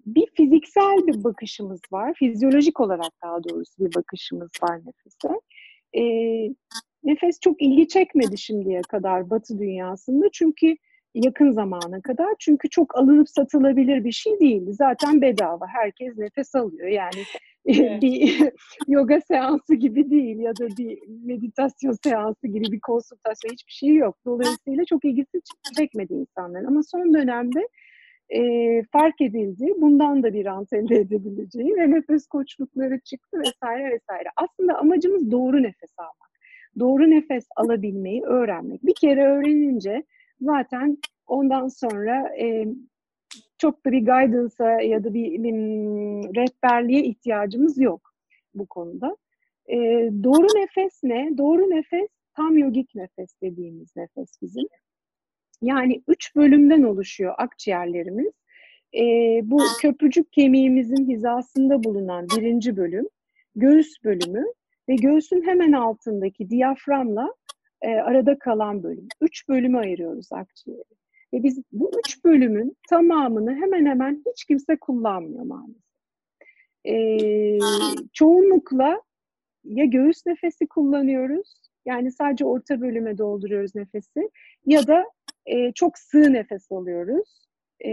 bir 0.07 0.26
fiziksel 0.34 1.07
bir 1.07 1.24
bakışımız 1.24 1.80
var. 1.93 2.14
Fizyolojik 2.14 2.80
olarak 2.80 3.12
daha 3.24 3.45
doğrusu 3.45 3.84
bir 3.84 3.95
bakışımız 3.95 4.51
var 4.62 4.80
nefese. 4.84 5.41
E, 5.99 6.03
nefes 7.05 7.41
çok 7.41 7.62
ilgi 7.62 7.89
çekmedi 7.89 8.39
şimdiye 8.39 8.80
kadar 8.80 9.30
Batı 9.30 9.59
dünyasında. 9.59 10.26
Çünkü 10.32 10.76
yakın 11.14 11.51
zamana 11.51 12.01
kadar. 12.03 12.34
Çünkü 12.39 12.70
çok 12.70 12.99
alınıp 12.99 13.28
satılabilir 13.28 14.05
bir 14.05 14.12
şey 14.12 14.41
değildi. 14.41 14.72
Zaten 14.72 15.20
bedava. 15.20 15.66
Herkes 15.66 16.18
nefes 16.18 16.55
alıyor. 16.55 16.89
Yani 16.89 17.22
bir 17.66 18.52
yoga 18.88 19.20
seansı 19.20 19.74
gibi 19.74 20.10
değil 20.10 20.38
ya 20.38 20.52
da 20.56 20.66
bir 20.78 20.98
meditasyon 21.24 21.96
seansı 22.04 22.46
gibi 22.46 22.72
bir 22.72 22.80
konsültasyon 22.80 23.52
hiçbir 23.52 23.72
şey 23.72 23.94
yok. 23.94 24.16
Dolayısıyla 24.26 24.84
çok 24.84 25.04
ilgisi 25.04 25.40
çekmedi 25.78 26.12
insanların. 26.14 26.64
Ama 26.64 26.82
son 26.82 27.14
dönemde 27.14 27.68
e, 28.30 28.40
fark 28.92 29.20
edildi. 29.20 29.74
Bundan 29.76 30.22
da 30.22 30.34
bir 30.34 30.44
rant 30.44 30.72
elde 30.72 30.96
edebileceği 30.96 31.76
ve 31.76 31.90
nefes 31.90 32.26
koçlukları 32.26 33.00
çıktı 33.00 33.38
vesaire 33.38 33.84
vesaire. 33.84 34.28
Aslında 34.36 34.78
amacımız 34.78 35.30
doğru 35.30 35.62
nefes 35.62 35.90
almak. 35.98 36.30
Doğru 36.78 37.10
nefes 37.10 37.46
alabilmeyi 37.56 38.22
öğrenmek. 38.22 38.86
Bir 38.86 38.94
kere 38.94 39.26
öğrenince 39.26 40.02
zaten 40.40 40.98
ondan 41.26 41.68
sonra 41.68 42.36
e, 42.36 42.66
çok 43.59 43.86
da 43.86 43.92
bir 43.92 44.07
guidance'a 44.07 44.80
ya 44.80 45.04
da 45.04 45.14
bir, 45.14 45.42
bir 45.42 45.52
rehberliğe 46.36 47.04
ihtiyacımız 47.04 47.78
yok 47.78 48.14
bu 48.54 48.66
konuda. 48.66 49.16
E, 49.66 49.76
doğru 50.24 50.46
nefes 50.61 51.02
ne? 51.02 51.38
Doğru 51.38 51.70
nefes 51.70 52.09
tam 52.36 52.59
yogik 52.59 52.94
nefes 52.94 53.40
dediğimiz 53.42 53.96
nefes 53.96 54.42
bizim. 54.42 54.68
Yani 55.62 56.02
üç 56.09 56.36
bölümden 56.36 56.82
oluşuyor 56.82 57.34
akciğerlerimiz. 57.38 58.32
E, 58.94 59.04
bu 59.42 59.62
köprücük 59.80 60.32
kemiğimizin 60.32 61.09
hizasında 61.09 61.84
bulunan 61.84 62.26
birinci 62.36 62.76
bölüm, 62.76 63.09
göğüs 63.57 64.04
bölümü 64.04 64.44
ve 64.88 64.94
göğsün 64.94 65.42
hemen 65.46 65.72
altındaki 65.72 66.50
diyaframla 66.50 67.34
e, 67.82 67.88
arada 67.88 68.38
kalan 68.38 68.82
bölüm. 68.82 69.09
Üç 69.20 69.48
bölümü 69.48 69.78
ayırıyoruz 69.78 70.32
akciğeri. 70.32 70.82
Ve 71.37 71.43
biz 71.43 71.62
bu 71.72 71.91
üç 71.99 72.24
bölümün 72.24 72.76
tamamını 72.89 73.55
hemen 73.55 73.87
hemen 73.87 74.22
hiç 74.26 74.45
kimse 74.45 74.76
kullanmıyor 74.76 75.45
maalesef. 75.45 75.82
Ee, 76.87 77.59
çoğunlukla 78.12 79.03
ya 79.64 79.84
göğüs 79.84 80.26
nefesi 80.26 80.66
kullanıyoruz, 80.66 81.55
yani 81.87 82.12
sadece 82.12 82.45
orta 82.45 82.80
bölüme 82.80 83.18
dolduruyoruz 83.18 83.74
nefesi 83.74 84.30
ya 84.66 84.87
da 84.87 85.05
e, 85.47 85.72
çok 85.72 85.99
sığ 85.99 86.32
nefes 86.32 86.72
alıyoruz. 86.72 87.47
E, 87.84 87.93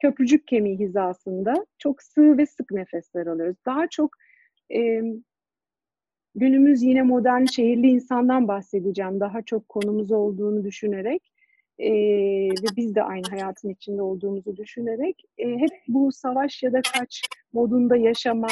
köprücük 0.00 0.46
kemiği 0.46 0.78
hizasında 0.78 1.66
çok 1.78 2.02
sığ 2.02 2.38
ve 2.38 2.46
sık 2.46 2.70
nefesler 2.70 3.26
alıyoruz. 3.26 3.56
Daha 3.66 3.88
çok 3.88 4.10
e, 4.74 5.02
günümüz 6.34 6.82
yine 6.82 7.02
modern 7.02 7.44
şehirli 7.44 7.86
insandan 7.86 8.48
bahsedeceğim. 8.48 9.20
Daha 9.20 9.42
çok 9.42 9.68
konumuz 9.68 10.12
olduğunu 10.12 10.64
düşünerek 10.64 11.32
e, 11.80 11.92
ve 12.50 12.66
biz 12.76 12.94
de 12.94 13.02
aynı 13.02 13.26
hayatın 13.30 13.68
içinde 13.68 14.02
olduğumuzu 14.02 14.56
düşünerek 14.56 15.22
e, 15.38 15.48
hep 15.48 15.70
bu 15.88 16.12
savaş 16.12 16.62
ya 16.62 16.72
da 16.72 16.80
kaç 16.98 17.22
modunda 17.52 17.96
yaşama, 17.96 18.48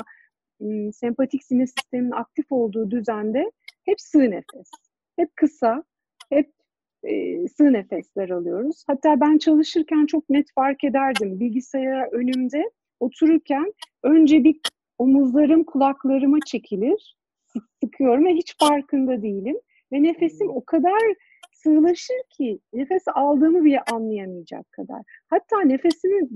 m, 0.61 0.93
sempatik 0.93 1.45
sinir 1.45 1.67
sisteminin 1.67 2.11
aktif 2.11 2.53
olduğu 2.53 2.91
düzende 2.91 3.51
hep 3.85 4.01
sığ 4.01 4.31
nefes. 4.31 4.71
Hep 5.17 5.37
kısa, 5.37 5.85
hep 6.31 6.53
e, 7.03 7.49
sığ 7.49 7.73
nefesler 7.73 8.29
alıyoruz. 8.29 8.85
Hatta 8.87 9.21
ben 9.21 9.39
çalışırken 9.39 10.07
çok 10.07 10.31
net 10.31 10.47
fark 10.55 10.85
ederdim. 10.85 11.41
Bilgisayar 11.41 12.13
önümde 12.13 12.71
otururken 13.01 13.73
önce 14.03 14.45
bir 14.45 14.61
omuzlarım 14.99 15.65
kulaklarıma 15.65 16.39
çekilir, 16.47 17.17
sıkıyorum 17.83 18.25
ve 18.25 18.35
hiç 18.35 18.57
farkında 18.59 19.23
değilim. 19.23 19.57
Ve 19.93 20.03
nefesim 20.03 20.51
o 20.51 20.65
kadar 20.65 21.15
sığlaşır 21.63 22.23
ki 22.31 22.61
nefes 22.73 23.03
aldığımı 23.15 23.65
bile 23.65 23.81
anlayamayacak 23.93 24.73
kadar. 24.73 25.03
Hatta 25.31 25.61
nefesini 25.61 26.29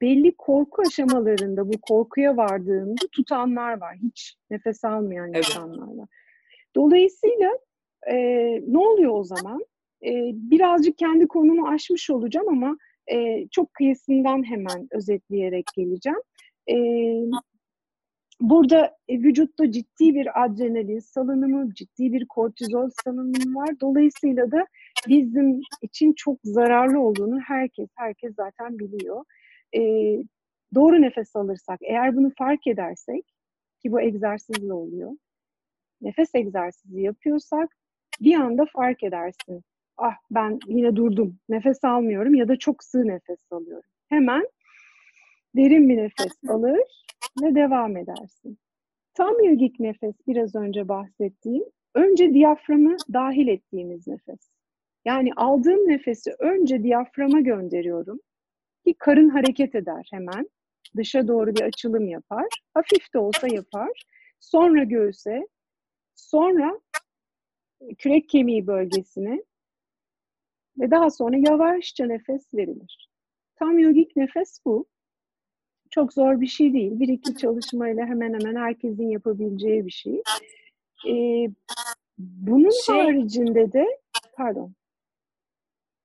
belli 0.00 0.34
korku 0.36 0.82
aşamalarında 0.82 1.68
bu 1.68 1.72
korkuya 1.82 2.36
vardığında 2.36 3.06
tutanlar 3.12 3.80
var. 3.80 3.96
Hiç 4.02 4.36
nefes 4.50 4.84
almayan 4.84 5.32
evet. 5.34 5.48
insanlar 5.48 5.96
var. 5.96 6.08
Dolayısıyla 6.76 7.58
e, 8.06 8.16
ne 8.66 8.78
oluyor 8.78 9.14
o 9.14 9.24
zaman? 9.24 9.64
E, 10.04 10.10
birazcık 10.34 10.98
kendi 10.98 11.28
konumu 11.28 11.68
aşmış 11.68 12.10
olacağım 12.10 12.48
ama 12.48 12.76
e, 13.12 13.48
çok 13.48 13.74
kıyısından 13.74 14.50
hemen 14.50 14.88
özetleyerek 14.90 15.64
geleceğim. 15.76 16.20
E, 16.70 16.76
burada 18.40 18.96
e, 19.08 19.18
vücutta 19.18 19.72
ciddi 19.72 20.14
bir 20.14 20.44
adrenalin 20.44 20.98
salınımı, 20.98 21.74
ciddi 21.74 22.12
bir 22.12 22.26
kortizol 22.26 22.90
salınımı 23.04 23.54
var. 23.54 23.80
Dolayısıyla 23.80 24.50
da 24.50 24.66
bizim 25.08 25.60
için 25.82 26.12
çok 26.12 26.38
zararlı 26.44 27.00
olduğunu 27.00 27.40
herkes 27.40 27.88
herkes 27.96 28.34
zaten 28.34 28.78
biliyor. 28.78 29.24
E, 29.76 29.80
doğru 30.74 31.02
nefes 31.02 31.36
alırsak, 31.36 31.78
eğer 31.82 32.16
bunu 32.16 32.32
fark 32.38 32.66
edersek 32.66 33.24
ki 33.82 33.92
bu 33.92 34.00
egzersizle 34.00 34.72
oluyor. 34.72 35.10
Nefes 36.00 36.34
egzersizi 36.34 37.00
yapıyorsak 37.00 37.76
bir 38.20 38.34
anda 38.34 38.66
fark 38.72 39.02
edersin. 39.02 39.62
Ah 39.96 40.14
ben 40.30 40.58
yine 40.66 40.96
durdum, 40.96 41.38
nefes 41.48 41.84
almıyorum 41.84 42.34
ya 42.34 42.48
da 42.48 42.56
çok 42.56 42.84
sığ 42.84 43.06
nefes 43.06 43.52
alıyorum. 43.52 43.90
Hemen 44.08 44.46
derin 45.56 45.88
bir 45.88 45.96
nefes 45.96 46.32
alır 46.48 46.80
ve 47.42 47.54
devam 47.54 47.96
edersin. 47.96 48.58
Tam 49.14 49.44
yogik 49.44 49.80
nefes 49.80 50.14
biraz 50.26 50.54
önce 50.54 50.88
bahsettiğim, 50.88 51.64
önce 51.94 52.34
diyaframı 52.34 52.96
dahil 53.12 53.48
ettiğimiz 53.48 54.06
nefes. 54.06 54.50
Yani 55.04 55.30
aldığım 55.36 55.88
nefesi 55.88 56.34
önce 56.38 56.82
diyaframa 56.82 57.40
gönderiyorum 57.40 58.20
ki 58.86 58.94
karın 58.98 59.28
hareket 59.28 59.74
eder 59.74 60.08
hemen. 60.12 60.48
Dışa 60.96 61.28
doğru 61.28 61.54
bir 61.54 61.62
açılım 61.62 62.08
yapar. 62.08 62.46
Hafif 62.74 63.14
de 63.14 63.18
olsa 63.18 63.48
yapar. 63.48 64.04
Sonra 64.40 64.84
göğüse, 64.84 65.48
sonra 66.14 66.80
kürek 67.98 68.28
kemiği 68.28 68.66
bölgesine 68.66 69.42
ve 70.78 70.90
daha 70.90 71.10
sonra 71.10 71.36
yavaşça 71.36 72.06
nefes 72.06 72.54
verilir. 72.54 73.08
Tam 73.56 73.78
yogik 73.78 74.16
nefes 74.16 74.60
bu. 74.66 74.86
Çok 75.90 76.12
zor 76.12 76.40
bir 76.40 76.46
şey 76.46 76.72
değil. 76.72 77.00
Bir 77.00 77.08
iki 77.08 77.36
çalışmayla 77.36 78.06
hemen 78.06 78.34
hemen 78.40 78.56
herkesin 78.60 79.08
yapabileceği 79.08 79.86
bir 79.86 79.90
şey. 79.90 80.22
Ee, 81.08 81.48
bunun 82.18 82.84
şey, 82.86 83.02
haricinde 83.02 83.72
de, 83.72 83.98
pardon. 84.36 84.72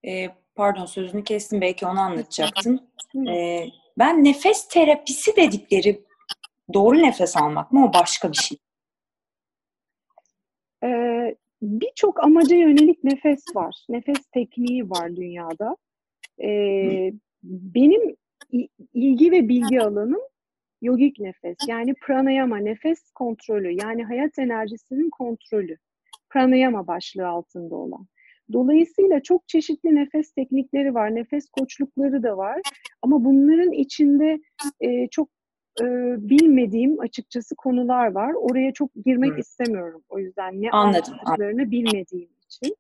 E, 0.08 0.30
pardon 0.56 0.86
sözünü 0.86 1.24
kestim 1.24 1.62
belki 1.62 1.86
onu 1.86 2.00
anlatacaktın. 2.00 2.90
E, 3.28 3.66
ben 3.98 4.24
nefes 4.24 4.68
terapisi 4.68 5.36
dedikleri 5.36 6.02
doğru 6.74 6.98
nefes 6.98 7.38
almak 7.38 7.72
mı 7.72 7.86
o 7.86 7.94
başka 7.94 8.32
bir 8.32 8.38
şey? 8.38 8.58
Ee, 10.84 11.36
Birçok 11.62 12.24
amaca 12.24 12.56
yönelik 12.56 13.04
nefes 13.04 13.44
var. 13.56 13.86
Nefes 13.90 14.26
tekniği 14.26 14.90
var 14.90 15.16
dünyada. 15.16 15.78
Ee, 16.44 17.14
benim 17.44 18.16
ilgi 18.94 19.32
ve 19.32 19.50
bilgi 19.50 19.82
alanım 19.82 20.22
yogik 20.82 21.20
nefes. 21.20 21.58
Yani 21.68 21.94
pranayama, 22.02 22.58
nefes 22.58 23.12
kontrolü. 23.12 23.72
Yani 23.72 24.04
hayat 24.04 24.40
enerjisinin 24.40 25.10
kontrolü. 25.10 25.78
Pranayama 26.30 26.88
başlığı 26.88 27.28
altında 27.28 27.76
olan. 27.76 28.08
Dolayısıyla 28.54 29.24
çok 29.24 29.48
çeşitli 29.48 29.96
nefes 29.96 30.32
teknikleri 30.32 30.94
var, 30.94 31.16
nefes 31.16 31.50
koçlukları 31.50 32.24
da 32.24 32.38
var. 32.38 32.62
Ama 33.02 33.26
bunların 33.26 33.72
içinde 33.72 34.40
e, 34.82 35.08
çok 35.08 35.30
e, 35.82 35.86
bilmediğim 36.30 37.00
açıkçası 37.00 37.56
konular 37.56 38.12
var. 38.12 38.34
Oraya 38.34 38.74
çok 38.74 38.92
girmek 39.06 39.32
evet. 39.32 39.46
istemiyorum. 39.46 40.04
O 40.10 40.20
yüzden 40.20 40.62
ne 40.62 40.72
anlattıklarını 40.72 41.72
bilmediğim 41.72 42.30
için. 42.46 42.76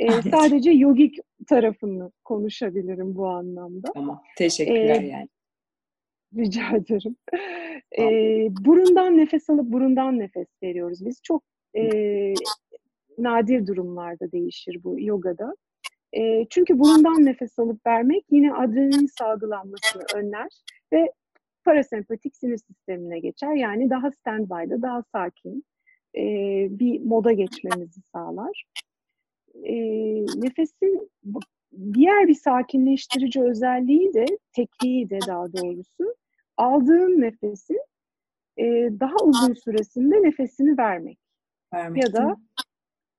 E, 0.00 0.22
sadece 0.30 0.70
yogik 0.70 1.16
tarafını 1.46 2.12
konuşabilirim 2.24 3.14
bu 3.16 3.26
anlamda. 3.28 3.92
Tamam, 3.94 4.22
teşekkürler 4.36 5.02
ee, 5.02 5.06
yani. 5.06 5.28
Rica 6.36 6.76
ederim. 6.76 7.16
E, 7.98 8.04
burundan 8.64 9.18
nefes 9.18 9.50
alıp 9.50 9.72
burundan 9.72 10.18
nefes 10.18 10.46
veriyoruz. 10.62 11.06
Biz 11.06 11.22
çok 11.22 11.42
e, 11.76 12.34
nadir 13.18 13.66
durumlarda 13.66 14.32
değişir 14.32 14.80
bu 14.84 15.00
yogada. 15.00 15.56
E, 16.12 16.46
çünkü 16.50 16.78
burundan 16.78 17.24
nefes 17.24 17.58
alıp 17.58 17.86
vermek 17.86 18.24
yine 18.30 18.54
adrenalin 18.54 19.18
salgılanmasını 19.18 20.02
önler 20.14 20.48
ve 20.92 21.12
parasempatik 21.64 22.36
sinir 22.36 22.56
sistemine 22.56 23.18
geçer. 23.18 23.54
Yani 23.54 23.90
daha 23.90 24.10
standby'da, 24.10 24.82
daha 24.82 25.02
sakin 25.12 25.64
e, 26.16 26.22
bir 26.70 27.00
moda 27.00 27.32
geçmemizi 27.32 28.00
sağlar. 28.12 28.64
E, 29.54 29.74
nefesin 30.36 31.10
diğer 31.94 32.28
bir 32.28 32.34
sakinleştirici 32.34 33.42
özelliği 33.42 34.14
de, 34.14 34.26
tekniği 34.52 35.10
de 35.10 35.18
daha 35.26 35.52
doğrusu, 35.52 36.14
aldığın 36.56 37.20
nefesin 37.20 37.80
e, 38.56 38.64
daha 39.00 39.16
uzun 39.24 39.54
süresinde 39.54 40.22
nefesini 40.22 40.78
vermek. 40.78 41.18
vermek 41.74 42.02
ya 42.02 42.12
da 42.12 42.36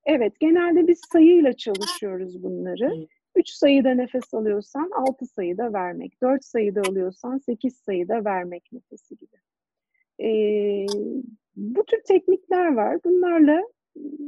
evet 0.06 0.40
genelde 0.40 0.88
biz 0.88 1.02
sayıyla 1.12 1.54
çalışıyoruz 1.54 2.44
bunları. 2.44 3.08
3 3.36 3.50
sayıda 3.50 3.94
nefes 3.94 4.34
alıyorsan 4.34 4.92
6 4.94 5.26
sayıda 5.26 5.74
vermek. 5.74 6.22
4 6.22 6.46
sayıda 6.46 6.82
alıyorsan 6.82 7.38
8 7.38 7.76
sayıda 7.78 8.26
vermek 8.26 8.70
nefesi 8.72 9.16
gibi. 9.18 9.38
Ee, 10.20 10.86
bu 11.56 11.86
tür 11.86 12.02
teknikler 12.08 12.74
var. 12.74 12.98
Bunlarla 13.04 13.62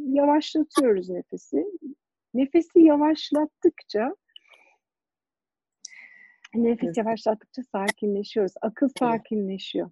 yavaşlatıyoruz 0.08 1.10
nefesi. 1.10 1.66
Nefesi 2.34 2.80
yavaşlattıkça 2.80 4.16
nefes 6.54 6.98
yavaşlattıkça 6.98 7.62
sakinleşiyoruz. 7.72 8.54
Akıl 8.62 8.90
sakinleşiyor. 9.00 9.92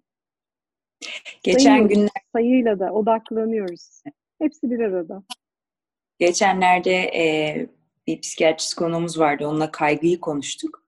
Geçen 1.42 1.88
günler 1.88 2.10
sayıyla 2.32 2.78
da 2.78 2.92
odaklanıyoruz. 2.92 4.02
Hepsi 4.38 4.70
bir 4.70 4.80
arada. 4.80 5.22
Geçenlerde 6.18 6.94
e, 6.94 7.66
bir 8.06 8.20
psikiyatrist 8.20 8.74
konuğumuz 8.74 9.18
vardı. 9.18 9.46
Onunla 9.46 9.70
kaygıyı 9.70 10.20
konuştuk. 10.20 10.84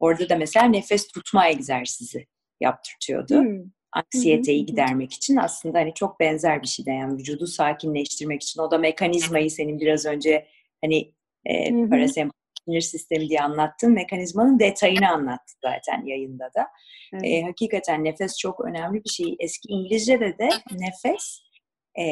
Orada 0.00 0.28
da 0.28 0.36
mesela 0.36 0.66
nefes 0.66 1.08
tutma 1.08 1.48
egzersizi 1.48 2.26
yaptırtıyordu. 2.60 3.40
Hmm. 3.40 3.64
Anksiyeteyi 3.92 4.66
gidermek 4.66 5.12
için 5.12 5.36
aslında 5.36 5.78
hani 5.78 5.94
çok 5.94 6.20
benzer 6.20 6.62
bir 6.62 6.66
şey 6.66 6.86
de 6.86 6.90
yani 6.90 7.18
vücudu 7.18 7.46
sakinleştirmek 7.46 8.42
için. 8.42 8.60
O 8.60 8.70
da 8.70 8.78
mekanizmayı 8.78 9.50
senin 9.50 9.80
biraz 9.80 10.06
önce 10.06 10.46
hani 10.80 11.12
e, 11.44 11.88
parasempatik 11.88 12.38
sinir 12.64 12.80
sistemi 12.80 13.28
diye 13.28 13.40
anlattın. 13.40 13.92
Mekanizmanın 13.92 14.58
detayını 14.58 15.08
anlattı 15.08 15.54
zaten 15.64 16.04
yayında 16.04 16.50
da. 16.54 16.66
Evet. 17.12 17.24
E, 17.24 17.42
hakikaten 17.42 18.04
nefes 18.04 18.38
çok 18.38 18.60
önemli 18.60 19.04
bir 19.04 19.10
şey. 19.10 19.36
Eski 19.38 19.68
İngilizce'de 19.68 20.38
de 20.38 20.48
nefes 20.72 21.40
e, 21.98 22.04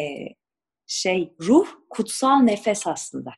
şey 0.86 1.32
ruh 1.40 1.66
kutsal 1.90 2.40
nefes 2.40 2.86
aslında. 2.86 3.30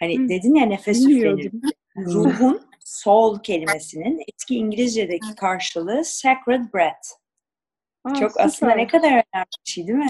Hani 0.00 0.18
Hı. 0.18 0.28
dedin 0.28 0.54
ya 0.54 0.66
nefes 0.66 1.06
üflenir. 1.06 1.52
Ruhun 1.96 2.62
soul 2.84 3.42
kelimesinin 3.42 4.22
eski 4.32 4.54
İngilizce'deki 4.54 5.34
karşılığı 5.34 6.04
sacred 6.04 6.74
breath. 6.74 7.19
Aa, 8.04 8.14
Çok 8.14 8.30
süper. 8.30 8.44
aslında 8.44 8.74
ne 8.74 8.86
kadar 8.86 9.08
önemli 9.08 9.46
bir 9.66 9.70
şey 9.70 9.86
değil 9.86 9.98
mi? 9.98 10.06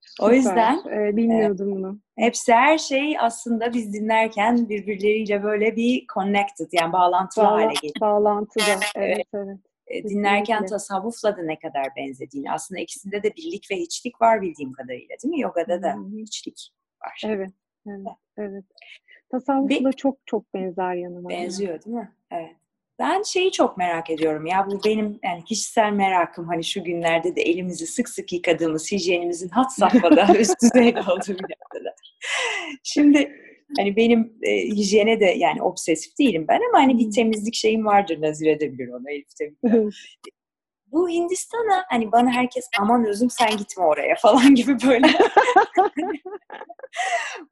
Süper. 0.00 0.26
O 0.28 0.32
yüzden 0.32 0.80
ee, 0.90 1.16
bilmiyordum 1.16 1.72
e, 1.72 1.76
bunu. 1.76 2.00
Hepsi 2.16 2.52
her 2.52 2.78
şey 2.78 3.16
aslında 3.18 3.72
biz 3.72 3.92
dinlerken 3.92 4.68
birbirleriyle 4.68 5.42
böyle 5.42 5.76
bir 5.76 6.06
connected 6.14 6.68
yani 6.72 6.92
bağlantılı 6.92 7.44
Bağla, 7.44 7.52
hale 7.52 7.74
geliyor. 7.74 8.00
Bağlantılı. 8.00 8.64
Evet, 8.94 9.24
evet. 9.32 9.58
evet. 9.90 10.10
Dinlerken 10.10 10.66
tasavvufla 10.66 11.36
da 11.36 11.42
ne 11.42 11.58
kadar 11.58 11.86
benzediğini. 11.96 12.52
Aslında 12.52 12.80
ikisinde 12.80 13.22
de 13.22 13.36
birlik 13.36 13.70
ve 13.70 13.76
hiçlik 13.76 14.20
var 14.20 14.42
bildiğim 14.42 14.72
kadarıyla 14.72 15.16
değil 15.22 15.34
mi? 15.34 15.40
Yogada 15.40 15.82
da 15.82 15.96
hiçlik 16.16 16.70
var. 17.02 17.22
Evet. 17.26 17.50
Evet. 17.86 18.06
evet. 18.36 18.64
Tasavvufla 19.30 19.92
çok 19.92 20.18
çok 20.26 20.54
benzer 20.54 20.94
yanıma. 20.94 21.28
Benziyor 21.28 21.84
değil 21.84 21.96
mi? 21.96 22.12
Evet. 22.30 22.56
Ben 22.98 23.22
şeyi 23.22 23.52
çok 23.52 23.76
merak 23.76 24.10
ediyorum 24.10 24.46
ya 24.46 24.66
bu 24.70 24.84
benim 24.84 25.20
yani 25.24 25.44
kişisel 25.44 25.92
merakım 25.92 26.48
hani 26.48 26.64
şu 26.64 26.84
günlerde 26.84 27.36
de 27.36 27.42
elimizi 27.42 27.86
sık 27.86 28.08
sık 28.08 28.32
yıkadığımız 28.32 28.92
hijyenimizin 28.92 29.48
hat 29.48 29.72
safhada 29.72 30.34
üst 30.38 30.62
düzeyde 30.62 31.00
olduğu 31.00 31.28
bir 31.28 31.32
noktada. 31.32 31.94
Şimdi 32.82 33.32
hani 33.76 33.96
benim 33.96 34.32
e, 34.42 34.56
hijyene 34.56 35.20
de 35.20 35.24
yani 35.24 35.62
obsesif 35.62 36.18
değilim 36.18 36.44
ben 36.48 36.60
ama 36.68 36.84
hani 36.84 36.98
bir 36.98 37.10
temizlik 37.10 37.54
şeyim 37.54 37.86
vardır 37.86 38.22
Nazir 38.22 38.46
edebilir 38.46 38.88
onu 38.88 39.10
Elif 39.10 39.40
de 39.40 39.52
bu 40.92 41.08
Hindistan'a 41.08 41.84
hani 41.88 42.12
bana 42.12 42.30
herkes 42.30 42.68
aman 42.80 43.04
özüm 43.04 43.30
sen 43.30 43.56
gitme 43.56 43.84
oraya 43.84 44.14
falan 44.14 44.54
gibi 44.54 44.76
böyle. 44.86 45.06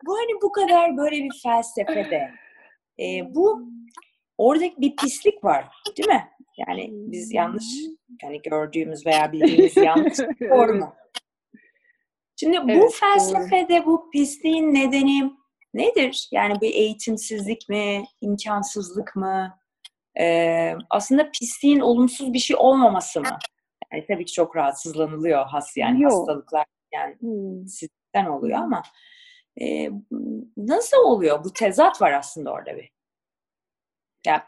Bu 0.06 0.16
hani 0.18 0.42
bu 0.42 0.52
kadar 0.52 0.96
böyle 0.96 1.16
bir 1.16 1.40
felsefede 1.42 2.30
e, 3.00 3.34
bu 3.34 3.68
oradaki 4.38 4.80
bir 4.80 4.96
pislik 4.96 5.44
var 5.44 5.68
değil 5.96 6.08
mi? 6.08 6.28
Yani 6.56 6.88
biz 6.92 7.32
yanlış 7.32 7.64
yani 8.22 8.42
gördüğümüz 8.42 9.06
veya 9.06 9.32
bildiğimiz 9.32 9.76
yanlış 9.86 10.18
doğru 10.50 10.74
mu? 10.74 10.94
Şimdi 12.40 12.58
bu 12.62 12.70
evet, 12.70 12.94
felsefede 12.94 13.78
doğru. 13.78 13.86
bu 13.86 14.10
pisliğin 14.10 14.74
nedeni 14.74 15.32
nedir? 15.74 16.28
Yani 16.32 16.60
bir 16.60 16.74
eğitimsizlik 16.74 17.68
mi, 17.68 18.04
imkansızlık 18.20 19.16
mı? 19.16 19.58
Ee, 20.20 20.74
aslında 20.90 21.30
pisliğin 21.30 21.80
olumsuz 21.80 22.32
bir 22.32 22.38
şey 22.38 22.56
olmaması 22.56 23.20
mı? 23.20 23.38
Yani 23.92 24.04
tabii 24.08 24.24
ki 24.24 24.32
çok 24.32 24.56
rahatsızlanılıyor 24.56 25.46
has 25.46 25.76
yani 25.76 26.02
Yok. 26.02 26.12
hastalıklar 26.12 26.66
yani 26.92 27.16
hmm. 27.20 27.66
sizden 27.66 28.26
oluyor 28.26 28.58
ama 28.58 28.82
e, 29.60 29.90
nasıl 30.56 30.96
oluyor? 30.96 31.44
Bu 31.44 31.52
tezat 31.52 32.02
var 32.02 32.12
aslında 32.12 32.52
orada 32.52 32.76
bir. 32.76 32.95
Ya 34.26 34.46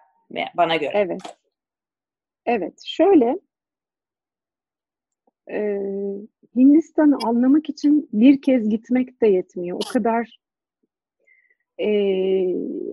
bana 0.56 0.76
göre. 0.76 0.92
Evet. 0.94 1.20
Evet. 2.46 2.82
Şöyle 2.86 3.38
e, 5.50 5.78
Hindistan'ı 6.56 7.18
anlamak 7.24 7.68
için 7.68 8.08
bir 8.12 8.42
kez 8.42 8.68
gitmek 8.68 9.22
de 9.22 9.26
yetmiyor. 9.26 9.80
O 9.86 9.92
kadar 9.92 10.38
e, 11.78 11.88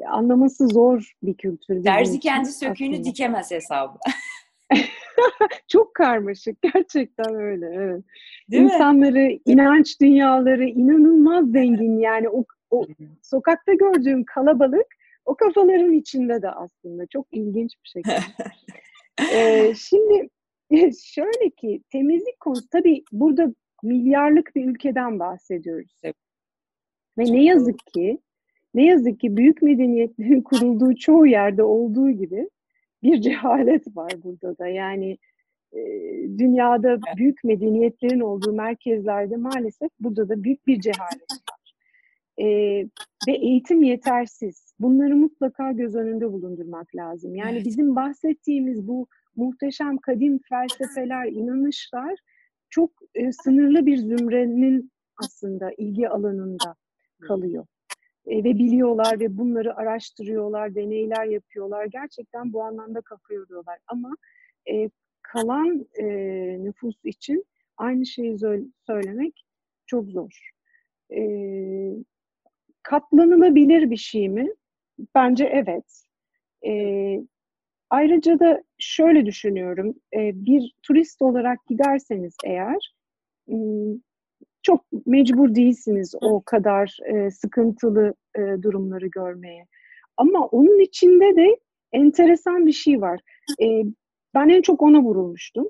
anlaması 0.08 0.68
zor 0.68 1.14
bir 1.24 1.38
kültür. 1.38 1.84
Derzi 1.84 2.20
kendi 2.20 2.52
söküğünü 2.52 2.94
aslında. 2.94 3.10
dikemez 3.10 3.52
hesabı. 3.52 3.98
Çok 5.68 5.94
karmaşık. 5.96 6.62
Gerçekten 6.62 7.36
öyle. 7.36 7.66
Evet. 7.74 8.04
Değil 8.52 8.64
İnsanları, 8.64 9.14
mi? 9.14 9.40
inanç 9.46 10.02
dünyaları 10.02 10.66
inanılmaz 10.66 11.52
zengin. 11.52 12.00
Yani 12.00 12.30
o, 12.30 12.46
o 12.70 12.86
sokakta 13.22 13.74
gördüğüm 13.74 14.24
kalabalık 14.24 14.88
o 15.26 15.36
kafaların 15.36 15.94
içinde 15.94 16.42
de 16.42 16.50
aslında. 16.50 17.08
Çok 17.08 17.28
ilginç 17.32 17.74
bir 17.84 17.90
şekilde. 17.90 18.20
ee, 19.34 19.74
şimdi 19.76 20.30
şöyle 21.04 21.50
ki 21.50 21.82
temizlik 21.92 22.40
konusu 22.40 22.70
tabii 22.70 23.04
burada 23.12 23.54
milyarlık 23.84 24.56
bir 24.56 24.66
ülkeden 24.66 25.20
bahsediyoruz. 25.20 26.02
Ve 27.18 27.24
ne 27.24 27.44
yazık 27.44 27.80
ki 27.94 28.20
ne 28.74 28.86
yazık 28.86 29.20
ki 29.20 29.38
büyük 29.38 29.62
medeniyetlerin 29.62 30.42
kurulduğu 30.44 30.96
çoğu 30.96 31.28
yerde 31.28 31.64
olduğu 31.64 32.12
gibi 32.12 32.50
bir 33.04 33.22
cehalet 33.22 33.96
var 33.96 34.12
burada 34.24 34.58
da. 34.58 34.68
Yani 34.68 35.18
e, 35.74 35.80
dünyada 36.38 37.00
büyük 37.18 37.44
medeniyetlerin 37.44 38.20
olduğu 38.20 38.54
merkezlerde 38.54 39.36
maalesef 39.36 39.90
burada 40.00 40.30
da 40.30 40.44
büyük 40.44 40.68
bir 40.68 40.82
cehalet 40.82 41.32
var. 41.32 41.55
E, 42.40 42.46
ve 43.28 43.32
eğitim 43.32 43.84
yetersiz. 43.84 44.74
Bunları 44.80 45.16
mutlaka 45.16 45.72
göz 45.72 45.96
önünde 45.96 46.32
bulundurmak 46.32 46.96
lazım. 46.96 47.36
Yani 47.36 47.56
evet. 47.56 47.66
bizim 47.66 47.96
bahsettiğimiz 47.96 48.88
bu 48.88 49.08
muhteşem 49.36 49.98
kadim 49.98 50.40
felsefeler, 50.50 51.28
inanışlar 51.28 52.20
çok 52.70 52.92
e, 53.16 53.32
sınırlı 53.32 53.86
bir 53.86 53.98
zümrenin 53.98 54.92
aslında 55.18 55.72
ilgi 55.78 56.10
alanında 56.10 56.76
kalıyor. 57.22 57.66
E, 58.26 58.44
ve 58.44 58.54
biliyorlar 58.58 59.20
ve 59.20 59.38
bunları 59.38 59.76
araştırıyorlar, 59.78 60.76
deneyler 60.76 61.26
yapıyorlar. 61.26 61.86
Gerçekten 61.86 62.54
bu 62.54 62.64
anlamda 62.64 63.02
kafa 63.02 63.34
yoruyorlar. 63.34 63.80
Ama 63.88 64.18
e, 64.72 64.90
kalan 65.22 65.88
e, 65.94 66.06
nüfus 66.64 67.06
için 67.06 67.46
aynı 67.78 68.06
şeyi 68.06 68.38
söylemek 68.88 69.46
çok 69.86 70.10
zor. 70.10 70.52
E, 71.12 71.22
katlanılabilir 72.86 73.92
bir 73.92 73.98
şey 73.98 74.30
mi? 74.30 74.50
Bence 75.16 75.46
evet. 75.46 76.04
E, 76.68 76.72
ayrıca 77.90 78.40
da 78.40 78.64
şöyle 78.78 79.26
düşünüyorum. 79.26 79.96
E, 80.14 80.46
bir 80.46 80.74
turist 80.84 81.22
olarak 81.22 81.66
giderseniz 81.68 82.36
eğer 82.46 82.94
çok 84.64 84.86
mecbur 85.06 85.56
değilsiniz 85.56 86.16
o 86.22 86.42
kadar 86.42 86.98
e, 87.06 87.32
sıkıntılı 87.32 88.14
e, 88.38 88.42
durumları 88.62 89.08
görmeye. 89.08 89.66
Ama 90.18 90.46
onun 90.46 90.80
içinde 90.80 91.36
de 91.36 91.58
enteresan 91.92 92.68
bir 92.68 92.72
şey 92.72 93.02
var. 93.02 93.20
E, 93.62 93.84
ben 94.34 94.50
en 94.50 94.62
çok 94.62 94.82
ona 94.82 95.02
vurulmuştum. 95.02 95.70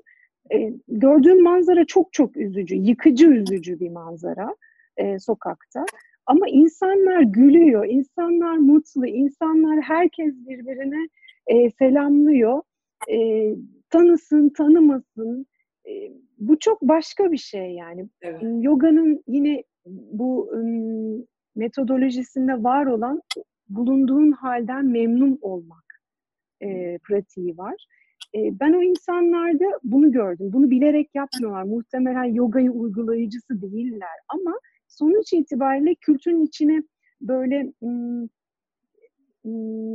E, 0.54 0.72
gördüğüm 0.88 1.42
manzara 1.42 1.84
çok 1.84 2.12
çok 2.12 2.36
üzücü, 2.36 2.74
yıkıcı 2.74 3.26
üzücü 3.26 3.80
bir 3.80 3.90
manzara 3.90 4.56
e, 4.96 5.18
sokakta. 5.18 5.84
Ama 6.26 6.48
insanlar 6.48 7.20
gülüyor, 7.20 7.86
insanlar 7.86 8.56
mutlu, 8.56 9.06
insanlar 9.06 9.80
herkes 9.80 10.34
birbirine 10.34 11.08
e, 11.46 11.70
selamlıyor. 11.70 12.62
E, 13.10 13.48
tanısın, 13.90 14.48
tanımasın, 14.48 15.46
bu 16.38 16.58
çok 16.58 16.82
başka 16.82 17.32
bir 17.32 17.36
şey 17.36 17.70
yani. 17.70 18.08
Evet. 18.22 18.42
Yoga'nın 18.60 19.22
yine 19.26 19.62
bu 19.86 20.50
metodolojisinde 21.56 22.62
var 22.62 22.86
olan 22.86 23.22
bulunduğun 23.68 24.32
halden 24.32 24.86
memnun 24.86 25.38
olmak 25.40 26.00
e, 26.62 26.98
pratiği 26.98 27.58
var. 27.58 27.86
E, 28.34 28.60
ben 28.60 28.72
o 28.72 28.82
insanlarda 28.82 29.64
bunu 29.84 30.12
gördüm. 30.12 30.50
Bunu 30.52 30.70
bilerek 30.70 31.14
yapmıyorlar. 31.14 31.62
Muhtemelen 31.62 32.24
yogayı 32.24 32.70
uygulayıcısı 32.70 33.62
değiller 33.62 34.18
ama 34.28 34.58
sonuç 34.88 35.32
itibariyle 35.32 35.94
kültürün 35.94 36.46
içine 36.46 36.82
böyle 37.20 37.72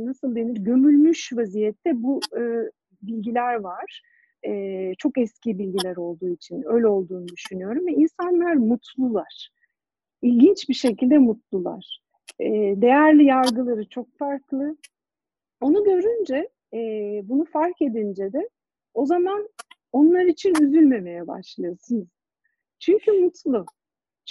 nasıl 0.06 0.36
denir 0.36 0.56
gömülmüş 0.56 1.32
vaziyette 1.32 2.02
bu 2.02 2.20
e, 2.38 2.42
bilgiler 3.02 3.54
var 3.54 4.02
e, 4.46 4.92
çok 4.98 5.18
eski 5.18 5.58
bilgiler 5.58 5.96
olduğu 5.96 6.28
için 6.28 6.62
öyle 6.66 6.86
olduğunu 6.86 7.28
düşünüyorum 7.28 7.86
ve 7.86 7.92
insanlar 7.92 8.54
mutlular. 8.54 9.50
İlginç 10.22 10.68
bir 10.68 10.74
şekilde 10.74 11.18
mutlular. 11.18 12.00
E, 12.40 12.46
değerli 12.76 13.24
yargıları 13.24 13.88
çok 13.88 14.18
farklı. 14.18 14.76
Onu 15.60 15.84
görünce, 15.84 16.48
e, 16.74 16.78
bunu 17.24 17.44
fark 17.44 17.82
edince 17.82 18.32
de 18.32 18.48
o 18.94 19.06
zaman 19.06 19.48
onlar 19.92 20.24
için 20.24 20.54
üzülmemeye 20.60 21.26
başlıyorsunuz. 21.26 22.08
Çünkü 22.78 23.12
mutlu. 23.12 23.66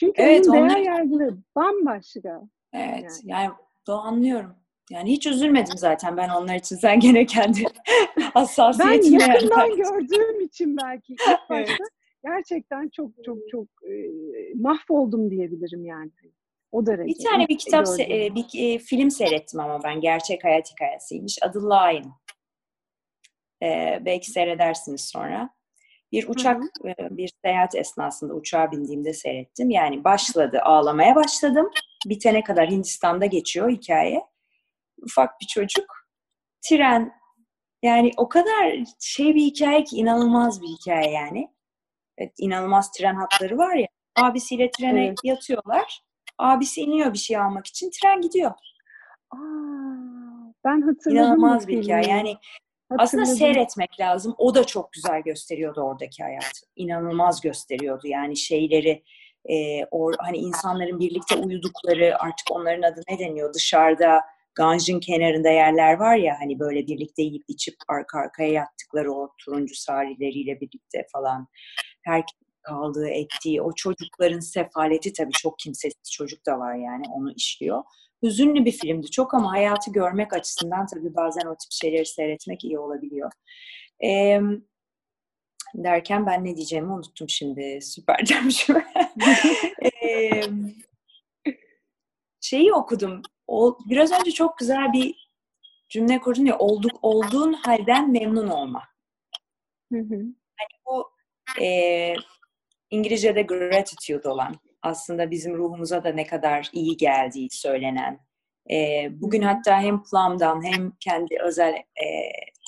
Çünkü 0.01 0.21
evet, 0.21 0.47
onun 0.47 0.55
değer 0.55 0.63
onlar... 0.63 0.77
yargıları 0.77 1.37
bambaşka. 1.55 2.41
Evet, 2.73 3.19
yani, 3.23 3.41
yani 3.41 3.51
anlıyorum. 3.87 4.55
Yani 4.91 5.11
hiç 5.11 5.27
üzülmedim 5.27 5.77
zaten 5.77 6.17
ben 6.17 6.29
onlar 6.29 6.55
için. 6.55 6.75
Sen 6.75 6.99
gene 6.99 7.25
kendi 7.25 7.63
hassasiyetine. 8.33 9.19
Ben 9.19 9.33
yakından 9.33 9.65
yani. 9.65 9.75
gördüğüm 9.77 10.41
için 10.41 10.77
belki 10.77 11.13
ilk 11.13 11.49
başta 11.49 11.83
gerçekten 12.25 12.89
çok 12.89 13.11
çok 13.25 13.37
çok 13.51 13.67
e, 13.89 13.93
mahvoldum 14.55 15.31
diyebilirim 15.31 15.85
yani. 15.85 16.11
O 16.71 16.85
derece. 16.85 17.19
Bir 17.19 17.23
tane 17.23 17.47
bir 17.47 17.57
kitap, 17.57 17.87
e, 17.99 18.35
bir 18.35 18.45
e, 18.53 18.77
film 18.79 19.11
seyrettim 19.11 19.59
ama 19.59 19.83
ben. 19.83 20.01
Gerçek 20.01 20.43
hayat 20.43 20.71
hikayesiymiş. 20.71 21.43
Adı 21.43 21.69
Line. 21.69 22.11
E, 23.63 23.99
belki 24.05 24.31
seyredersiniz 24.31 25.01
sonra. 25.01 25.49
Bir 26.11 26.27
uçak, 26.27 26.63
e, 26.85 27.17
bir 27.17 27.33
seyahat 27.45 27.75
esnasında 27.75 28.33
uçağa 28.33 28.71
bindiğimde 28.71 29.13
seyrettim. 29.13 29.69
Yani 29.69 30.03
başladı, 30.03 30.59
ağlamaya 30.63 31.15
başladım. 31.15 31.69
Bitene 32.05 32.43
kadar 32.43 32.69
Hindistan'da 32.69 33.25
geçiyor 33.25 33.69
hikaye 33.69 34.21
ufak 35.01 35.41
bir 35.41 35.47
çocuk. 35.47 35.85
Tren 36.69 37.13
yani 37.83 38.11
o 38.17 38.29
kadar 38.29 38.77
şey 38.99 39.35
bir 39.35 39.41
hikaye 39.41 39.83
ki 39.83 39.95
inanılmaz 39.95 40.61
bir 40.61 40.67
hikaye 40.67 41.11
yani. 41.11 41.51
Evet, 42.17 42.33
inanılmaz 42.37 42.91
tren 42.91 43.15
hatları 43.15 43.57
var 43.57 43.75
ya. 43.75 43.87
Abisiyle 44.15 44.71
trene 44.71 45.05
evet. 45.05 45.17
yatıyorlar. 45.23 46.01
Abisi 46.37 46.81
iniyor 46.81 47.13
bir 47.13 47.17
şey 47.17 47.37
almak 47.37 47.67
için. 47.67 47.89
Tren 47.89 48.21
gidiyor. 48.21 48.51
Aa, 49.31 49.37
ben 50.65 50.81
hatırladım. 50.81 51.17
İnanılmaz 51.17 51.67
bir 51.67 51.83
hikaye. 51.83 52.07
Yani 52.07 52.37
aslında 52.97 53.25
seyretmek 53.25 53.99
lazım. 53.99 54.35
O 54.37 54.55
da 54.55 54.63
çok 54.63 54.91
güzel 54.91 55.21
gösteriyordu 55.21 55.81
oradaki 55.81 56.23
hayatı. 56.23 56.59
İnanılmaz 56.75 57.41
gösteriyordu 57.41 58.07
yani 58.07 58.37
şeyleri 58.37 59.03
e, 59.45 59.85
or, 59.85 60.13
hani 60.19 60.37
insanların 60.37 60.99
birlikte 60.99 61.35
uyudukları 61.35 62.19
artık 62.19 62.51
onların 62.51 62.81
adı 62.81 63.01
ne 63.09 63.19
deniyor 63.19 63.53
dışarıda 63.53 64.21
Ganj'ın 64.55 64.99
kenarında 64.99 65.49
yerler 65.49 65.93
var 65.93 66.15
ya 66.15 66.35
hani 66.39 66.59
böyle 66.59 66.87
birlikte 66.87 67.21
yiyip 67.21 67.43
içip 67.47 67.75
arka 67.87 68.19
arkaya 68.19 68.51
yattıkları 68.51 69.13
o 69.13 69.29
turuncu 69.45 69.75
sarileriyle 69.75 70.61
birlikte 70.61 71.05
falan. 71.11 71.47
Her 72.05 72.23
kaldığı 72.61 73.09
ettiği 73.09 73.61
o 73.61 73.71
çocukların 73.75 74.39
sefaleti 74.39 75.13
tabii 75.13 75.31
çok 75.31 75.59
kimsesiz 75.59 76.11
çocuk 76.11 76.45
da 76.45 76.59
var 76.59 76.75
yani 76.75 77.03
onu 77.13 77.31
işliyor. 77.31 77.83
Hüzünlü 78.23 78.65
bir 78.65 78.71
filmdi 78.71 79.11
çok 79.11 79.33
ama 79.33 79.51
hayatı 79.51 79.91
görmek 79.91 80.33
açısından 80.33 80.85
tabii 80.85 81.15
bazen 81.15 81.45
o 81.45 81.55
tip 81.55 81.71
şeyleri 81.71 82.05
seyretmek 82.05 82.63
iyi 82.63 82.79
olabiliyor. 82.79 83.31
Ee, 84.03 84.41
derken 85.75 86.25
ben 86.25 86.45
ne 86.45 86.55
diyeceğimi 86.55 86.91
unuttum 86.91 87.29
şimdi. 87.29 87.79
Süper 87.81 88.27
demişim. 88.29 88.83
şeyi 92.41 92.73
okudum. 92.73 93.21
O, 93.47 93.77
biraz 93.89 94.11
önce 94.11 94.31
çok 94.31 94.57
güzel 94.57 94.93
bir 94.93 95.31
cümle 95.89 96.19
kurdun 96.19 96.45
ya 96.45 96.57
olduk 96.57 96.99
olduğun 97.01 97.53
halden 97.53 98.11
memnun 98.11 98.47
olma. 98.47 98.83
Hı 99.91 99.99
hı. 99.99 100.15
Hani 100.57 100.79
bu 100.85 101.11
e, 101.61 102.13
İngilizce'de 102.89 103.41
gratitude 103.41 104.29
olan 104.29 104.55
aslında 104.83 105.31
bizim 105.31 105.57
ruhumuza 105.57 106.03
da 106.03 106.09
ne 106.09 106.27
kadar 106.27 106.69
iyi 106.73 106.97
geldiği 106.97 107.47
söylenen. 107.51 108.19
E, 108.71 109.07
bugün 109.11 109.41
hatta 109.41 109.81
hem 109.81 110.03
Plum'dan 110.03 110.65
hem 110.65 110.91
kendi 110.99 111.37
özel 111.43 111.73
e, 111.73 112.05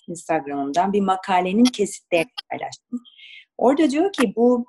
Instagram'ımdan 0.07 0.93
bir 0.93 1.01
makalenin 1.01 1.63
kesitlerini 1.63 2.31
paylaştım. 2.51 3.03
Orada 3.57 3.89
diyor 3.89 4.11
ki 4.11 4.33
bu 4.35 4.65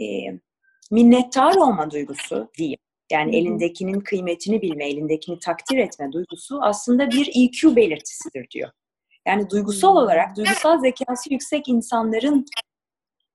e, 0.00 0.04
minnettar 0.90 1.54
olma 1.54 1.90
duygusu 1.90 2.50
diyeyim. 2.58 2.78
Yani 3.12 3.36
elindekinin 3.36 4.00
kıymetini 4.00 4.62
bilme, 4.62 4.88
elindekini 4.88 5.38
takdir 5.38 5.78
etme 5.78 6.12
duygusu 6.12 6.62
aslında 6.62 7.10
bir 7.10 7.30
EQ 7.34 7.76
belirtisidir 7.76 8.50
diyor. 8.50 8.70
Yani 9.26 9.50
duygusal 9.50 9.96
olarak, 9.96 10.36
duygusal 10.36 10.80
zekası 10.80 11.32
yüksek 11.32 11.68
insanların 11.68 12.46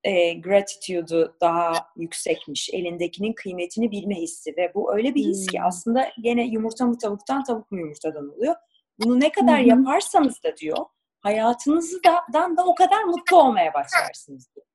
e, 0.05 0.33
gratitude'u 0.33 1.35
daha 1.41 1.73
yüksekmiş. 1.97 2.69
Elindekinin 2.73 3.33
kıymetini 3.33 3.91
bilme 3.91 4.15
hissi 4.15 4.57
ve 4.57 4.71
bu 4.75 4.95
öyle 4.95 5.15
bir 5.15 5.23
his 5.23 5.47
ki 5.47 5.61
aslında 5.61 6.09
gene 6.21 6.47
yumurta 6.47 6.85
mı 6.85 6.97
tavuktan, 6.97 7.43
tavuk 7.43 7.71
mu 7.71 7.79
yumurtadan 7.79 8.29
oluyor. 8.29 8.55
Bunu 8.99 9.19
ne 9.19 9.31
kadar 9.31 9.59
yaparsanız 9.59 10.43
da 10.43 10.57
diyor, 10.57 10.77
hayatınızdan 11.21 12.57
da 12.57 12.65
o 12.65 12.75
kadar 12.75 13.03
mutlu 13.03 13.37
olmaya 13.37 13.73
başlarsınız 13.73 14.49
diyor. 14.55 14.65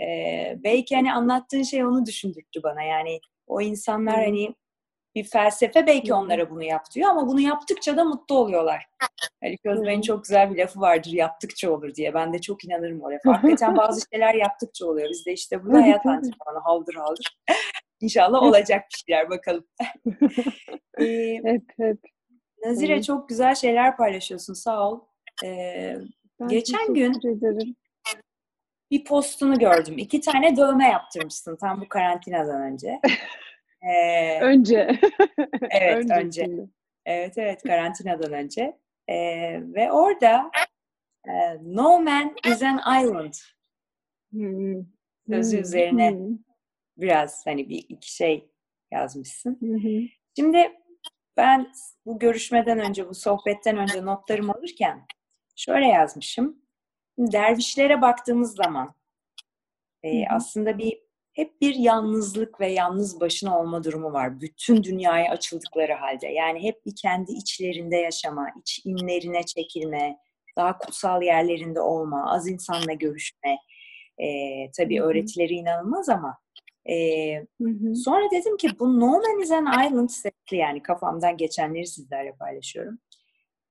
Ee, 0.00 0.56
belki 0.64 0.96
hani 0.96 1.12
anlattığın 1.12 1.62
şey 1.62 1.84
onu 1.84 2.06
düşündürttü 2.06 2.62
bana. 2.62 2.82
Yani 2.82 3.20
o 3.46 3.60
insanlar 3.60 4.24
hani 4.24 4.54
bir 5.14 5.24
felsefe 5.24 5.86
belki 5.86 6.14
onlara 6.14 6.50
bunu 6.50 6.62
yap 6.62 6.82
diyor 6.94 7.10
ama 7.10 7.26
bunu 7.26 7.40
yaptıkça 7.40 7.96
da 7.96 8.04
mutlu 8.04 8.38
oluyorlar. 8.38 8.86
Haluk 9.42 9.66
Özbey'in 9.66 10.00
çok 10.00 10.24
güzel 10.24 10.50
bir 10.50 10.58
lafı 10.58 10.80
vardır 10.80 11.10
yaptıkça 11.10 11.70
olur 11.70 11.94
diye. 11.94 12.14
Ben 12.14 12.32
de 12.32 12.40
çok 12.40 12.64
inanırım 12.64 13.02
o 13.02 13.12
lafa. 13.12 13.32
Hakikaten 13.32 13.76
bazı 13.76 14.00
şeyler 14.12 14.34
yaptıkça 14.34 14.86
oluyor. 14.86 15.08
Biz 15.10 15.26
de 15.26 15.32
işte 15.32 15.64
burada 15.64 15.82
hayat 15.82 16.06
antrenmanı 16.06 16.58
haldır 16.64 16.94
haldır. 16.94 17.36
İnşallah 18.00 18.42
olacak 18.42 18.84
bir 18.92 19.04
şeyler 19.06 19.30
bakalım. 19.30 19.64
ee, 21.00 21.40
hep 21.44 21.64
hep. 21.78 21.98
Nazire 22.64 22.92
evet. 22.92 23.04
çok 23.04 23.28
güzel 23.28 23.54
şeyler 23.54 23.96
paylaşıyorsun 23.96 24.54
sağ 24.54 24.90
ol. 24.90 25.00
Ee, 25.44 25.96
geçen 26.48 26.94
gün 26.94 27.36
ederim. 27.36 27.76
bir 28.90 29.04
postunu 29.04 29.58
gördüm. 29.58 29.98
İki 29.98 30.20
tane 30.20 30.56
dövme 30.56 30.88
yaptırmışsın 30.88 31.56
tam 31.56 31.80
bu 31.80 31.88
karantinadan 31.88 32.62
önce. 32.62 33.00
Ee, 33.82 34.40
önce. 34.40 35.00
evet 35.70 36.10
önce. 36.10 36.48
Evet 37.06 37.38
evet 37.38 37.62
karantinadan 37.62 38.32
önce. 38.32 38.78
Ee, 39.08 39.60
ve 39.62 39.92
orada 39.92 40.50
e, 41.28 41.32
No 41.62 42.00
Man 42.00 42.34
is 42.46 42.62
an 42.62 43.02
Island 43.02 43.34
hmm. 44.32 44.84
sözü 45.30 45.56
hmm. 45.56 45.62
üzerine 45.62 46.10
hmm. 46.10 46.38
biraz 46.96 47.46
hani 47.46 47.68
bir 47.68 47.86
iki 47.88 48.14
şey 48.14 48.50
yazmışsın. 48.90 49.60
Hmm. 49.60 50.06
Şimdi 50.36 50.72
ben 51.36 51.72
bu 52.06 52.18
görüşmeden 52.18 52.78
önce, 52.78 53.08
bu 53.08 53.14
sohbetten 53.14 53.76
önce 53.76 54.04
notlarımı 54.04 54.52
alırken 54.52 55.06
şöyle 55.56 55.86
yazmışım. 55.86 56.62
Dervişlere 57.18 58.02
baktığımız 58.02 58.56
zaman 58.56 58.94
e, 60.02 60.28
aslında 60.28 60.78
bir 60.78 61.07
hep 61.38 61.60
bir 61.60 61.74
yalnızlık 61.74 62.60
ve 62.60 62.72
yalnız 62.72 63.20
başına 63.20 63.60
olma 63.60 63.84
durumu 63.84 64.12
var. 64.12 64.40
Bütün 64.40 64.82
dünyaya 64.82 65.30
açıldıkları 65.30 65.92
halde. 65.92 66.26
Yani 66.26 66.62
hep 66.62 66.86
bir 66.86 66.94
kendi 67.02 67.32
içlerinde 67.32 67.96
yaşama, 67.96 68.48
iç 68.60 68.80
inlerine 68.84 69.42
çekilme, 69.42 70.18
daha 70.56 70.78
kutsal 70.78 71.22
yerlerinde 71.22 71.80
olma, 71.80 72.32
az 72.32 72.48
insanla 72.48 72.92
görüşme. 72.92 73.58
Ee, 74.18 74.70
tabii 74.76 75.02
öğretileri 75.02 75.54
inanılmaz 75.54 76.08
ama 76.08 76.38
ee, 76.90 77.46
sonra 78.04 78.30
dedim 78.30 78.56
ki 78.56 78.68
bu 78.78 79.00
No 79.00 79.06
Man 79.06 79.42
is 79.42 79.50
an 79.50 79.86
Island 79.86 80.08
setli 80.08 80.56
yani 80.56 80.82
kafamdan 80.82 81.36
geçenleri 81.36 81.86
sizlerle 81.86 82.32
paylaşıyorum. 82.32 82.98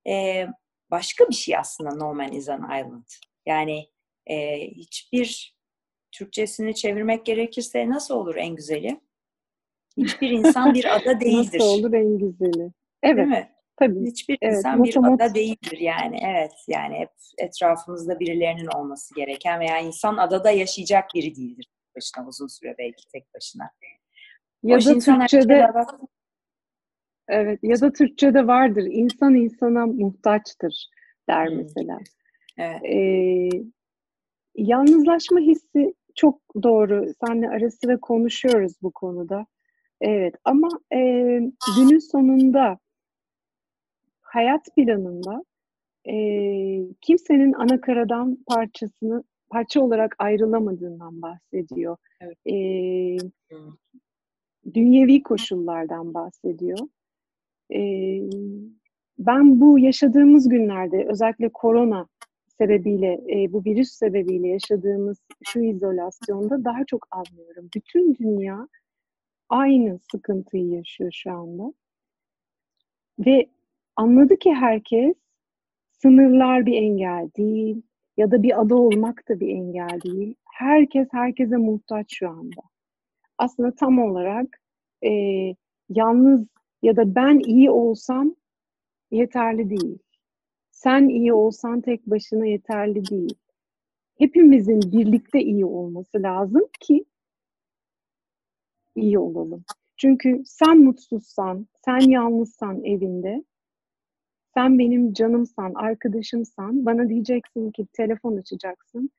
Ee, 0.08 0.48
başka 0.92 1.30
bir 1.30 1.36
şey 1.36 1.58
aslında 1.58 1.96
No 1.96 2.14
Man 2.14 2.32
is 2.32 2.50
an 2.50 2.64
Island. 2.64 3.06
Yani 3.46 3.88
e, 4.28 4.62
hiçbir 4.68 5.57
Türkçesini 6.12 6.76
çevirmek 6.76 7.26
gerekirse 7.26 7.90
nasıl 7.90 8.16
olur 8.16 8.36
en 8.36 8.56
güzeli? 8.56 9.02
Hiçbir 9.98 10.30
insan 10.30 10.74
bir 10.74 10.96
ada 10.96 11.20
değildir. 11.20 11.60
Nasıl 11.60 11.80
olur 11.80 11.94
en 11.94 12.18
güzeli? 12.18 12.72
Evet. 13.04 13.18
Değil 13.18 13.28
mi? 13.28 13.52
Tabii. 13.76 14.06
Hiçbir 14.06 14.38
evet, 14.42 14.58
insan 14.58 14.84
bir 14.84 14.98
ada 14.98 15.36
değildir 15.36 15.78
yani. 15.78 16.20
Evet 16.26 16.52
yani 16.68 16.96
hep 16.96 17.10
etrafımızda 17.38 18.20
birilerinin 18.20 18.68
olması 18.68 19.16
gereken 19.16 19.60
veya 19.60 19.80
insan 19.80 20.18
adada 20.18 20.52
yaşayacak 20.52 21.06
biri 21.16 21.36
değildir 21.36 21.68
başına 21.98 22.28
uzun 22.28 22.48
süre 22.48 22.76
belki 22.78 23.08
tek 23.08 23.34
başına. 23.34 23.70
Ya 24.64 24.78
Hoş 24.78 24.86
da 24.86 25.00
Türkçe'de 25.00 25.68
Evet 27.30 27.60
ya 27.64 27.82
da 27.82 27.94
Türkçe'de 27.94 28.48
vardır. 28.48 28.84
İnsan 28.84 29.36
insana 29.36 29.86
muhtaçtır 29.86 30.90
der 31.30 31.50
hmm. 31.50 31.58
mesela. 31.58 32.00
Evet. 32.58 32.84
Ee, 32.84 33.50
yalnızlaşma 34.58 35.40
hissi 35.40 35.94
çok 36.16 36.42
doğru. 36.64 37.06
Seninle 37.26 37.50
ara 37.50 37.72
sıra 37.72 37.98
konuşuyoruz 38.00 38.74
bu 38.82 38.92
konuda. 38.92 39.46
Evet 40.02 40.36
ama 40.44 40.70
e, 40.94 41.00
günün 41.78 42.00
sonunda 42.00 42.78
hayat 44.22 44.76
planında 44.76 45.44
e, 46.10 46.16
kimsenin 47.02 47.54
ana 47.54 47.82
karadan 47.82 48.38
parçasını 48.48 49.24
parça 49.50 49.82
olarak 49.82 50.16
ayrılamadığından 50.20 51.22
bahsediyor. 51.22 51.98
Evet. 52.22 52.38
E, 52.46 52.56
dünyevi 54.74 55.24
koşullardan 55.24 56.14
bahsediyor. 56.14 56.80
E, 57.74 57.82
ben 59.20 59.62
bu 59.62 59.80
yaşadığımız 59.80 60.50
günlerde 60.50 61.08
özellikle 61.10 61.50
korona 61.50 62.08
sebebiyle, 62.58 63.22
e, 63.30 63.54
bu 63.54 63.66
virüs 63.66 63.92
sebebiyle 63.92 64.48
yaşadığımız 64.48 65.18
şu 65.46 65.60
izolasyonda 65.60 66.64
daha 66.64 66.86
çok 66.86 67.08
anlıyorum. 67.12 67.70
Bütün 67.76 68.16
dünya 68.16 68.68
aynı 69.50 70.00
sıkıntıyı 70.12 70.70
yaşıyor 70.70 71.12
şu 71.14 71.32
anda. 71.32 71.74
Ve 73.20 73.50
anladı 73.96 74.40
ki 74.40 74.54
herkes 74.54 75.16
sınırlar 75.92 76.66
bir 76.66 76.74
engel 76.74 77.30
değil 77.38 77.82
ya 78.18 78.32
da 78.32 78.44
bir 78.44 78.62
ada 78.62 78.76
olmak 78.76 79.30
da 79.30 79.40
bir 79.40 79.50
engel 79.50 80.02
değil. 80.04 80.36
Herkes 80.54 81.08
herkese 81.12 81.58
muhtaç 81.58 82.06
şu 82.10 82.30
anda. 82.30 82.62
Aslında 83.38 83.76
tam 83.76 84.00
olarak 84.00 84.48
e, 85.06 85.12
yalnız 85.90 86.48
ya 86.82 86.96
da 86.96 87.16
ben 87.16 87.40
iyi 87.40 87.72
olsam 87.72 88.36
yeterli 89.12 89.70
değil 89.70 90.00
sen 90.78 91.10
iyi 91.10 91.34
olsan 91.34 91.82
tek 91.82 92.08
başına 92.08 92.46
yeterli 92.46 93.10
değil. 93.10 93.36
Hepimizin 94.18 94.82
birlikte 94.82 95.40
iyi 95.42 95.66
olması 95.66 96.24
lazım 96.24 96.62
ki 96.80 97.06
iyi 98.96 99.20
olalım. 99.20 99.64
Çünkü 99.98 100.42
sen 100.46 100.78
mutsuzsan, 100.84 101.68
sen 101.86 102.00
yalnızsan 102.00 102.84
evinde, 102.84 103.44
sen 104.54 104.80
benim 104.80 105.14
canımsan, 105.14 105.74
arkadaşımsan, 105.74 106.86
bana 106.86 107.10
diyeceksin 107.10 107.72
ki 107.72 107.88
telefon 107.94 108.38
açacaksın, 108.38 109.10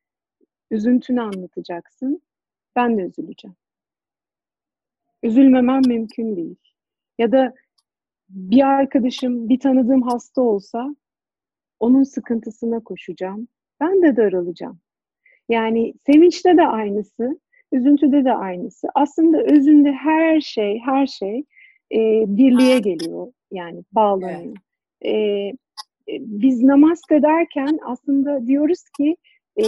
üzüntünü 0.70 1.20
anlatacaksın, 1.20 2.22
ben 2.76 2.98
de 2.98 3.02
üzüleceğim. 3.02 3.56
Üzülmemem 5.22 5.82
mümkün 5.86 6.36
değil. 6.36 6.56
Ya 7.18 7.32
da 7.32 7.54
bir 8.28 8.62
arkadaşım, 8.62 9.48
bir 9.48 9.60
tanıdığım 9.60 10.02
hasta 10.02 10.42
olsa 10.42 10.94
onun 11.80 12.02
sıkıntısına 12.02 12.80
koşacağım. 12.80 13.48
Ben 13.80 14.02
de 14.02 14.16
daralacağım. 14.16 14.78
Yani 15.48 15.94
sevinçte 16.06 16.56
de 16.56 16.66
aynısı, 16.66 17.40
üzüntüde 17.72 18.24
de 18.24 18.32
aynısı. 18.32 18.88
Aslında 18.94 19.42
özünde 19.42 19.92
her 19.92 20.40
şey, 20.40 20.78
her 20.78 21.06
şey 21.06 21.44
e, 21.92 22.24
birliğe 22.26 22.78
geliyor. 22.78 23.32
Yani 23.50 23.84
bağlanıyor. 23.92 24.56
Evet. 25.02 25.54
E, 26.08 26.18
biz 26.18 26.62
namaz 26.62 27.00
ederken 27.10 27.78
aslında 27.84 28.46
diyoruz 28.46 28.84
ki 28.98 29.16
e, 29.56 29.64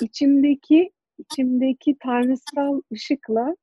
içimdeki 0.00 0.90
içimdeki 1.18 1.96
tanrısal 2.00 2.80
ışıkla 2.92 3.56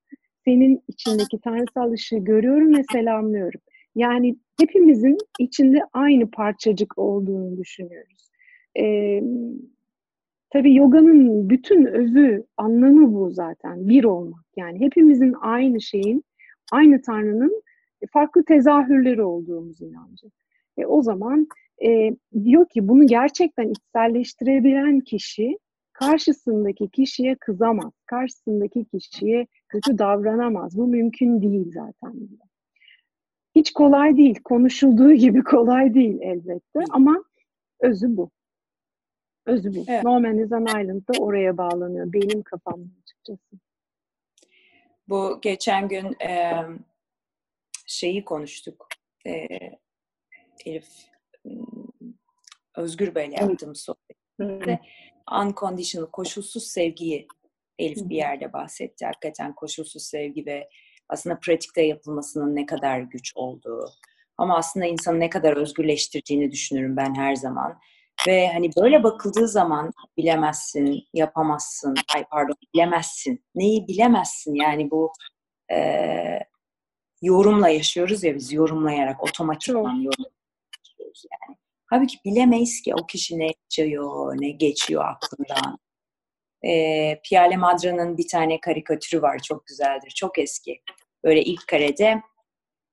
senin 0.46 0.84
içindeki 0.88 1.40
tanrısal 1.40 1.92
ışığı 1.92 2.18
görüyorum 2.18 2.78
ve 2.78 2.84
selamlıyorum. 2.92 3.62
Yani 3.96 4.36
hepimizin 4.60 5.18
içinde 5.40 5.80
aynı 5.94 6.32
parçacık 6.32 6.98
olduğunu 6.98 7.58
düşünüyoruz. 7.58 8.30
Ee, 8.80 9.24
tabii 10.50 10.76
yoganın 10.76 11.50
bütün 11.50 11.86
özü, 11.86 12.44
anlamı 12.58 13.14
bu 13.14 13.32
zaten. 13.32 13.90
Bir 13.90 14.04
olmak. 14.04 14.46
Yani 14.58 14.80
hepimizin 14.80 15.34
aynı 15.42 15.82
şeyin, 15.82 16.24
aynı 16.72 17.02
Tanrı'nın 17.02 17.64
farklı 18.14 18.46
tezahürleri 18.46 19.24
olduğumuz 19.24 19.82
inancı. 19.82 20.28
E, 20.78 20.86
o 20.86 21.02
zaman 21.02 21.48
e, 21.86 22.12
diyor 22.44 22.70
ki 22.70 22.88
bunu 22.88 23.08
gerçekten 23.08 23.70
içselleştirebilen 23.70 25.00
kişi 25.00 25.58
karşısındaki 25.94 26.90
kişiye 26.90 27.36
kızamaz, 27.36 27.94
karşısındaki 28.06 28.86
kişiye 28.86 29.48
kötü 29.70 29.98
davranamaz. 29.98 30.78
Bu 30.78 30.88
mümkün 30.88 31.42
değil 31.42 31.72
zaten 31.74 32.14
diyor. 32.14 32.49
Hiç 33.56 33.74
kolay 33.74 34.18
değil, 34.18 34.40
konuşulduğu 34.44 35.14
gibi 35.14 35.44
kolay 35.44 35.94
değil 35.94 36.18
elbette 36.22 36.80
ama 36.90 37.24
özü 37.80 38.18
bu. 38.18 38.30
Özü 39.46 39.76
bu. 39.76 39.86
Evet. 39.88 40.04
No 40.04 40.20
Man 40.20 40.38
is 40.38 40.52
an 40.52 40.66
Island 40.66 41.02
da 41.02 41.20
oraya 41.20 41.58
bağlanıyor 41.58 42.14
benim 42.14 42.44
kafamda 42.44 42.90
açıkçası. 43.04 43.60
Bu 45.08 45.40
geçen 45.42 45.88
gün 45.88 46.22
e, 46.22 46.52
şeyi 47.88 48.26
konuştuk. 48.26 48.88
E, 49.28 49.48
Elif 50.66 50.88
Özgür 52.76 53.16
Bey'le 53.16 53.32
yaptığım 53.32 53.76
sohbette 53.76 54.80
unconditional, 55.32 56.10
koşulsuz 56.12 56.68
sevgiyi 56.68 57.28
Elif 57.80 58.10
bir 58.10 58.16
yerde 58.16 58.54
bahsetti. 58.54 59.06
Hakikaten 59.06 59.56
koşulsuz 59.56 60.04
sevgi 60.04 60.46
ve 60.46 60.70
aslında 61.10 61.40
pratikte 61.40 61.82
yapılmasının 61.82 62.56
ne 62.56 62.66
kadar 62.66 63.00
güç 63.00 63.32
olduğu. 63.36 63.86
Ama 64.38 64.58
aslında 64.58 64.86
insanı 64.86 65.20
ne 65.20 65.30
kadar 65.30 65.58
özgürleştirdiğini 65.58 66.52
düşünürüm 66.52 66.98
ben 66.98 67.16
her 67.16 67.36
zaman. 67.36 67.80
Ve 68.28 68.48
hani 68.48 68.70
böyle 68.78 69.04
bakıldığı 69.04 69.48
zaman 69.48 69.92
bilemezsin, 70.18 71.04
yapamazsın, 71.14 71.96
ay 72.16 72.26
pardon 72.32 72.56
bilemezsin. 72.74 73.46
Neyi 73.56 73.88
bilemezsin 73.88 74.56
yani 74.56 74.92
bu 74.92 75.12
e, 75.72 75.78
yorumla 77.22 77.70
yaşıyoruz 77.70 78.24
ya 78.24 78.36
biz 78.36 78.54
yorumlayarak 78.54 79.24
otomatikman 79.24 79.96
yorumluyoruz 79.96 81.26
yani. 81.32 81.58
Halbuki 81.86 82.18
bilemeyiz 82.26 82.82
ki 82.82 82.94
o 82.96 83.08
kişi 83.08 83.40
ne 83.40 83.48
yaşıyor, 83.70 84.36
ne 84.40 84.50
geçiyor 84.50 85.06
aklından. 85.06 85.80
E, 86.64 87.22
Piale 87.30 87.58
Madra'nın 87.58 88.18
bir 88.18 88.28
tane 88.28 88.60
karikatürü 88.60 89.22
var 89.22 89.40
çok 89.40 89.66
güzeldir, 89.66 90.12
çok 90.16 90.40
eski. 90.40 90.82
Böyle 91.24 91.44
ilk 91.44 91.68
karede 91.68 92.22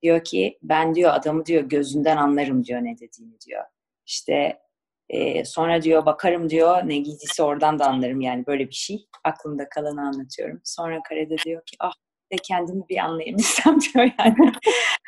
diyor 0.02 0.24
ki 0.24 0.58
ben 0.62 0.94
diyor 0.94 1.14
adamı 1.14 1.46
diyor 1.46 1.62
gözünden 1.62 2.16
anlarım 2.16 2.64
diyor 2.64 2.80
ne 2.80 2.94
dediğini 2.98 3.40
diyor. 3.46 3.64
İşte 4.06 4.58
e, 5.08 5.44
sonra 5.44 5.82
diyor 5.82 6.06
bakarım 6.06 6.50
diyor 6.50 6.78
ne 6.84 6.96
giydiyse 6.96 7.42
oradan 7.42 7.78
da 7.78 7.86
anlarım 7.86 8.20
yani 8.20 8.46
böyle 8.46 8.68
bir 8.68 8.74
şey. 8.74 9.06
Aklımda 9.24 9.68
kalanı 9.68 10.00
anlatıyorum. 10.00 10.60
Sonra 10.64 11.02
karede 11.08 11.38
diyor 11.38 11.62
ki 11.66 11.76
ah 11.80 11.92
de 12.32 12.36
kendimi 12.36 12.88
bir 12.88 12.98
anlayabilsem 12.98 13.78
diyor 13.94 14.10
yani. 14.18 14.52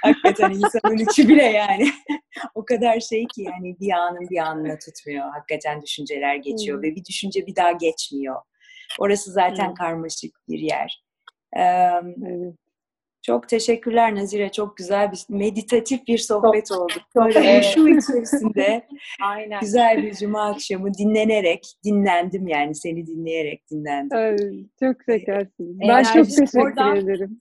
Hakikaten 0.03 0.51
insanın 0.51 0.97
içi 1.11 1.29
bile 1.29 1.45
yani. 1.45 1.89
o 2.55 2.65
kadar 2.65 3.01
şey 3.01 3.27
ki 3.27 3.43
yani 3.43 3.77
bir 3.81 3.93
anın 3.93 4.29
bir 4.31 4.39
anına 4.39 4.79
tutmuyor. 4.79 5.31
Hakikaten 5.33 5.83
düşünceler 5.83 6.37
geçiyor 6.37 6.77
hmm. 6.77 6.83
ve 6.83 6.97
bir 6.97 7.05
düşünce 7.05 7.47
bir 7.47 7.57
daha 7.57 7.73
geçmiyor. 7.73 8.43
Orası 8.99 9.33
zaten 9.33 9.69
hmm. 9.69 9.75
karmaşık 9.75 10.37
bir 10.49 10.59
yer. 10.59 11.05
Ee, 11.57 11.63
evet. 11.63 12.55
Çok 13.23 13.49
teşekkürler 13.49 14.15
Nazire. 14.15 14.53
Çok 14.53 14.77
güzel 14.77 15.13
bir 15.13 15.25
meditatif 15.29 16.07
bir 16.07 16.19
sohbet 16.19 16.67
çok, 16.67 16.81
oldu. 16.81 16.93
Böyle 17.17 17.39
evet. 17.39 17.65
huşu 17.65 17.89
içerisinde 17.89 18.87
Aynen. 19.23 19.61
güzel 19.61 20.03
bir 20.03 20.15
cuma 20.15 20.51
akşamı 20.51 20.95
dinlenerek 20.95 21.67
dinlendim 21.85 22.49
yani 22.49 22.75
seni 22.75 23.07
dinleyerek 23.07 23.71
dinlendim. 23.71 24.19
Evet, 24.19 24.41
çok 24.81 24.97
şekersiniz. 25.09 25.79
Ben 25.89 26.03
çok 26.03 26.27
teşekkür 26.27 26.61
oradan, 26.61 26.97
ederim. 26.97 27.41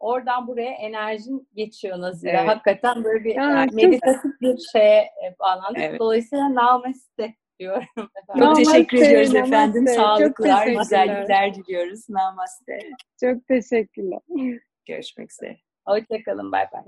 Oradan 0.00 0.46
buraya 0.46 0.70
enerjin 0.70 1.48
geçiyor 1.54 2.00
Nazire. 2.00 2.30
Evet. 2.30 2.48
Hakikaten 2.48 3.04
böyle 3.04 3.24
bir 3.24 3.34
yani 3.34 3.70
meditatif 3.72 4.22
çok... 4.22 4.40
bir 4.40 4.58
şeye 4.72 5.00
e, 5.00 5.38
bağlandık. 5.40 5.82
Evet. 5.82 6.00
Dolayısıyla 6.00 6.54
namaste 6.54 7.34
diyorum. 7.58 7.84
Efendim. 8.22 8.46
Çok 8.46 8.56
teşekkür 8.56 8.98
ediyoruz 8.98 9.34
namaste. 9.34 9.56
efendim. 9.56 9.86
Sağlıklar, 9.86 10.66
güzellikler 10.66 11.54
diliyoruz. 11.54 12.08
Namaste. 12.08 12.78
Çok 13.20 13.46
teşekkürler. 13.46 14.20
Görüşmek 14.86 15.32
üzere. 15.32 15.58
Hoşçakalın. 15.86 16.52
Bay 16.52 16.66
bay. 16.72 16.82